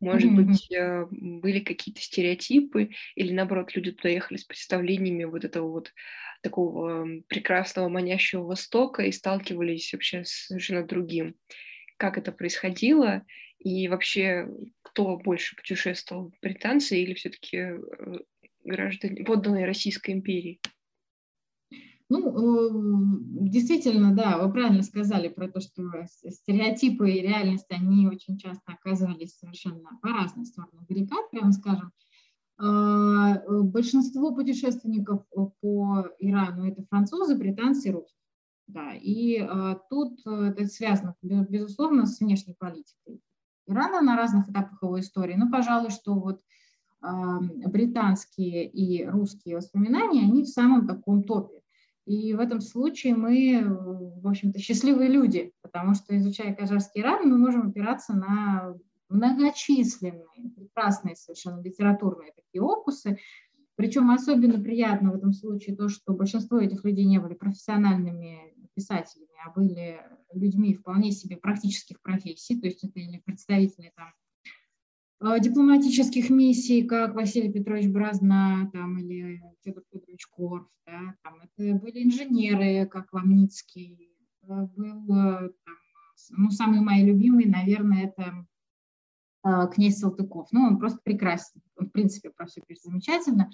Может 0.01 0.29
mm-hmm. 0.29 0.35
быть, 0.35 0.69
э, 0.69 1.05
были 1.11 1.61
какие-то 1.61 2.01
стереотипы, 2.01 2.89
или 3.15 3.31
наоборот, 3.31 3.73
люди 3.73 3.93
туда 3.93 4.09
ехали 4.09 4.37
с 4.37 4.43
представлениями 4.43 5.23
вот 5.23 5.45
этого 5.45 5.71
вот 5.71 5.93
такого 6.41 7.07
прекрасного 7.29 7.87
манящего 7.87 8.43
Востока 8.43 9.03
и 9.03 9.13
сталкивались 9.13 9.93
вообще 9.93 10.25
с 10.25 10.47
совершенно 10.47 10.85
другим? 10.85 11.35
Как 11.95 12.17
это 12.17 12.33
происходило? 12.33 13.25
И 13.59 13.87
вообще, 13.87 14.49
кто 14.81 15.15
больше 15.15 15.55
путешествовал, 15.55 16.33
британцы 16.41 17.01
или 17.01 17.13
все-таки 17.13 17.57
э, 17.59 17.77
граждане, 18.65 19.23
подданные 19.23 19.65
Российской 19.65 20.11
империи? 20.11 20.59
Ну, 22.13 22.29
э, 22.29 23.49
действительно, 23.49 24.13
да, 24.13 24.37
вы 24.37 24.53
правильно 24.53 24.83
сказали 24.83 25.29
про 25.29 25.47
то, 25.47 25.59
что 25.59 25.81
стереотипы 26.29 27.09
и 27.09 27.21
реальность, 27.21 27.65
они 27.71 28.07
очень 28.07 28.37
часто 28.37 28.61
оказывались 28.71 29.35
совершенно 29.35 29.89
по 29.99 30.09
разной 30.09 30.45
стороне 30.45 30.79
баррикад, 30.87 31.31
прямо 31.31 31.51
скажем. 31.51 31.91
А, 32.59 33.37
э, 33.37 33.61
большинство 33.61 34.31
путешественников 34.35 35.23
по 35.59 36.07
Ирану– 36.19 36.67
это 36.67 36.85
французы, 36.87 37.35
британцы 37.35 37.91
русские. 37.91 38.19
Да, 38.67 38.93
и 38.93 39.39
а, 39.39 39.79
тут 39.89 40.19
э, 40.27 40.53
это 40.55 40.67
связано, 40.67 41.15
безусловно, 41.23 42.05
с 42.05 42.19
внешней 42.19 42.53
политикой 42.53 43.21
Ирана 43.65 44.01
на 44.01 44.15
разных 44.15 44.47
этапах 44.47 44.83
его 44.83 44.99
истории. 44.99 45.33
Ну, 45.35 45.49
пожалуй, 45.49 45.89
что 45.89 46.13
вот 46.13 46.41
британские 47.01 48.65
и 48.65 49.03
русские 49.05 49.57
воспоминания, 49.57 50.21
они 50.21 50.43
в 50.43 50.47
самом 50.47 50.87
таком 50.87 51.23
топе. 51.23 51.62
И 52.05 52.33
в 52.33 52.39
этом 52.39 52.59
случае 52.59 53.15
мы, 53.15 53.63
в 53.65 54.27
общем-то, 54.27 54.59
счастливые 54.59 55.09
люди, 55.09 55.53
потому 55.61 55.93
что, 55.95 56.17
изучая 56.17 56.53
Кажарский 56.53 57.01
Иран, 57.01 57.29
мы 57.29 57.37
можем 57.37 57.69
опираться 57.69 58.13
на 58.13 58.75
многочисленные, 59.09 60.25
прекрасные 60.55 61.15
совершенно 61.15 61.61
литературные 61.61 62.33
такие 62.35 62.61
опусы. 62.61 63.17
Причем 63.75 64.11
особенно 64.11 64.61
приятно 64.61 65.11
в 65.11 65.15
этом 65.15 65.33
случае 65.33 65.75
то, 65.75 65.87
что 65.87 66.13
большинство 66.13 66.59
этих 66.59 66.83
людей 66.83 67.05
не 67.05 67.19
были 67.19 67.33
профессиональными 67.33 68.53
писателями, 68.75 69.29
а 69.45 69.51
были 69.51 70.01
людьми 70.33 70.73
вполне 70.73 71.11
себе 71.11 71.37
практических 71.37 72.01
профессий, 72.01 72.59
то 72.59 72.67
есть 72.67 72.83
это 72.83 72.99
или 72.99 73.21
представители 73.23 73.91
там, 73.95 74.11
дипломатических 75.39 76.29
миссий, 76.29 76.83
как 76.83 77.15
Василий 77.15 77.51
Петрович 77.51 77.87
Бразна 77.87 78.69
там, 78.73 78.97
или 78.99 79.41
Федор 79.63 79.83
Федорович 79.91 80.27
Корф. 80.27 80.67
Да, 80.85 81.15
там, 81.23 81.39
это 81.41 81.79
были 81.79 82.03
инженеры, 82.03 82.85
как 82.87 83.13
Ломницкий. 83.13 84.09
Э, 84.43 84.67
был 84.75 85.15
э, 85.15 85.49
там, 85.65 85.75
ну, 86.31 86.51
самый 86.51 86.81
мои 86.81 87.03
любимые, 87.05 87.49
наверное, 87.49 88.05
это 88.05 88.45
князь 89.73 89.97
Салтыков. 89.97 90.47
Ну, 90.51 90.61
он 90.61 90.79
просто 90.79 90.99
прекрасен. 91.03 91.61
Он, 91.75 91.87
в 91.87 91.91
принципе, 91.91 92.29
про 92.29 92.45
все 92.45 92.61
замечательно. 92.81 93.49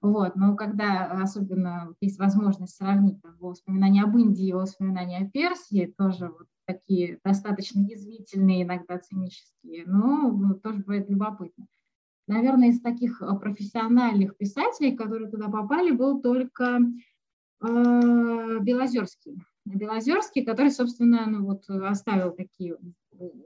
Вот, 0.00 0.36
но 0.36 0.54
когда 0.54 1.06
особенно 1.22 1.94
есть 2.00 2.18
возможность 2.18 2.76
сравнить 2.76 3.22
там, 3.22 3.36
его 3.36 3.48
воспоминания 3.48 4.02
об 4.02 4.16
Индии 4.18 4.44
его 4.44 4.60
воспоминания 4.60 5.18
о 5.18 5.30
Персии, 5.30 5.94
тоже 5.96 6.28
вот 6.28 6.46
такие 6.66 7.20
достаточно 7.24 7.80
язвительные, 7.80 8.62
иногда 8.62 8.98
цинические, 8.98 9.84
но 9.86 10.30
ну, 10.30 10.54
тоже 10.54 10.78
бывает 10.78 11.08
любопытно. 11.08 11.66
Наверное, 12.26 12.68
из 12.68 12.80
таких 12.80 13.20
э, 13.20 13.38
профессиональных 13.38 14.36
писателей, 14.36 14.96
которые 14.96 15.30
туда 15.30 15.48
попали, 15.48 15.90
был 15.90 16.22
только 16.22 16.80
э, 17.60 18.58
Белозерский. 18.60 19.36
Белозерский, 19.66 20.44
который, 20.44 20.70
собственно, 20.70 21.26
ну, 21.26 21.44
вот, 21.44 21.68
оставил 21.68 22.32
такие 22.32 22.76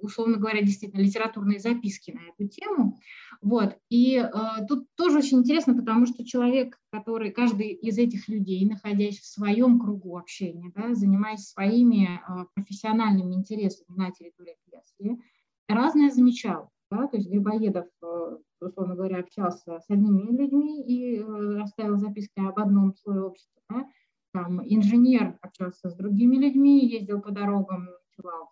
условно 0.01 0.39
говоря, 0.39 0.62
действительно 0.62 1.01
литературные 1.01 1.59
записки 1.59 2.11
на 2.11 2.21
эту 2.31 2.49
тему. 2.49 2.99
Вот. 3.41 3.77
И 3.89 4.16
э, 4.16 4.31
тут 4.69 4.87
тоже 4.97 5.19
очень 5.19 5.39
интересно, 5.39 5.75
потому 5.75 6.07
что 6.07 6.25
человек, 6.25 6.79
который, 6.91 7.31
каждый 7.31 7.69
из 7.69 7.99
этих 7.99 8.29
людей, 8.29 8.69
находясь 8.69 9.19
в 9.19 9.27
своем 9.27 9.79
кругу 9.79 10.19
общения, 10.19 10.73
да, 10.75 10.95
занимаясь 10.95 11.49
своими 11.49 12.07
э, 12.07 12.45
профессиональными 12.55 13.35
интересами 13.35 13.97
на 13.97 14.11
территории 14.11 14.57
Персии, 14.71 15.21
разное 15.69 16.11
замечал. 16.11 16.71
Да, 16.91 17.07
то 17.07 17.19
есть 17.19 17.29
Грибоедов, 17.29 17.87
э, 18.03 18.37
условно 18.61 18.95
говоря, 18.95 19.19
общался 19.19 19.79
с 19.79 19.91
одними 19.91 20.35
людьми 20.35 20.83
и 20.83 21.19
э, 21.19 21.61
оставил 21.61 21.97
записки 21.97 22.39
об 22.39 22.59
одном 22.59 22.95
слое 22.95 23.23
общества. 23.23 23.62
Да. 23.69 23.87
Там, 24.33 24.62
инженер 24.64 25.39
общался 25.43 25.91
с 25.91 25.95
другими 25.95 26.37
людьми, 26.37 26.87
ездил 26.87 27.21
по 27.21 27.31
дорогам, 27.31 27.87
ночевал 27.87 28.51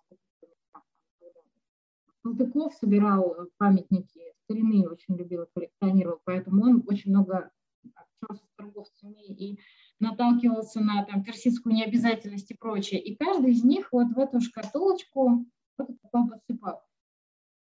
Салтыков 2.27 2.75
собирал 2.75 3.35
э, 3.35 3.47
памятники 3.57 4.21
старины, 4.45 4.89
очень 4.89 5.17
любил 5.17 5.45
и 5.45 5.49
коллекционировал, 5.55 6.21
поэтому 6.25 6.65
он 6.65 6.85
очень 6.89 7.11
много 7.11 7.51
общался 7.95 8.45
с 8.45 8.57
торговцами 8.57 9.25
и 9.27 9.61
наталкивался 10.01 10.81
на 10.81 11.05
там, 11.05 11.23
персидскую 11.23 11.75
необязательность 11.75 12.51
и 12.51 12.57
прочее. 12.57 13.01
И 13.01 13.15
каждый 13.17 13.53
из 13.53 13.63
них 13.63 13.89
вот 13.93 14.09
в 14.09 14.19
эту 14.19 14.41
шкатулочку 14.41 15.47
такой 15.77 16.29
подсыпал. 16.29 16.83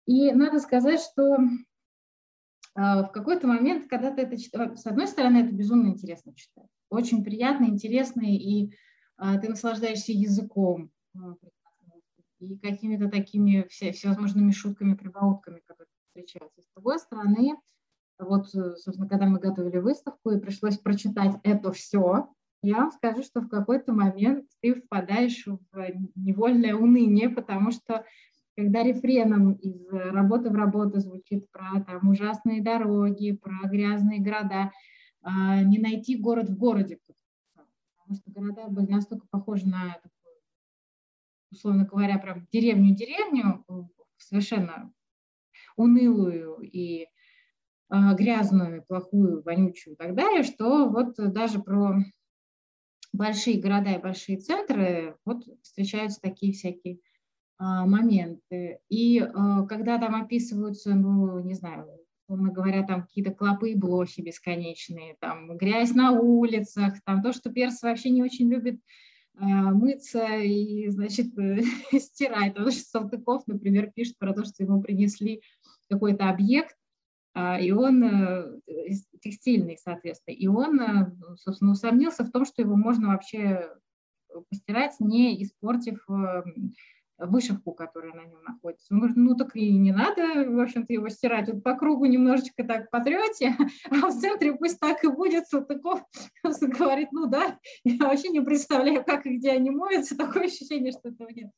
И 0.06 0.32
надо 0.32 0.60
сказать, 0.60 1.02
что 1.02 1.36
э, 1.36 1.40
в 2.76 3.10
какой-то 3.12 3.48
момент, 3.48 3.90
когда 3.90 4.12
ты 4.12 4.22
это 4.22 4.38
читаешь, 4.38 4.80
с 4.80 4.86
одной 4.86 5.08
стороны, 5.08 5.40
это 5.40 5.52
безумно 5.54 5.90
интересно 5.90 6.34
читать. 6.34 6.70
Очень 6.90 7.26
приятно, 7.26 7.66
интересно, 7.66 8.22
и 8.22 8.72
э, 9.18 9.40
ты 9.42 9.50
наслаждаешься 9.50 10.14
языком, 10.14 10.92
и 12.40 12.58
какими-то 12.58 13.10
такими 13.10 13.66
все, 13.70 13.92
всевозможными 13.92 14.52
шутками, 14.52 14.96
прибаутками, 14.96 15.62
которые 15.66 15.92
встречаются. 16.08 16.62
С 16.62 16.68
другой 16.76 17.00
стороны, 17.00 17.56
вот, 18.20 18.54
э, 18.56 18.76
собственно, 18.78 19.08
когда 19.08 19.26
мы 19.28 19.40
готовили 19.40 19.78
выставку 19.78 20.32
и 20.32 20.40
пришлось 20.40 20.78
прочитать 20.78 21.36
это 21.44 21.72
все, 21.72 22.30
я 22.62 22.78
вам 22.78 22.92
скажу, 22.92 23.22
что 23.22 23.42
в 23.42 23.50
какой-то 23.50 23.94
момент 23.94 24.48
ты 24.62 24.74
впадаешь 24.74 25.46
в 25.46 25.58
невольное 26.16 26.76
уныние, 26.76 27.30
потому 27.30 27.72
что 27.72 28.04
когда 28.58 28.84
рефреном 28.84 29.54
из 29.54 29.88
работы 29.90 30.50
в 30.50 30.56
работу 30.56 31.00
звучит 31.00 31.52
про 31.52 31.84
там, 31.86 32.10
ужасные 32.10 32.64
дороги, 32.64 33.34
про 33.34 33.68
грязные 33.70 34.22
города, 34.22 34.72
а, 35.22 35.62
не 35.62 35.78
найти 35.78 36.18
город 36.18 36.50
в 36.50 36.58
городе, 36.58 36.98
потому 37.56 38.16
что 38.16 38.32
города 38.32 38.68
были 38.70 38.92
настолько 38.92 39.28
похожи 39.30 39.68
на 39.68 39.98
условно 41.56 41.86
говоря, 41.86 42.18
прям 42.20 42.48
деревню-деревню, 42.52 43.66
совершенно 44.18 44.94
унылую 45.76 46.60
и 46.62 47.08
а, 47.90 48.14
грязную, 48.14 48.84
плохую, 48.84 49.44
вонючую 49.44 49.96
и 49.96 49.98
так 49.98 50.16
далее, 50.16 50.44
что 50.44 50.90
вот 50.90 51.16
даже 51.18 51.60
про 51.60 51.96
большие 53.14 53.60
города 53.60 53.92
и 53.92 54.02
большие 54.02 54.38
центры 54.38 55.18
вот 55.26 55.44
встречаются 55.62 56.20
такие 56.22 56.54
всякие 56.54 57.00
а, 57.58 57.86
моменты. 57.86 58.80
И 58.90 59.20
а, 59.20 59.66
когда 59.66 59.98
там 59.98 60.16
описываются, 60.16 60.96
ну, 60.96 61.40
не 61.40 61.54
знаю, 61.54 61.88
условно 62.28 62.52
говоря, 62.52 62.84
там 62.84 63.04
какие-то 63.04 63.32
клопы 63.32 63.72
и 63.72 63.76
блохи 63.76 64.22
бесконечные, 64.22 65.16
там 65.20 65.56
грязь 65.58 65.94
на 65.94 66.12
улицах, 66.12 66.96
там 67.06 67.22
то, 67.22 67.34
что 67.34 67.52
персы 67.52 67.86
вообще 67.86 68.10
не 68.10 68.24
очень 68.24 68.50
любят 68.50 68.76
э, 68.76 68.80
мыться 69.38 70.26
и, 70.38 70.88
значит, 70.90 71.28
стирать. 72.00 72.54
Потому 72.54 72.72
что 72.72 72.82
Салтыков, 72.82 73.44
например, 73.48 73.92
пишет 73.94 74.18
про 74.18 74.34
то, 74.34 74.46
что 74.46 74.64
ему 74.64 74.82
принесли 74.82 75.42
какой-то 75.90 76.30
объект, 76.30 76.76
а, 77.34 77.60
и 77.60 77.72
он 77.72 78.02
э, 78.02 78.60
текстильный, 79.22 79.78
соответственно, 79.78 80.36
и 80.36 80.48
он, 80.48 80.80
э, 80.80 81.12
собственно, 81.36 81.72
усомнился 81.72 82.24
в 82.24 82.32
том, 82.32 82.46
что 82.46 82.62
его 82.62 82.78
можно 82.78 83.10
вообще 83.10 83.70
постирать, 84.50 84.96
не 85.00 85.44
испортив 85.44 86.08
вышивку, 87.18 87.72
которая 87.72 88.14
на 88.14 88.26
нем 88.26 88.44
находится. 88.44 88.94
Он 88.94 89.00
говорит, 89.00 89.18
ну 89.18 89.36
так 89.36 89.56
и 89.56 89.78
не 89.78 89.92
надо, 89.92 90.50
в 90.50 90.60
общем-то, 90.60 90.92
его 90.92 91.10
стирать. 91.10 91.48
Вот 91.50 91.64
по 91.64 91.76
кругу 91.76 92.06
немножечко 92.06 92.64
так 92.64 92.90
потрете, 92.90 93.56
а 93.90 94.08
в 94.08 94.20
центре 94.20 94.54
пусть 94.54 94.80
так 94.80 95.04
и 95.04 95.08
будет. 95.08 95.48
Салтыков 95.48 96.04
говорит, 96.62 97.12
ну 97.12 97.28
да, 97.28 97.60
я 97.84 98.08
вообще 98.08 98.30
не 98.30 98.42
представляю, 98.42 99.04
как 99.04 99.26
и 99.26 99.38
где 99.38 99.52
они 99.52 99.70
моются, 99.70 100.18
такое 100.18 100.46
ощущение, 100.46 100.92
что 100.92 101.10
этого 101.10 101.30
нет. 101.30 101.52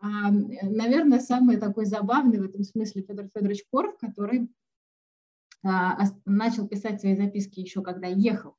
А, 0.00 0.30
наверное, 0.30 1.20
самый 1.20 1.58
такой 1.58 1.84
забавный 1.84 2.40
в 2.40 2.44
этом 2.44 2.64
смысле 2.64 3.02
Федор 3.02 3.28
Федорович 3.34 3.64
Корф, 3.70 3.96
который 3.98 4.48
а, 5.64 5.96
начал 6.24 6.66
писать 6.66 7.00
свои 7.00 7.14
записки 7.14 7.60
еще 7.60 7.82
когда 7.82 8.08
ехал 8.08 8.56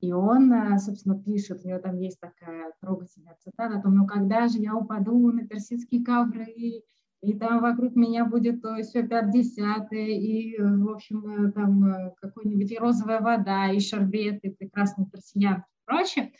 и 0.00 0.12
он, 0.12 0.52
э, 0.52 0.78
собственно, 0.78 1.20
пишет, 1.20 1.64
у 1.64 1.68
него 1.68 1.78
там 1.78 1.96
есть 1.98 2.20
такая 2.20 2.72
трогательная 2.80 3.36
цитата 3.40 3.78
о 3.78 3.82
том, 3.82 3.94
ну 3.94 4.06
когда 4.06 4.46
же 4.48 4.58
я 4.58 4.74
упаду 4.76 5.32
на 5.32 5.46
персидские 5.46 6.04
ковры, 6.04 6.84
и 7.20 7.32
там 7.36 7.60
вокруг 7.60 7.96
меня 7.96 8.24
будет 8.24 8.62
то 8.62 8.80
все 8.82 9.02
50 9.02 9.92
и, 9.92 10.56
в 10.58 10.88
общем, 10.88 11.26
э, 11.26 11.52
там 11.52 11.84
э, 11.84 12.14
какой-нибудь 12.20 12.78
розовая 12.78 13.20
вода, 13.20 13.70
и 13.72 13.80
шарбет, 13.80 14.44
и 14.44 14.50
прекрасный 14.50 15.06
персиянки 15.06 15.62
и 15.62 15.84
прочее. 15.84 16.32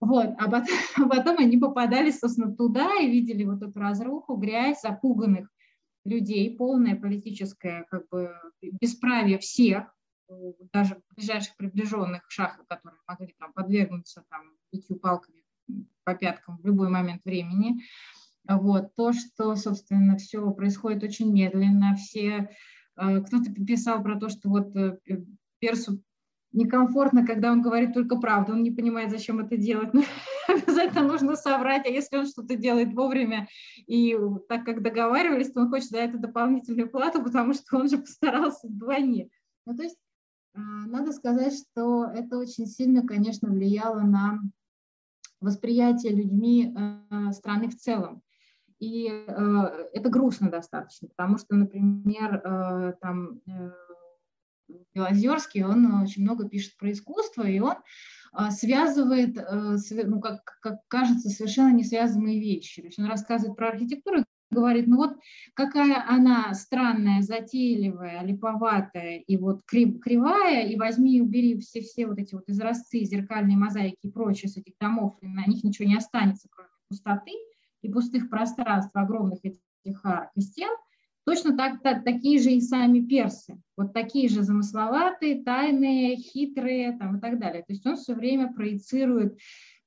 Вот, 0.00 0.30
а 0.38 0.50
потом, 0.50 0.68
а 0.96 1.08
потом 1.08 1.38
они 1.38 1.58
попадали, 1.58 2.10
собственно, 2.10 2.54
туда 2.54 2.88
и 3.00 3.10
видели 3.10 3.44
вот 3.44 3.62
эту 3.62 3.78
разруху, 3.78 4.36
грязь, 4.36 4.80
запуганных 4.80 5.50
людей, 6.06 6.56
полное 6.56 6.96
политическое 6.96 7.84
как 7.90 8.08
бы 8.08 8.32
бесправие 8.80 9.38
всех, 9.38 9.94
даже 10.72 11.00
ближайших 11.16 11.56
приближенных 11.56 12.22
шаха, 12.28 12.64
которые 12.68 13.00
могли 13.06 13.34
там 13.38 13.52
подвергнуться 13.52 14.24
там 14.28 14.52
битью 14.72 14.98
палками 14.98 15.44
по 16.04 16.14
пяткам 16.14 16.58
в 16.58 16.66
любой 16.66 16.88
момент 16.88 17.24
времени. 17.24 17.82
Вот. 18.48 18.94
То, 18.94 19.12
что, 19.12 19.54
собственно, 19.56 20.16
все 20.16 20.50
происходит 20.52 21.02
очень 21.02 21.32
медленно, 21.32 21.96
все... 21.96 22.50
Э, 22.96 23.20
кто-то 23.20 23.52
писал 23.52 24.02
про 24.02 24.18
то, 24.18 24.30
что 24.30 24.48
вот 24.48 24.74
э, 24.74 24.98
персу 25.58 26.02
некомфортно, 26.52 27.26
когда 27.26 27.52
он 27.52 27.60
говорит 27.60 27.92
только 27.92 28.16
правду, 28.16 28.52
он 28.52 28.62
не 28.62 28.70
понимает, 28.70 29.10
зачем 29.10 29.38
это 29.40 29.56
делать, 29.56 29.92
но 29.92 30.02
обязательно 30.48 31.02
нужно 31.02 31.36
соврать, 31.36 31.86
а 31.86 31.90
если 31.90 32.16
он 32.16 32.26
что-то 32.26 32.56
делает 32.56 32.94
вовремя 32.94 33.48
и 33.86 34.16
так 34.48 34.64
как 34.64 34.82
договаривались, 34.82 35.52
то 35.52 35.60
он 35.60 35.68
хочет 35.68 35.90
за 35.90 35.98
это 35.98 36.18
дополнительную 36.18 36.88
плату, 36.88 37.22
потому 37.22 37.52
что 37.52 37.76
он 37.76 37.88
же 37.88 37.98
постарался 37.98 38.66
вдвойне. 38.66 39.28
Ну, 39.66 39.76
то 39.76 39.82
есть 39.82 39.98
надо 40.58 41.12
сказать, 41.12 41.54
что 41.54 42.04
это 42.04 42.38
очень 42.38 42.66
сильно, 42.66 43.06
конечно, 43.06 43.50
влияло 43.50 44.00
на 44.00 44.40
восприятие 45.40 46.14
людьми 46.14 46.74
э, 46.74 47.32
страны 47.32 47.68
в 47.68 47.76
целом. 47.76 48.22
И 48.78 49.08
э, 49.08 49.88
это 49.92 50.08
грустно 50.08 50.50
достаточно, 50.50 51.08
потому 51.08 51.38
что, 51.38 51.54
например, 51.54 52.36
э, 52.36 52.94
там 53.00 53.40
Белозерский, 54.94 55.64
он 55.64 56.02
очень 56.02 56.22
много 56.22 56.48
пишет 56.48 56.76
про 56.76 56.92
искусство, 56.92 57.42
и 57.42 57.58
он 57.58 57.76
связывает, 58.50 59.38
ну, 60.04 60.20
как, 60.20 60.58
как 60.60 60.80
кажется, 60.88 61.30
совершенно 61.30 61.74
не 61.74 61.84
связанные 61.84 62.38
вещи. 62.38 62.82
То 62.82 62.88
есть 62.88 62.98
он 62.98 63.06
рассказывает 63.06 63.56
про 63.56 63.70
архитектуру, 63.70 64.24
говорит, 64.50 64.86
ну 64.86 64.96
вот 64.96 65.16
какая 65.54 66.04
она 66.08 66.54
странная, 66.54 67.22
затейливая, 67.22 68.22
липоватая 68.22 69.18
и 69.18 69.36
вот 69.36 69.62
крив, 69.66 70.00
кривая, 70.00 70.66
и 70.66 70.76
возьми 70.76 71.18
и 71.18 71.20
убери 71.20 71.58
все, 71.60 71.80
все 71.80 72.06
вот 72.06 72.18
эти 72.18 72.34
вот 72.34 72.48
изразцы, 72.48 73.04
зеркальные 73.04 73.56
мозаики 73.56 73.98
и 74.02 74.10
прочее 74.10 74.48
с 74.48 74.56
этих 74.56 74.74
домов, 74.80 75.16
и 75.20 75.28
на 75.28 75.44
них 75.46 75.64
ничего 75.64 75.88
не 75.88 75.96
останется, 75.96 76.48
кроме 76.50 76.70
пустоты 76.88 77.32
и 77.82 77.88
пустых 77.88 78.30
пространств, 78.30 78.90
огромных 78.94 79.40
этих 79.44 80.04
арок 80.04 80.30
и 80.34 80.40
стен, 80.40 80.70
точно 81.24 81.56
так, 81.56 81.82
так, 81.82 82.04
такие 82.04 82.40
же 82.40 82.50
и 82.50 82.60
сами 82.60 83.00
персы, 83.00 83.60
вот 83.76 83.92
такие 83.92 84.28
же 84.28 84.42
замысловатые, 84.42 85.42
тайные, 85.44 86.16
хитрые 86.16 86.96
там, 86.96 87.18
и 87.18 87.20
так 87.20 87.38
далее. 87.38 87.62
То 87.62 87.72
есть 87.72 87.86
он 87.86 87.96
все 87.96 88.14
время 88.14 88.52
проецирует 88.52 89.38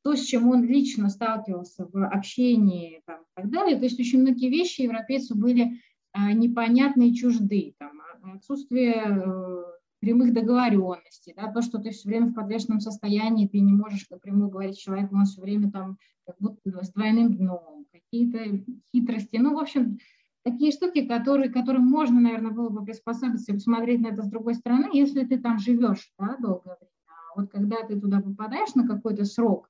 то, 0.03 0.15
с 0.15 0.21
чем 0.21 0.49
он 0.49 0.63
лично 0.63 1.09
сталкивался 1.09 1.85
в 1.85 2.07
общении 2.07 3.01
там, 3.05 3.21
и 3.21 3.25
так 3.35 3.49
далее. 3.49 3.77
То 3.77 3.83
есть 3.83 3.99
очень 3.99 4.21
многие 4.21 4.49
вещи 4.49 4.81
европейцу 4.81 5.35
были 5.35 5.81
а, 6.11 6.33
непонятны 6.33 7.09
и 7.09 7.15
чужды. 7.15 7.75
Там, 7.77 8.01
а, 8.01 8.35
отсутствие 8.35 9.03
э, 9.05 9.63
прямых 9.99 10.33
договоренностей, 10.33 11.33
да, 11.35 11.51
то, 11.51 11.61
что 11.61 11.79
ты 11.79 11.91
все 11.91 12.09
время 12.09 12.27
в 12.27 12.33
подвешенном 12.33 12.79
состоянии, 12.79 13.47
ты 13.47 13.59
не 13.59 13.71
можешь 13.71 14.09
напрямую 14.09 14.49
говорить 14.49 14.75
с 14.75 14.81
человеком, 14.81 15.19
он 15.19 15.25
все 15.25 15.41
время 15.41 15.71
там 15.71 15.97
как 16.25 16.35
будто 16.39 16.83
с 16.83 16.91
двойным 16.91 17.35
дном, 17.35 17.85
какие-то 17.91 18.63
хитрости. 18.93 19.37
Ну, 19.37 19.55
в 19.55 19.59
общем, 19.59 19.99
такие 20.43 20.71
штуки, 20.71 21.05
которые, 21.05 21.51
которым 21.51 21.83
можно, 21.83 22.19
наверное, 22.19 22.51
было 22.51 22.69
бы 22.69 22.83
приспособиться 22.83 23.51
и 23.51 23.55
посмотреть 23.55 24.01
на 24.01 24.07
это 24.07 24.23
с 24.23 24.27
другой 24.27 24.55
стороны, 24.55 24.89
если 24.91 25.23
ты 25.23 25.39
там 25.39 25.59
живешь 25.59 26.11
да, 26.17 26.35
долгое 26.37 26.77
время. 26.79 26.91
А 27.07 27.39
вот 27.39 27.51
когда 27.51 27.83
ты 27.83 27.99
туда 27.99 28.21
попадаешь 28.21 28.73
на 28.75 28.87
какой-то 28.87 29.25
срок, 29.25 29.69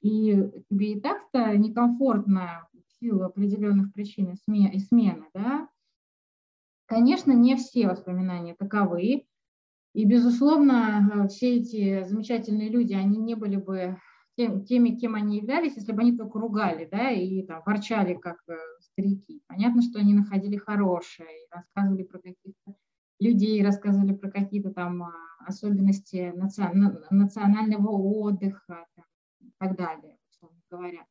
и 0.00 0.50
тебе 0.68 0.92
и 0.92 1.00
так-то 1.00 1.56
некомфортно 1.56 2.68
в 2.72 2.98
силу 2.98 3.24
определенных 3.24 3.92
причин 3.92 4.30
и 4.32 4.78
смены, 4.78 5.26
да, 5.34 5.68
конечно, 6.86 7.32
не 7.32 7.56
все 7.56 7.88
воспоминания 7.88 8.54
таковы, 8.54 9.26
и, 9.92 10.04
безусловно, 10.04 11.26
все 11.28 11.56
эти 11.56 12.04
замечательные 12.04 12.68
люди, 12.68 12.94
они 12.94 13.18
не 13.18 13.34
были 13.34 13.56
бы 13.56 13.96
тем, 14.36 14.64
теми, 14.64 14.90
кем 14.90 15.14
они 15.14 15.38
являлись, 15.38 15.76
если 15.76 15.92
бы 15.92 16.02
они 16.02 16.16
только 16.16 16.38
ругали, 16.38 16.88
да, 16.90 17.10
и 17.10 17.42
там 17.42 17.62
ворчали, 17.66 18.14
как 18.14 18.36
э, 18.48 18.56
старики. 18.80 19.42
Понятно, 19.48 19.82
что 19.82 19.98
они 19.98 20.14
находили 20.14 20.56
хорошее, 20.56 21.28
и 21.28 21.54
рассказывали 21.54 22.04
про 22.04 22.18
каких-то 22.20 22.74
людей, 23.18 23.64
рассказывали 23.64 24.14
про 24.14 24.30
какие-то 24.30 24.70
там 24.72 25.02
а, 25.02 25.12
особенности 25.46 26.32
национального 27.10 27.90
отдыха, 27.90 28.86
там, 28.94 29.04
так 29.60 29.76
далее, 29.76 30.16
условно 30.30 30.60
говоря. 30.70 31.06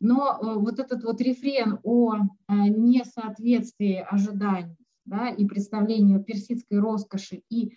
Но 0.00 0.38
э, 0.40 0.58
вот 0.58 0.78
этот 0.78 1.02
вот 1.02 1.20
рефрен 1.20 1.80
о 1.82 2.14
э, 2.14 2.18
несоответствии 2.48 4.04
ожиданий 4.08 4.76
да, 5.04 5.30
и 5.30 5.46
представлению 5.46 6.22
персидской 6.22 6.78
роскоши 6.78 7.42
и 7.48 7.76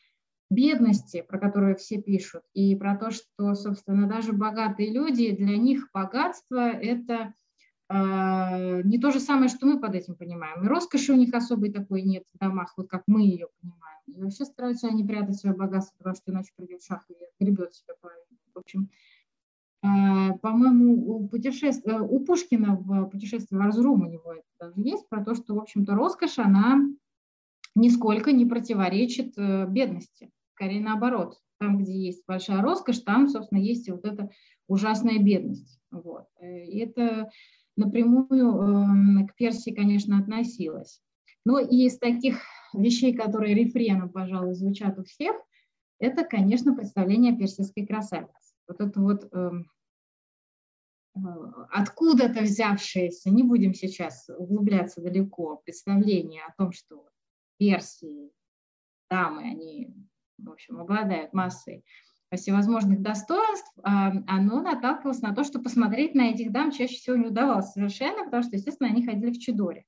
бедности, 0.49 1.24
про 1.28 1.39
которую 1.39 1.78
все 1.78 2.01
пишут, 2.01 2.41
и 2.53 2.76
про 2.76 2.97
то, 2.97 3.11
что, 3.11 3.53
собственно, 3.55 4.07
даже 4.07 4.34
богатые 4.34 4.91
люди, 4.91 5.36
для 5.36 5.57
них 5.57 5.89
богатство– 5.93 6.70
это 6.72 7.34
э, 7.89 8.82
не 8.84 8.99
то 8.99 9.11
же 9.11 9.20
самое, 9.20 9.47
что 9.47 9.67
мы 9.67 9.80
под 9.80 9.95
этим 9.95 10.15
понимаем. 10.15 10.63
И 10.63 10.67
роскоши 10.67 11.13
у 11.13 11.15
них 11.15 11.34
особой 11.34 11.72
такой 11.72 12.01
нет 12.01 12.24
в 12.34 12.38
домах, 12.38 12.74
вот 12.78 12.89
как 12.89 13.03
мы 13.07 13.22
ее 13.22 13.47
понимаем. 13.61 13.99
И 14.07 14.20
вообще 14.22 14.43
стараются 14.43 14.88
они 14.88 15.03
прятать 15.03 15.38
свое 15.38 15.55
богатство, 15.55 15.95
потому 15.99 16.15
что 16.15 16.32
иначе 16.32 16.51
придет 16.55 16.82
шах 16.82 17.05
и 17.09 17.43
гребет 17.43 17.76
себе 17.76 17.93
половину. 18.01 18.26
В 18.53 18.57
общем, 18.57 18.89
а, 18.89 19.18
по-моему, 19.82 21.15
у, 21.15 21.27
путешеств... 21.27 21.88
Э, 21.88 21.99
у 21.99 22.19
Пушкина 22.19 22.75
в 22.75 23.05
«Путешествии 23.05 23.55
в 23.55 23.61
Арзрум» 23.61 24.01
у 24.01 24.09
него 24.09 24.34
это 24.34 24.43
даже 24.59 24.73
есть, 24.77 25.07
про 25.07 25.23
то, 25.23 25.36
что, 25.36 25.55
в 25.55 25.59
общем-то, 25.59 25.95
роскошь, 25.95 26.38
она 26.38 26.80
нисколько 27.75 28.32
не 28.32 28.45
противоречит 28.45 29.38
э, 29.38 29.65
бедности. 29.67 30.32
Скорее 30.53 30.82
наоборот. 30.82 31.39
Там, 31.59 31.77
где 31.77 31.93
есть 31.93 32.23
большая 32.27 32.61
роскошь, 32.61 32.99
там, 32.99 33.27
собственно, 33.27 33.59
есть 33.59 33.88
и 33.88 33.91
вот 33.91 34.05
эта 34.05 34.30
ужасная 34.67 35.19
бедность. 35.19 35.80
Вот. 35.91 36.25
Э, 36.41 36.65
и 36.65 36.80
это 36.80 37.30
напрямую 37.77 39.27
к 39.27 39.36
Персии, 39.36 39.71
конечно, 39.71 40.19
относилось. 40.19 41.01
Но 41.45 41.59
и 41.59 41.86
из 41.86 41.97
таких 41.97 42.41
вещей, 42.73 43.13
которые 43.13 43.55
рефреном, 43.55 44.09
пожалуй, 44.09 44.53
звучат 44.55 44.99
у 44.99 45.05
всех, 45.05 45.38
это, 45.99 46.25
конечно, 46.25 46.75
представление 46.75 47.38
персидской 47.38 47.86
красавицы 47.86 48.39
вот 48.70 48.80
это 48.80 49.01
вот 49.01 49.28
эм, 49.34 49.70
э, 51.15 51.20
откуда-то 51.72 52.41
взявшееся, 52.41 53.30
не 53.30 53.43
будем 53.43 53.74
сейчас 53.74 54.30
углубляться 54.38 55.01
далеко, 55.01 55.57
представление 55.57 56.43
о 56.43 56.53
том, 56.53 56.72
что 56.72 57.09
Персии, 57.57 58.32
дамы, 59.09 59.41
они, 59.41 59.93
в 60.38 60.49
общем, 60.51 60.80
обладают 60.80 61.34
массой 61.34 61.84
всевозможных 62.36 63.01
достоинств, 63.01 63.72
а, 63.82 64.11
оно 64.28 64.61
наталкивалось 64.61 65.22
на 65.22 65.34
то, 65.34 65.43
что 65.43 65.59
посмотреть 65.59 66.13
на 66.13 66.30
этих 66.30 66.51
дам 66.51 66.72
чаще 66.72 66.95
всего 66.95 67.15
не 67.15 67.28
удавалось 67.28 67.72
совершенно, 67.72 68.24
потому 68.24 68.43
что, 68.43 68.55
естественно, 68.55 68.89
они 68.89 69.03
ходили 69.03 69.32
в 69.32 69.39
чудоре. 69.39 69.86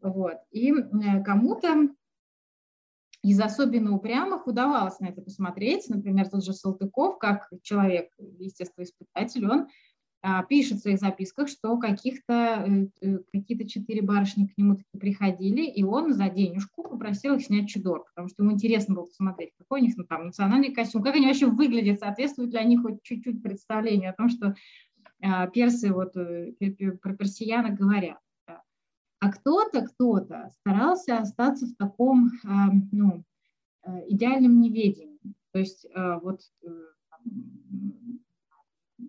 Вот. 0.00 0.36
И 0.52 0.72
э, 0.72 1.24
кому-то 1.24 1.88
из 3.22 3.40
особенно 3.40 3.94
упрямых 3.94 4.46
удавалось 4.46 5.00
на 5.00 5.06
это 5.06 5.22
посмотреть. 5.22 5.88
Например, 5.88 6.28
тот 6.28 6.44
же 6.44 6.52
Салтыков, 6.52 7.18
как 7.18 7.48
человек, 7.62 8.10
естествоиспытатель, 8.38 9.46
он 9.46 9.66
а, 10.20 10.42
пишет 10.42 10.78
в 10.78 10.82
своих 10.82 10.98
записках, 10.98 11.48
что 11.48 11.78
каких-то, 11.78 12.64
э, 12.66 12.86
э, 13.02 13.18
какие-то 13.32 13.68
четыре 13.68 14.02
барышни 14.02 14.46
к 14.46 14.58
нему 14.58 14.74
таки 14.74 14.98
приходили, 14.98 15.64
и 15.64 15.84
он 15.84 16.12
за 16.12 16.28
денежку 16.28 16.82
попросил 16.82 17.36
их 17.36 17.44
снять 17.44 17.68
чудор, 17.68 18.04
потому 18.04 18.28
что 18.28 18.42
ему 18.42 18.52
интересно 18.52 18.96
было 18.96 19.04
посмотреть, 19.04 19.52
какой 19.56 19.80
у 19.80 19.84
них 19.84 19.96
ну, 19.96 20.02
там 20.04 20.26
национальный 20.26 20.74
костюм, 20.74 21.04
как 21.04 21.14
они 21.14 21.26
вообще 21.26 21.46
выглядят, 21.46 22.00
соответствует 22.00 22.52
ли 22.52 22.58
они 22.58 22.76
хоть 22.76 23.00
чуть-чуть 23.02 23.42
представлению 23.42 24.10
о 24.10 24.14
том, 24.14 24.28
что 24.28 24.56
а, 25.22 25.46
персы 25.46 25.92
вот 25.92 26.16
э, 26.16 26.52
про 27.00 27.14
персиянок 27.14 27.74
говорят. 27.74 28.18
А 29.28 29.30
кто-то, 29.30 29.82
кто-то 29.82 30.50
старался 30.60 31.18
остаться 31.18 31.66
в 31.66 31.74
таком 31.74 32.30
а, 32.44 32.70
ну, 32.92 33.24
идеальном 34.06 34.58
неведении. 34.60 35.18
То 35.52 35.58
есть 35.58 35.86
вот 36.22 36.40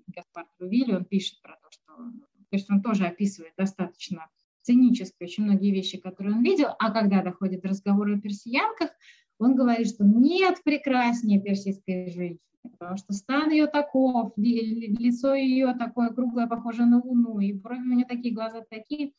Гаспар 0.07 0.45
Трувиль, 0.57 0.93
он 0.93 1.05
пишет 1.05 1.41
про 1.41 1.53
то, 1.53 1.69
что, 1.71 1.93
то 1.95 2.51
есть 2.51 2.69
он 2.69 2.81
тоже 2.81 3.05
описывает 3.05 3.53
достаточно 3.57 4.27
цинически 4.61 5.23
очень 5.23 5.45
многие 5.45 5.71
вещи, 5.71 5.97
которые 5.97 6.35
он 6.35 6.43
видел, 6.43 6.69
а 6.79 6.91
когда 6.91 7.23
доходит 7.23 7.65
разговор 7.65 8.09
о 8.11 8.19
персиянках, 8.19 8.89
он 9.37 9.55
говорит, 9.55 9.87
что 9.87 10.03
нет 10.03 10.61
прекраснее 10.65 11.41
персидской 11.41 12.09
женщины, 12.11 12.39
потому 12.77 12.97
что 12.97 13.13
стан 13.13 13.51
ее 13.51 13.67
таков, 13.67 14.33
лицо 14.35 15.33
ее 15.33 15.73
такое 15.75 16.09
круглое, 16.09 16.47
похоже 16.47 16.85
на 16.85 16.99
луну, 17.01 17.39
и 17.39 17.53
брови 17.53 17.79
у 17.79 17.95
нее 17.95 18.05
такие, 18.05 18.33
глаза 18.33 18.65
такие, 18.69 19.13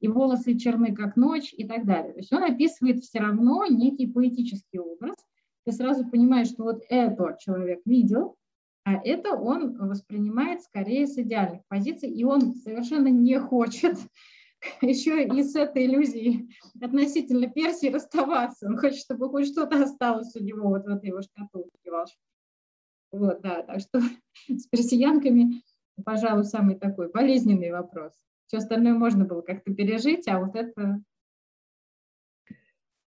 и 0.00 0.08
волосы 0.08 0.56
черны, 0.56 0.94
как 0.94 1.16
ночь, 1.16 1.52
и 1.56 1.66
так 1.66 1.86
далее. 1.86 2.12
То 2.12 2.18
есть 2.18 2.32
он 2.32 2.42
описывает 2.42 3.02
все 3.02 3.20
равно 3.20 3.66
некий 3.66 4.06
поэтический 4.06 4.78
образ. 4.78 5.16
Ты 5.64 5.72
сразу 5.72 6.08
понимаешь, 6.08 6.48
что 6.48 6.64
вот 6.64 6.82
это 6.88 7.36
человек 7.40 7.80
видел, 7.84 8.36
а 8.84 8.94
это 9.02 9.34
он 9.34 9.76
воспринимает 9.88 10.62
скорее 10.62 11.08
с 11.08 11.18
идеальных 11.18 11.62
позиций, 11.66 12.08
и 12.08 12.22
он 12.22 12.54
совершенно 12.54 13.08
не 13.08 13.40
хочет 13.40 13.98
еще 14.80 15.26
и 15.26 15.42
с 15.42 15.56
этой 15.56 15.86
иллюзией 15.86 16.56
относительно 16.80 17.48
Персии 17.48 17.88
расставаться. 17.88 18.68
Он 18.68 18.78
хочет, 18.78 19.00
чтобы 19.00 19.28
хоть 19.28 19.48
что-то 19.48 19.82
осталось 19.82 20.34
у 20.36 20.42
него 20.42 20.68
вот 20.68 20.84
в 20.84 20.88
этой 20.88 21.08
его 21.08 21.20
шкатулке 21.20 21.70
Вот, 23.10 23.40
да, 23.40 23.62
так 23.62 23.80
что 23.80 24.00
с 24.48 24.66
персиянками, 24.68 25.62
пожалуй, 26.04 26.44
самый 26.44 26.76
такой 26.76 27.10
болезненный 27.10 27.72
вопрос. 27.72 28.12
Все 28.46 28.58
остальное 28.58 28.94
можно 28.94 29.24
было 29.24 29.42
как-то 29.42 29.74
пережить, 29.74 30.28
а 30.28 30.38
вот 30.38 30.54
это... 30.54 31.00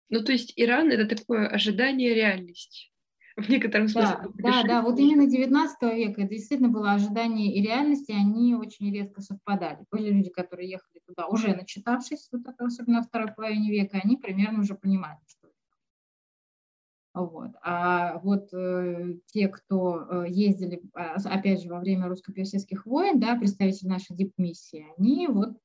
Ну, 0.09 0.23
то 0.23 0.33
есть 0.33 0.53
Иран— 0.57 0.91
это 0.91 1.15
такое 1.15 1.47
ожидание 1.47 2.13
реальности 2.13 2.91
в 3.37 3.47
некотором 3.49 3.87
смысле. 3.87 4.17
Да, 4.35 4.61
да, 4.61 4.63
да, 4.67 4.81
вот 4.81 4.99
именно 4.99 5.25
19 5.25 5.81
века 5.95 6.21
это 6.21 6.29
действительно 6.31 6.67
было 6.67 6.91
ожидание 6.91 7.53
и 7.53 7.61
реальность, 7.61 8.09
и 8.09 8.13
они 8.13 8.55
очень 8.55 8.93
редко 8.93 9.21
совпадали. 9.21 9.85
Были 9.89 10.11
люди, 10.11 10.29
которые 10.29 10.69
ехали 10.69 11.01
туда, 11.07 11.27
уже 11.27 11.55
начитавшись, 11.55 12.27
вот 12.33 12.41
это, 12.45 12.65
особенно 12.65 12.99
во 12.99 13.05
второй 13.05 13.33
половине 13.33 13.71
века, 13.71 14.01
они 14.03 14.17
примерно 14.17 14.59
уже 14.61 14.75
понимали, 14.75 15.19
что. 15.27 15.40
Вот. 17.13 17.51
А 17.61 18.19
вот 18.19 18.53
э, 18.53 19.15
те, 19.25 19.49
кто 19.49 20.07
э, 20.23 20.29
ездили, 20.29 20.81
а, 20.93 21.15
опять 21.25 21.61
же, 21.61 21.69
во 21.69 21.79
время 21.79 22.07
русско-персидских 22.07 22.85
войн, 22.85 23.19
да, 23.19 23.35
представители 23.35 23.89
нашей 23.89 24.15
дипмиссии, 24.15 24.87
они 24.97 25.27
вот 25.27 25.57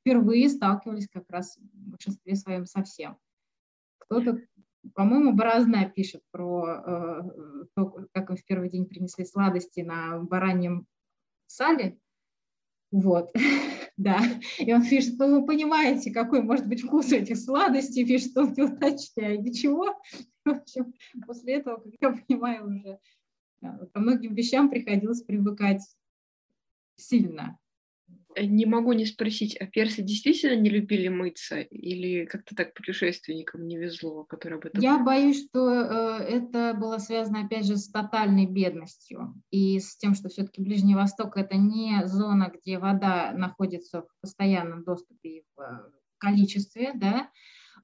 впервые 0.00 0.48
сталкивались 0.48 1.08
как 1.08 1.28
раз 1.28 1.58
в 1.58 1.90
большинстве 1.90 2.34
своем 2.36 2.64
со 2.64 2.82
всем. 2.82 3.18
Кто-то 3.98 4.40
по-моему, 4.94 5.32
Борозна 5.32 5.88
пишет 5.88 6.22
про 6.30 6.66
э, 6.66 7.22
то, 7.74 8.06
как 8.12 8.30
им 8.30 8.36
в 8.36 8.44
первый 8.44 8.70
день 8.70 8.86
принесли 8.86 9.24
сладости 9.24 9.80
на 9.80 10.18
бараньем 10.20 10.86
сале. 11.46 11.98
Вот, 12.90 13.30
да. 13.98 14.20
И 14.58 14.72
он 14.72 14.82
пишет, 14.82 15.18
ну, 15.18 15.40
вы 15.40 15.46
понимаете, 15.46 16.12
какой 16.12 16.40
может 16.40 16.66
быть 16.66 16.82
вкус 16.82 17.12
этих 17.12 17.36
сладостей, 17.36 18.06
пишет 18.06 18.36
он 18.36 18.54
неудачный, 18.56 19.26
а 19.26 19.36
ничего. 19.36 20.00
В 20.44 20.50
общем, 20.50 20.94
после 21.26 21.54
этого, 21.54 21.82
как 22.00 22.16
я 22.16 22.24
понимаю, 22.24 22.66
уже 22.68 22.98
э, 23.60 23.86
ко 23.92 24.00
многим 24.00 24.34
вещам 24.34 24.70
приходилось 24.70 25.22
привыкать 25.22 25.82
сильно. 26.96 27.58
Э, 28.38 28.44
не 28.44 28.66
могу 28.66 28.92
не 28.92 29.04
спросить, 29.04 29.56
а 29.56 29.66
персы 29.66 30.02
действительно 30.02 30.58
не 30.58 30.70
любили 30.70 31.08
мыться 31.08 31.60
или 31.60 32.24
как-то 32.24 32.54
так 32.54 32.74
путешественникам 32.74 33.66
не 33.66 33.76
везло, 33.76 34.24
которые 34.24 34.58
об 34.58 34.66
этом... 34.66 34.80
Я 34.80 34.98
боюсь, 34.98 35.46
что 35.48 35.68
э, 35.70 36.24
это 36.24 36.74
было 36.74 36.98
связано, 36.98 37.44
опять 37.44 37.66
же, 37.66 37.76
с 37.76 37.90
тотальной 37.90 38.46
бедностью 38.46 39.34
и 39.50 39.78
с 39.78 39.96
тем, 39.96 40.14
что 40.14 40.28
все-таки 40.28 40.62
Ближний 40.62 40.94
Восток– 40.94 41.36
это 41.36 41.56
не 41.56 42.06
зона, 42.06 42.52
где 42.54 42.78
вода 42.78 43.32
находится 43.32 44.02
в 44.02 44.08
постоянном 44.20 44.84
доступе 44.84 45.28
и 45.28 45.44
в 45.56 45.60
э, 45.60 45.90
количестве, 46.18 46.92
да. 46.94 47.30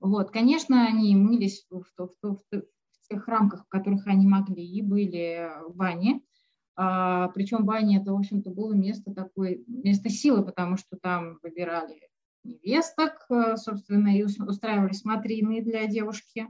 Вот, 0.01 0.31
конечно, 0.31 0.87
они 0.87 1.17
мылись 1.17 1.67
в, 1.71 1.83
в, 1.97 2.09
в, 2.23 2.37
в, 2.37 2.39
в 2.51 3.09
тех 3.09 3.29
рамках, 3.29 3.65
в 3.65 3.69
которых 3.69 4.07
они 4.07 4.27
могли, 4.27 4.65
и 4.65 4.83
были 4.83 5.51
в 5.69 5.75
бане, 5.75 6.21
а, 6.77 7.29
причем 7.29 7.65
баня 7.65 8.01
это, 8.01 8.13
в 8.13 8.19
общем-то, 8.19 8.51
было 8.51 8.73
место 8.73 9.15
такое, 9.15 9.61
место 9.67 10.09
силы, 10.09 10.45
потому 10.45 10.77
что 10.77 10.97
там 10.97 11.39
выбирали 11.43 12.09
невесток, 12.43 13.27
э, 13.31 13.57
собственно, 13.57 14.09
и 14.09 14.23
устраивали 14.23 14.93
смотрины 14.93 15.63
для 15.63 15.87
девушки. 15.87 16.49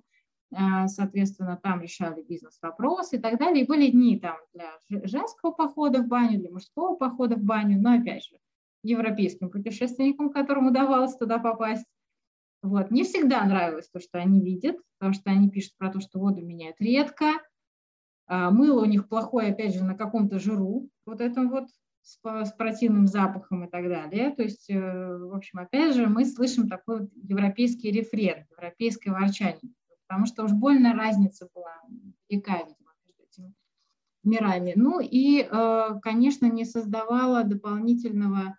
А, 0.56 0.86
соответственно, 0.88 1.58
там 1.62 1.80
решали 1.80 2.22
бизнес-вопросы 2.22 3.16
и 3.16 3.18
так 3.18 3.38
далее. 3.38 3.64
И 3.64 3.66
были 3.66 3.90
дни 3.90 4.18
там 4.18 4.36
для 4.52 4.70
женского 5.06 5.50
похода 5.50 6.02
в 6.02 6.06
баню, 6.06 6.38
для 6.38 6.50
мужского 6.50 6.96
похода 6.96 7.36
в 7.36 7.42
баню, 7.42 7.80
но, 7.80 8.00
опять 8.00 8.24
же, 8.24 8.38
европейским 8.82 9.50
путешественникам, 9.50 10.30
которым 10.30 10.68
удавалось 10.68 11.16
туда 11.16 11.38
попасть. 11.38 11.86
Вот. 12.62 12.90
Не 12.90 13.04
всегда 13.04 13.44
нравилось 13.44 13.88
то, 13.88 14.00
что 14.00 14.18
они 14.18 14.40
видят, 14.40 14.76
потому 14.98 15.14
что 15.14 15.30
они 15.30 15.50
пишут 15.50 15.72
про 15.76 15.90
то, 15.90 16.00
что 16.00 16.18
воду 16.18 16.40
меняют 16.40 16.76
редко, 16.78 17.26
мыло 18.28 18.82
у 18.82 18.86
них 18.86 19.08
плохое, 19.08 19.52
опять 19.52 19.74
же, 19.74 19.84
на 19.84 19.94
каком-то 19.94 20.38
жиру, 20.38 20.88
вот 21.06 21.20
этом 21.20 21.50
вот 21.50 21.68
с, 22.04 22.18
с 22.22 22.52
противным 22.52 23.06
запахом 23.06 23.64
и 23.64 23.68
так 23.70 23.88
далее. 23.88 24.30
То 24.34 24.42
есть, 24.42 24.70
э, 24.70 25.16
в 25.16 25.34
общем, 25.34 25.58
опять 25.58 25.94
же, 25.94 26.06
мы 26.06 26.24
слышим 26.26 26.68
такой 26.68 27.00
вот 27.00 27.10
европейский 27.14 27.90
рефрен, 27.90 28.46
европейское 28.50 29.12
ворчание, 29.12 29.72
потому 30.06 30.26
что 30.26 30.44
уж 30.44 30.52
больно 30.52 30.94
разница 30.94 31.48
была 31.54 31.72
велика, 32.28 32.58
видимо, 32.58 32.92
между 33.04 33.22
этими 33.22 33.54
мирами. 34.22 34.74
Ну 34.76 35.00
и, 35.00 35.40
э, 35.40 35.88
конечно, 36.02 36.46
не 36.46 36.64
создавала 36.64 37.42
дополнительного 37.42 38.56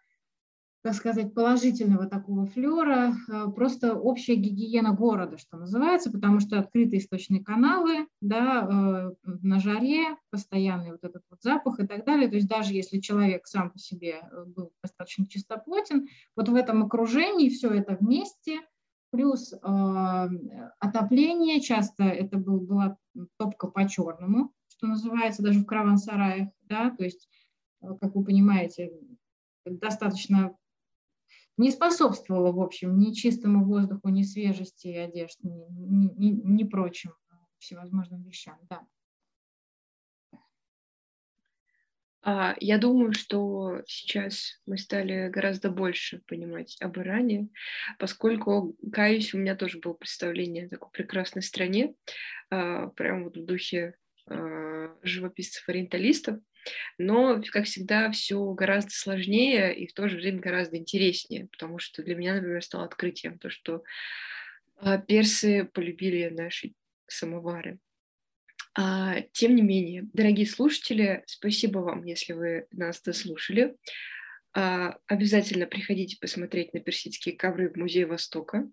так 0.86 0.94
сказать, 0.94 1.34
положительного 1.34 2.06
такого 2.06 2.46
флера, 2.46 3.16
а, 3.28 3.50
просто 3.50 3.96
общая 3.96 4.36
гигиена 4.36 4.94
города, 4.94 5.40
что 5.40 5.58
называется, 5.58 6.12
потому 6.12 6.40
что 6.40 6.60
открытые 6.60 7.00
источные 7.00 7.44
каналы, 7.44 8.06
да, 8.22 8.70
э, 8.70 9.30
на 9.42 9.60
жаре, 9.60 10.16
постоянный 10.30 10.92
вот 10.92 11.04
этот 11.04 11.24
вот 11.32 11.42
запах 11.42 11.80
и 11.80 11.88
так 11.88 12.06
далее. 12.06 12.30
То 12.30 12.36
есть 12.36 12.48
даже 12.48 12.76
если 12.76 13.00
человек 13.00 13.48
сам 13.48 13.72
по 13.72 13.80
себе 13.80 14.30
э, 14.32 14.44
был 14.46 14.74
достаточно 14.84 15.26
чистоплотен, 15.26 16.08
вот 16.36 16.50
в 16.50 16.54
этом 16.54 16.84
окружении 16.84 17.50
все 17.50 17.72
это 17.72 17.98
вместе, 18.00 18.60
плюс 19.10 19.54
э, 19.54 19.58
отопление, 20.78 21.62
часто 21.62 22.04
это 22.04 22.38
был, 22.38 22.60
была 22.60 22.96
топка 23.38 23.66
по 23.70 23.90
черному, 23.90 24.54
что 24.68 24.86
называется, 24.86 25.42
даже 25.42 25.62
в 25.62 25.66
караван-сараях, 25.66 26.50
да, 26.62 26.92
то 26.92 27.04
есть, 27.04 27.28
э, 27.82 27.88
как 28.00 28.14
вы 28.14 28.24
понимаете, 28.24 28.92
достаточно 29.66 30.56
не 31.58 31.72
способствовало, 31.72 32.52
в 32.52 32.60
общем, 32.60 32.98
ни 32.98 33.14
чистому 33.14 33.66
воздуху, 33.66 34.10
ни 34.10 34.24
свежести 34.24 34.88
одежд, 34.90 35.38
ни, 35.44 35.66
ни, 35.70 36.12
ни, 36.18 36.42
ни 36.44 36.64
прочим 36.64 37.14
всевозможным 37.60 38.24
вещам. 38.24 38.58
Да. 38.70 38.82
А, 42.28 42.56
я 42.60 42.80
думаю, 42.80 43.14
что 43.14 43.84
сейчас 43.86 44.60
мы 44.66 44.80
стали 44.80 45.30
гораздо 45.30 45.70
больше 45.70 46.24
понимать 46.28 46.76
об 46.82 46.98
Иране, 46.98 47.50
поскольку, 48.00 48.76
каюсь, 48.92 49.34
у 49.34 49.38
меня 49.38 49.56
тоже 49.56 49.80
было 49.80 49.94
представление 49.94 50.66
о 50.66 50.70
такой 50.70 50.90
прекрасной 50.92 51.44
стране, 51.44 51.94
а, 52.50 52.88
прямо 52.88 53.26
вот 53.26 53.38
в 53.38 53.46
духе 53.46 53.96
а, 54.28 54.96
живописцев-ориенталистов. 55.04 56.40
Но, 56.98 57.42
как 57.52 57.66
всегда, 57.66 58.12
все 58.12 58.42
гораздо 58.54 58.92
сложнее 58.92 59.76
и 59.76 59.88
в 59.88 59.94
то 59.94 60.08
же 60.08 60.18
время 60.18 60.40
гораздо 60.40 60.78
интереснее, 60.78 61.48
потому 61.48 61.80
что 61.80 62.04
для 62.04 62.16
меня, 62.16 62.36
например, 62.36 62.64
стало 62.64 62.86
открытием 62.86 63.38
то, 63.38 63.50
что 63.50 63.84
а, 64.78 64.98
персы 64.98 65.66
полюбили 65.66 66.30
наши 66.30 66.74
самовары. 67.08 67.80
А, 68.78 69.22
тем 69.32 69.56
не 69.56 69.62
менее, 69.62 70.08
дорогие 70.14 70.46
слушатели, 70.46 71.24
спасибо 71.28 71.80
вам, 71.80 72.04
если 72.04 72.34
вы 72.34 72.68
нас 72.72 73.02
дослушали. 73.02 73.76
А, 74.54 74.98
обязательно 75.08 75.66
приходите 75.66 76.18
посмотреть 76.20 76.74
на 76.74 76.80
персидские 76.80 77.36
ковры 77.36 77.70
в 77.70 77.78
Музее 77.78 78.06
Востока. 78.06 78.70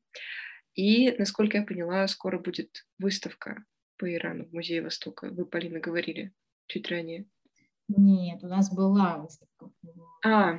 И, 0.74 1.12
насколько 1.18 1.58
я 1.58 1.64
поняла, 1.64 2.06
скоро 2.08 2.38
будет 2.38 2.86
выставка 2.98 3.64
по 3.96 4.12
Ирану 4.12 4.46
в 4.46 4.52
Музее 4.52 4.82
Востока. 4.82 5.28
Вы, 5.30 5.46
Полина, 5.46 5.78
говорили 5.78 6.32
чуть 6.66 6.88
ранее. 6.88 7.26
Нет, 7.96 8.42
у 8.44 8.48
нас 8.48 8.72
была 8.72 9.18
выставка. 9.18 9.70
А, 10.24 10.58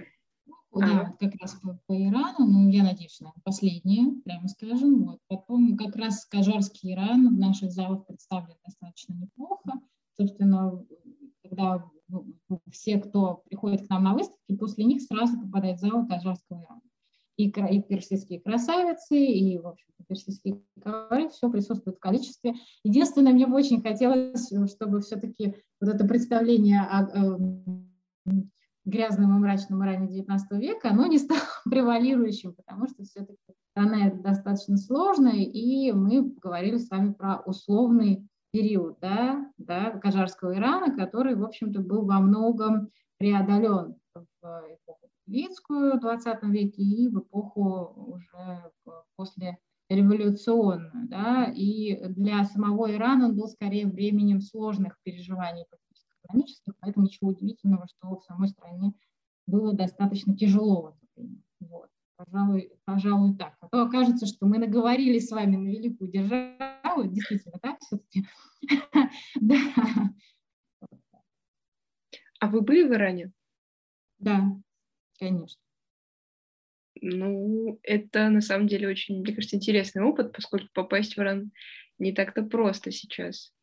да, 0.75 1.01
а. 1.01 1.13
как 1.19 1.35
раз 1.39 1.53
по, 1.55 1.79
по 1.85 1.93
Ирану, 1.93 2.47
ну, 2.47 2.69
я 2.69 2.83
надеюсь, 2.83 3.13
что 3.13 3.31
последняя, 3.43 4.11
прямо 4.23 4.47
скажем. 4.47 5.05
Вот. 5.05 5.19
Потом 5.27 5.77
как 5.77 5.95
раз 5.95 6.25
Кажарский 6.25 6.93
Иран 6.93 7.35
в 7.35 7.39
наших 7.39 7.71
залах 7.71 8.05
представлен 8.07 8.55
достаточно 8.65 9.13
неплохо. 9.13 9.73
Собственно, 10.17 10.83
когда 11.43 11.83
все, 12.71 12.97
кто 12.99 13.43
приходит 13.45 13.87
к 13.87 13.89
нам 13.89 14.03
на 14.03 14.13
выставки, 14.13 14.55
после 14.55 14.85
них 14.85 15.01
сразу 15.01 15.39
попадает 15.39 15.77
в 15.77 15.81
зал 15.81 16.07
Кажарского 16.07 16.63
Ирана. 16.63 16.81
И, 17.35 17.47
и 17.47 17.81
персидские 17.81 18.41
красавицы, 18.41 19.17
и, 19.17 19.57
в 19.57 19.67
общем 19.67 19.87
персидские 20.07 20.61
ковры, 20.81 21.29
все 21.29 21.49
присутствует 21.49 21.97
в 21.97 21.99
количестве. 21.99 22.55
Единственное, 22.83 23.33
мне 23.33 23.47
бы 23.47 23.55
очень 23.55 23.81
хотелось, 23.81 24.51
чтобы 24.71 25.01
все-таки 25.01 25.55
вот 25.81 25.93
это 25.93 26.05
представление 26.05 26.81
о, 26.81 27.03
о 27.03 27.39
грязном 28.85 29.37
и 29.37 29.39
мрачном 29.39 29.83
Иране 29.83 30.19
XIX 30.19 30.39
века, 30.59 30.89
оно 30.89 31.07
не 31.07 31.17
стало 31.17 31.39
превалирующим, 31.69 32.53
потому 32.53 32.87
что 32.87 33.03
все-таки 33.03 33.39
страна 33.71 34.11
достаточно 34.11 34.77
сложная, 34.77 35.43
и 35.43 35.91
мы 35.91 36.31
говорили 36.41 36.77
с 36.77 36.89
вами 36.89 37.13
про 37.13 37.41
условный 37.45 38.27
период 38.51 38.97
да, 39.01 39.49
да, 39.57 39.91
Кажарского 39.91 40.55
Ирана, 40.55 40.95
который, 40.95 41.35
в 41.35 41.43
общем-то, 41.43 41.79
был 41.79 42.05
во 42.05 42.19
многом 42.19 42.89
преодолен 43.17 43.95
в 44.13 44.21
эпоху 44.43 45.02
Советскую 45.25 45.97
в 45.97 46.01
20 46.01 46.43
веке 46.43 46.81
и 46.81 47.07
в 47.07 47.19
эпоху 47.19 47.93
уже 47.95 48.71
после 49.15 49.57
революционную. 49.89 50.91
Да, 51.07 51.51
и 51.53 52.03
для 52.09 52.43
самого 52.43 52.93
Ирана 52.93 53.27
он 53.27 53.35
был 53.35 53.47
скорее 53.47 53.87
временем 53.87 54.41
сложных 54.41 54.97
переживаний 55.03 55.65
экономических, 56.23 56.73
поэтому 56.79 57.05
ничего 57.05 57.29
удивительного, 57.29 57.87
что 57.87 58.19
в 58.19 58.23
самой 58.23 58.49
стране 58.49 58.93
было 59.47 59.73
достаточно 59.73 60.35
тяжело 60.35 60.81
в 60.81 60.87
это 60.87 60.97
время. 61.15 61.41
Вот. 61.59 61.89
Пожалуй, 62.15 62.71
пожалуй, 62.85 63.35
так. 63.35 63.55
А 63.59 63.67
то 63.69 63.83
окажется, 63.83 64.25
что 64.25 64.45
мы 64.45 64.57
наговорили 64.57 65.19
с 65.19 65.31
вами 65.31 65.55
на 65.55 65.67
великую 65.67 66.11
державу, 66.11 67.03
действительно 67.05 67.59
так 67.61 67.79
все-таки. 67.81 68.25
Да. 69.41 69.57
А 72.39 72.47
вы 72.47 72.61
были 72.61 72.87
в 72.87 72.93
Иране? 72.93 73.31
Да, 74.19 74.57
конечно. 75.23 75.61
Ну, 77.01 77.79
это 77.83 78.29
на 78.29 78.41
самом 78.41 78.67
деле 78.67 78.87
очень, 78.87 79.21
мне 79.21 79.33
кажется, 79.33 79.55
интересный 79.55 80.03
опыт, 80.03 80.33
поскольку 80.33 80.67
попасть 80.73 81.15
в 81.15 81.19
Иран 81.19 81.51
не 81.97 82.11
так-то 82.11 82.43
просто 82.43 82.91
сейчас. 82.91 83.53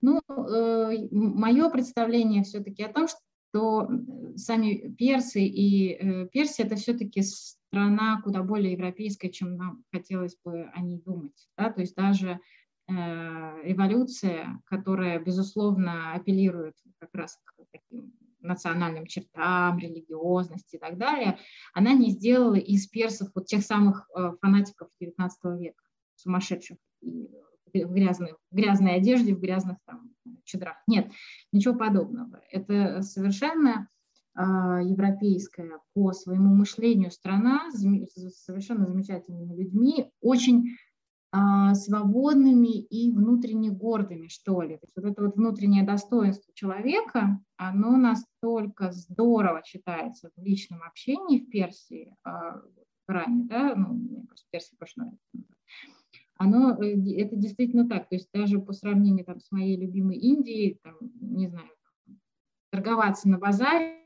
Ну, 0.00 0.20
э, 0.28 1.08
мое 1.10 1.70
представление 1.70 2.42
все-таки 2.44 2.82
о 2.82 2.92
том, 2.92 3.08
что 3.08 3.88
сами 4.36 4.94
персы 4.94 5.44
и 5.44 5.92
э, 5.92 6.28
Персия 6.28 6.66
это 6.66 6.76
все-таки 6.76 7.22
страна 7.22 8.20
куда 8.22 8.42
более 8.42 8.72
европейская, 8.72 9.30
чем 9.30 9.56
нам 9.56 9.84
хотелось 9.92 10.36
бы 10.44 10.70
о 10.72 10.80
ней 10.80 11.00
думать. 11.00 11.48
Да? 11.56 11.70
То 11.70 11.80
есть 11.80 11.94
даже 11.94 12.40
э, 12.88 12.92
эволюция, 12.92 14.60
которая, 14.66 15.18
безусловно, 15.18 16.14
апеллирует 16.14 16.74
как 16.98 17.14
раз 17.14 17.40
к 17.44 17.54
таким 17.70 18.12
национальным 18.44 19.06
чертам, 19.06 19.78
религиозности 19.78 20.76
и 20.76 20.78
так 20.78 20.98
далее, 20.98 21.38
она 21.72 21.92
не 21.92 22.10
сделала 22.10 22.56
из 22.56 22.86
персов 22.86 23.30
вот 23.34 23.46
тех 23.46 23.62
самых 23.62 24.08
э, 24.16 24.32
фанатиков 24.40 24.88
XIX 25.00 25.30
века, 25.58 25.82
сумасшедших 26.16 26.76
и 27.00 27.84
в 27.84 27.92
грязной, 27.92 28.34
в 28.50 28.54
грязной 28.54 28.94
одежде, 28.96 29.34
в 29.34 29.40
грязных 29.40 29.78
там 29.84 30.10
чедрах. 30.44 30.76
Нет, 30.86 31.10
ничего 31.52 31.74
подобного. 31.74 32.40
Это 32.50 33.02
совершенно 33.02 33.88
э, 34.36 34.40
европейская 34.40 35.80
по 35.92 36.12
своему 36.12 36.54
мышлению 36.54 37.10
страна 37.10 37.70
с 37.72 37.82
совершенно 38.44 38.86
замечательными 38.86 39.56
людьми, 39.56 40.10
очень 40.20 40.68
э, 40.68 40.70
свободными 41.74 42.80
и 42.80 43.10
внутренне 43.12 43.70
гордыми, 43.70 44.28
что 44.28 44.62
ли. 44.62 44.76
То 44.76 44.86
есть 44.86 44.96
вот 44.96 45.04
это 45.04 45.22
вот 45.22 45.36
внутреннее 45.36 45.84
достоинство 45.84 46.52
человека, 46.54 47.40
оно 47.56 47.96
настолько 47.96 48.92
здорово 48.92 49.62
читается 49.64 50.30
в 50.36 50.42
личном 50.42 50.82
общении 50.82 51.40
в 51.40 51.50
Персии, 51.50 52.14
э, 52.24 52.30
в 52.30 53.10
Иране, 53.10 53.44
да, 53.44 53.74
ну, 53.74 54.26
Персия 54.50 54.76
больше 54.78 54.94
нравится 54.96 55.20
оно, 56.36 56.72
э, 56.82 56.96
это 57.16 57.36
действительно 57.36 57.88
так. 57.88 58.08
То 58.08 58.16
есть 58.16 58.28
даже 58.32 58.58
по 58.58 58.72
сравнению 58.72 59.24
там, 59.24 59.40
с 59.40 59.50
моей 59.50 59.76
любимой 59.76 60.16
Индией, 60.16 60.80
там, 60.82 60.94
не 61.20 61.48
знаю, 61.48 61.68
торговаться 62.70 63.28
на 63.28 63.38
базаре 63.38 64.00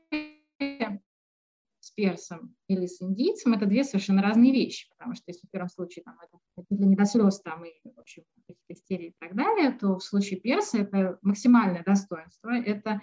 персом 1.99 2.55
или 2.69 2.85
с 2.85 3.01
индийцем, 3.01 3.53
это 3.53 3.65
две 3.65 3.83
совершенно 3.83 4.21
разные 4.21 4.53
вещи, 4.53 4.87
потому 4.97 5.15
что 5.15 5.25
если 5.27 5.45
в 5.45 5.49
первом 5.49 5.67
случае 5.67 6.03
там, 6.05 6.15
это, 6.21 6.65
для 6.69 6.85
не 6.85 6.95
до 6.95 7.03
слез 7.03 7.41
там, 7.41 7.65
и, 7.65 7.71
в 7.83 7.99
общем, 7.99 8.23
истерии 8.69 9.07
и 9.07 9.15
так 9.19 9.35
далее, 9.35 9.71
то 9.71 9.97
в 9.97 10.03
случае 10.03 10.39
перса 10.39 10.77
это 10.77 11.19
максимальное 11.21 11.83
достоинство, 11.83 12.51
это 12.51 13.01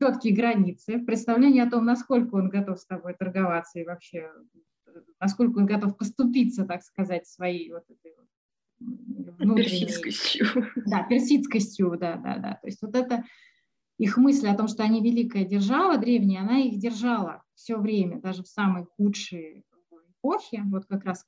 четкие 0.00 0.34
границы, 0.34 0.98
представление 0.98 1.62
о 1.62 1.70
том, 1.70 1.84
насколько 1.84 2.34
он 2.34 2.48
готов 2.48 2.80
с 2.80 2.86
тобой 2.86 3.14
торговаться 3.14 3.78
и 3.78 3.84
вообще 3.84 4.28
насколько 5.20 5.58
он 5.58 5.66
готов 5.66 5.96
поступиться, 5.96 6.64
так 6.64 6.82
сказать, 6.82 7.28
своей 7.28 7.70
вот 7.70 7.84
этой 7.88 8.16
вот 8.16 9.38
внутренней... 9.38 9.86
Персидскостью. 9.86 10.46
Да, 10.86 11.04
персидскостью, 11.04 11.96
да, 12.00 12.16
да, 12.16 12.38
да. 12.38 12.58
То 12.60 12.66
есть 12.66 12.82
вот 12.82 12.96
это 12.96 13.22
их 13.98 14.16
мысль 14.16 14.48
о 14.48 14.56
том, 14.56 14.68
что 14.68 14.82
они 14.82 15.02
великая 15.02 15.44
держава 15.44 15.98
древняя, 15.98 16.42
она 16.42 16.58
их 16.58 16.78
держала 16.78 17.42
все 17.54 17.78
время, 17.78 18.20
даже 18.20 18.42
в 18.42 18.48
самые 18.48 18.86
худшие 18.96 19.62
эпохи, 20.18 20.62
вот 20.66 20.86
как 20.86 21.04
раз 21.04 21.26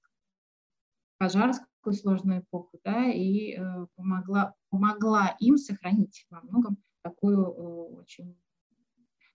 пожарскую 1.19 1.95
сложную 1.95 2.41
эпоху, 2.41 2.81
да, 2.85 3.11
и 3.11 3.57
э, 3.57 3.87
помогла, 3.95 4.55
помогла 4.71 5.37
им 5.41 5.57
сохранить 5.57 6.27
во 6.31 6.41
многом 6.43 6.77
такую 7.03 7.39
э, 7.39 8.01
очень 8.01 8.37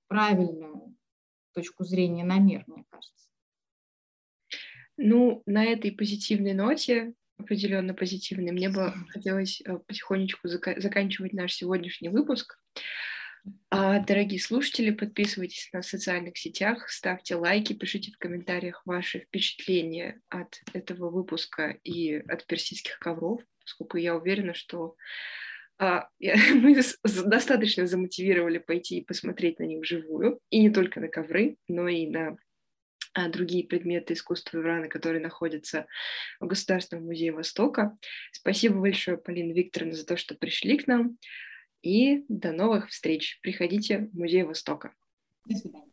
правильную 0.08 0.96
точку 1.54 1.84
зрения 1.84 2.24
на 2.24 2.38
мир, 2.38 2.64
мне 2.68 2.86
кажется. 2.90 3.30
Ну, 4.98 5.42
на 5.46 5.64
этой 5.64 5.92
позитивной 5.92 6.54
ноте 6.54 7.14
определенно 7.38 7.94
позитивный. 7.94 8.52
Мне 8.52 8.70
бы 8.70 8.94
хотелось 9.10 9.62
э, 9.62 9.78
потихонечку 9.78 10.48
зак- 10.48 10.80
заканчивать 10.80 11.34
наш 11.34 11.54
сегодняшний 11.54 12.10
выпуск. 12.10 12.60
А, 13.70 14.00
дорогие 14.00 14.40
слушатели, 14.40 14.92
подписывайтесь 14.92 15.70
на 15.74 15.82
социальных 15.82 16.38
сетях, 16.38 16.90
ставьте 16.90 17.36
лайки, 17.36 17.74
пишите 17.74 18.12
в 18.12 18.18
комментариях 18.18 18.82
ваши 18.86 19.20
впечатления 19.20 20.22
от 20.30 20.62
этого 20.74 21.10
выпуска 21.10 21.78
и 21.84 22.16
от 22.16 22.46
персидских 22.46 23.00
ковров, 23.00 23.42
поскольку 23.60 23.98
я 23.98 24.16
уверена, 24.16 24.54
что 24.54 24.96
а, 25.80 26.10
я, 26.20 26.36
мы 26.54 26.76
достаточно 27.06 27.88
замотивировали 27.88 28.60
пойти 28.60 29.00
и 29.00 29.06
посмотреть 29.06 29.60
на 29.60 29.64
них 29.64 29.82
вживую, 29.82 30.40
и 30.50 30.60
не 30.60 30.70
только 30.70 31.00
на 31.00 31.08
ковры, 31.08 31.58
но 31.68 31.88
и 31.88 32.08
на 32.08 32.38
а, 33.14 33.30
другие 33.30 33.66
предметы 33.66 34.14
искусства 34.14 34.60
Ирана, 34.60 34.88
которые 34.88 35.22
находятся 35.22 35.88
в 36.40 36.46
Государственном 36.46 37.06
музее 37.06 37.32
Востока. 37.32 37.98
Спасибо 38.32 38.80
большое, 38.80 39.18
Полина 39.18 39.52
Викторовна, 39.54 39.96
за 39.96 40.06
то, 40.06 40.16
что 40.16 40.36
пришли 40.36 40.78
к 40.78 40.88
нам. 40.88 41.18
И 41.82 42.26
до 42.28 42.52
новых 42.52 42.90
встреч. 42.90 43.40
Приходите 43.42 44.10
в 44.12 44.18
Музей 44.18 44.44
Востока. 44.44 44.94
До 45.46 45.56
свидания. 45.56 45.91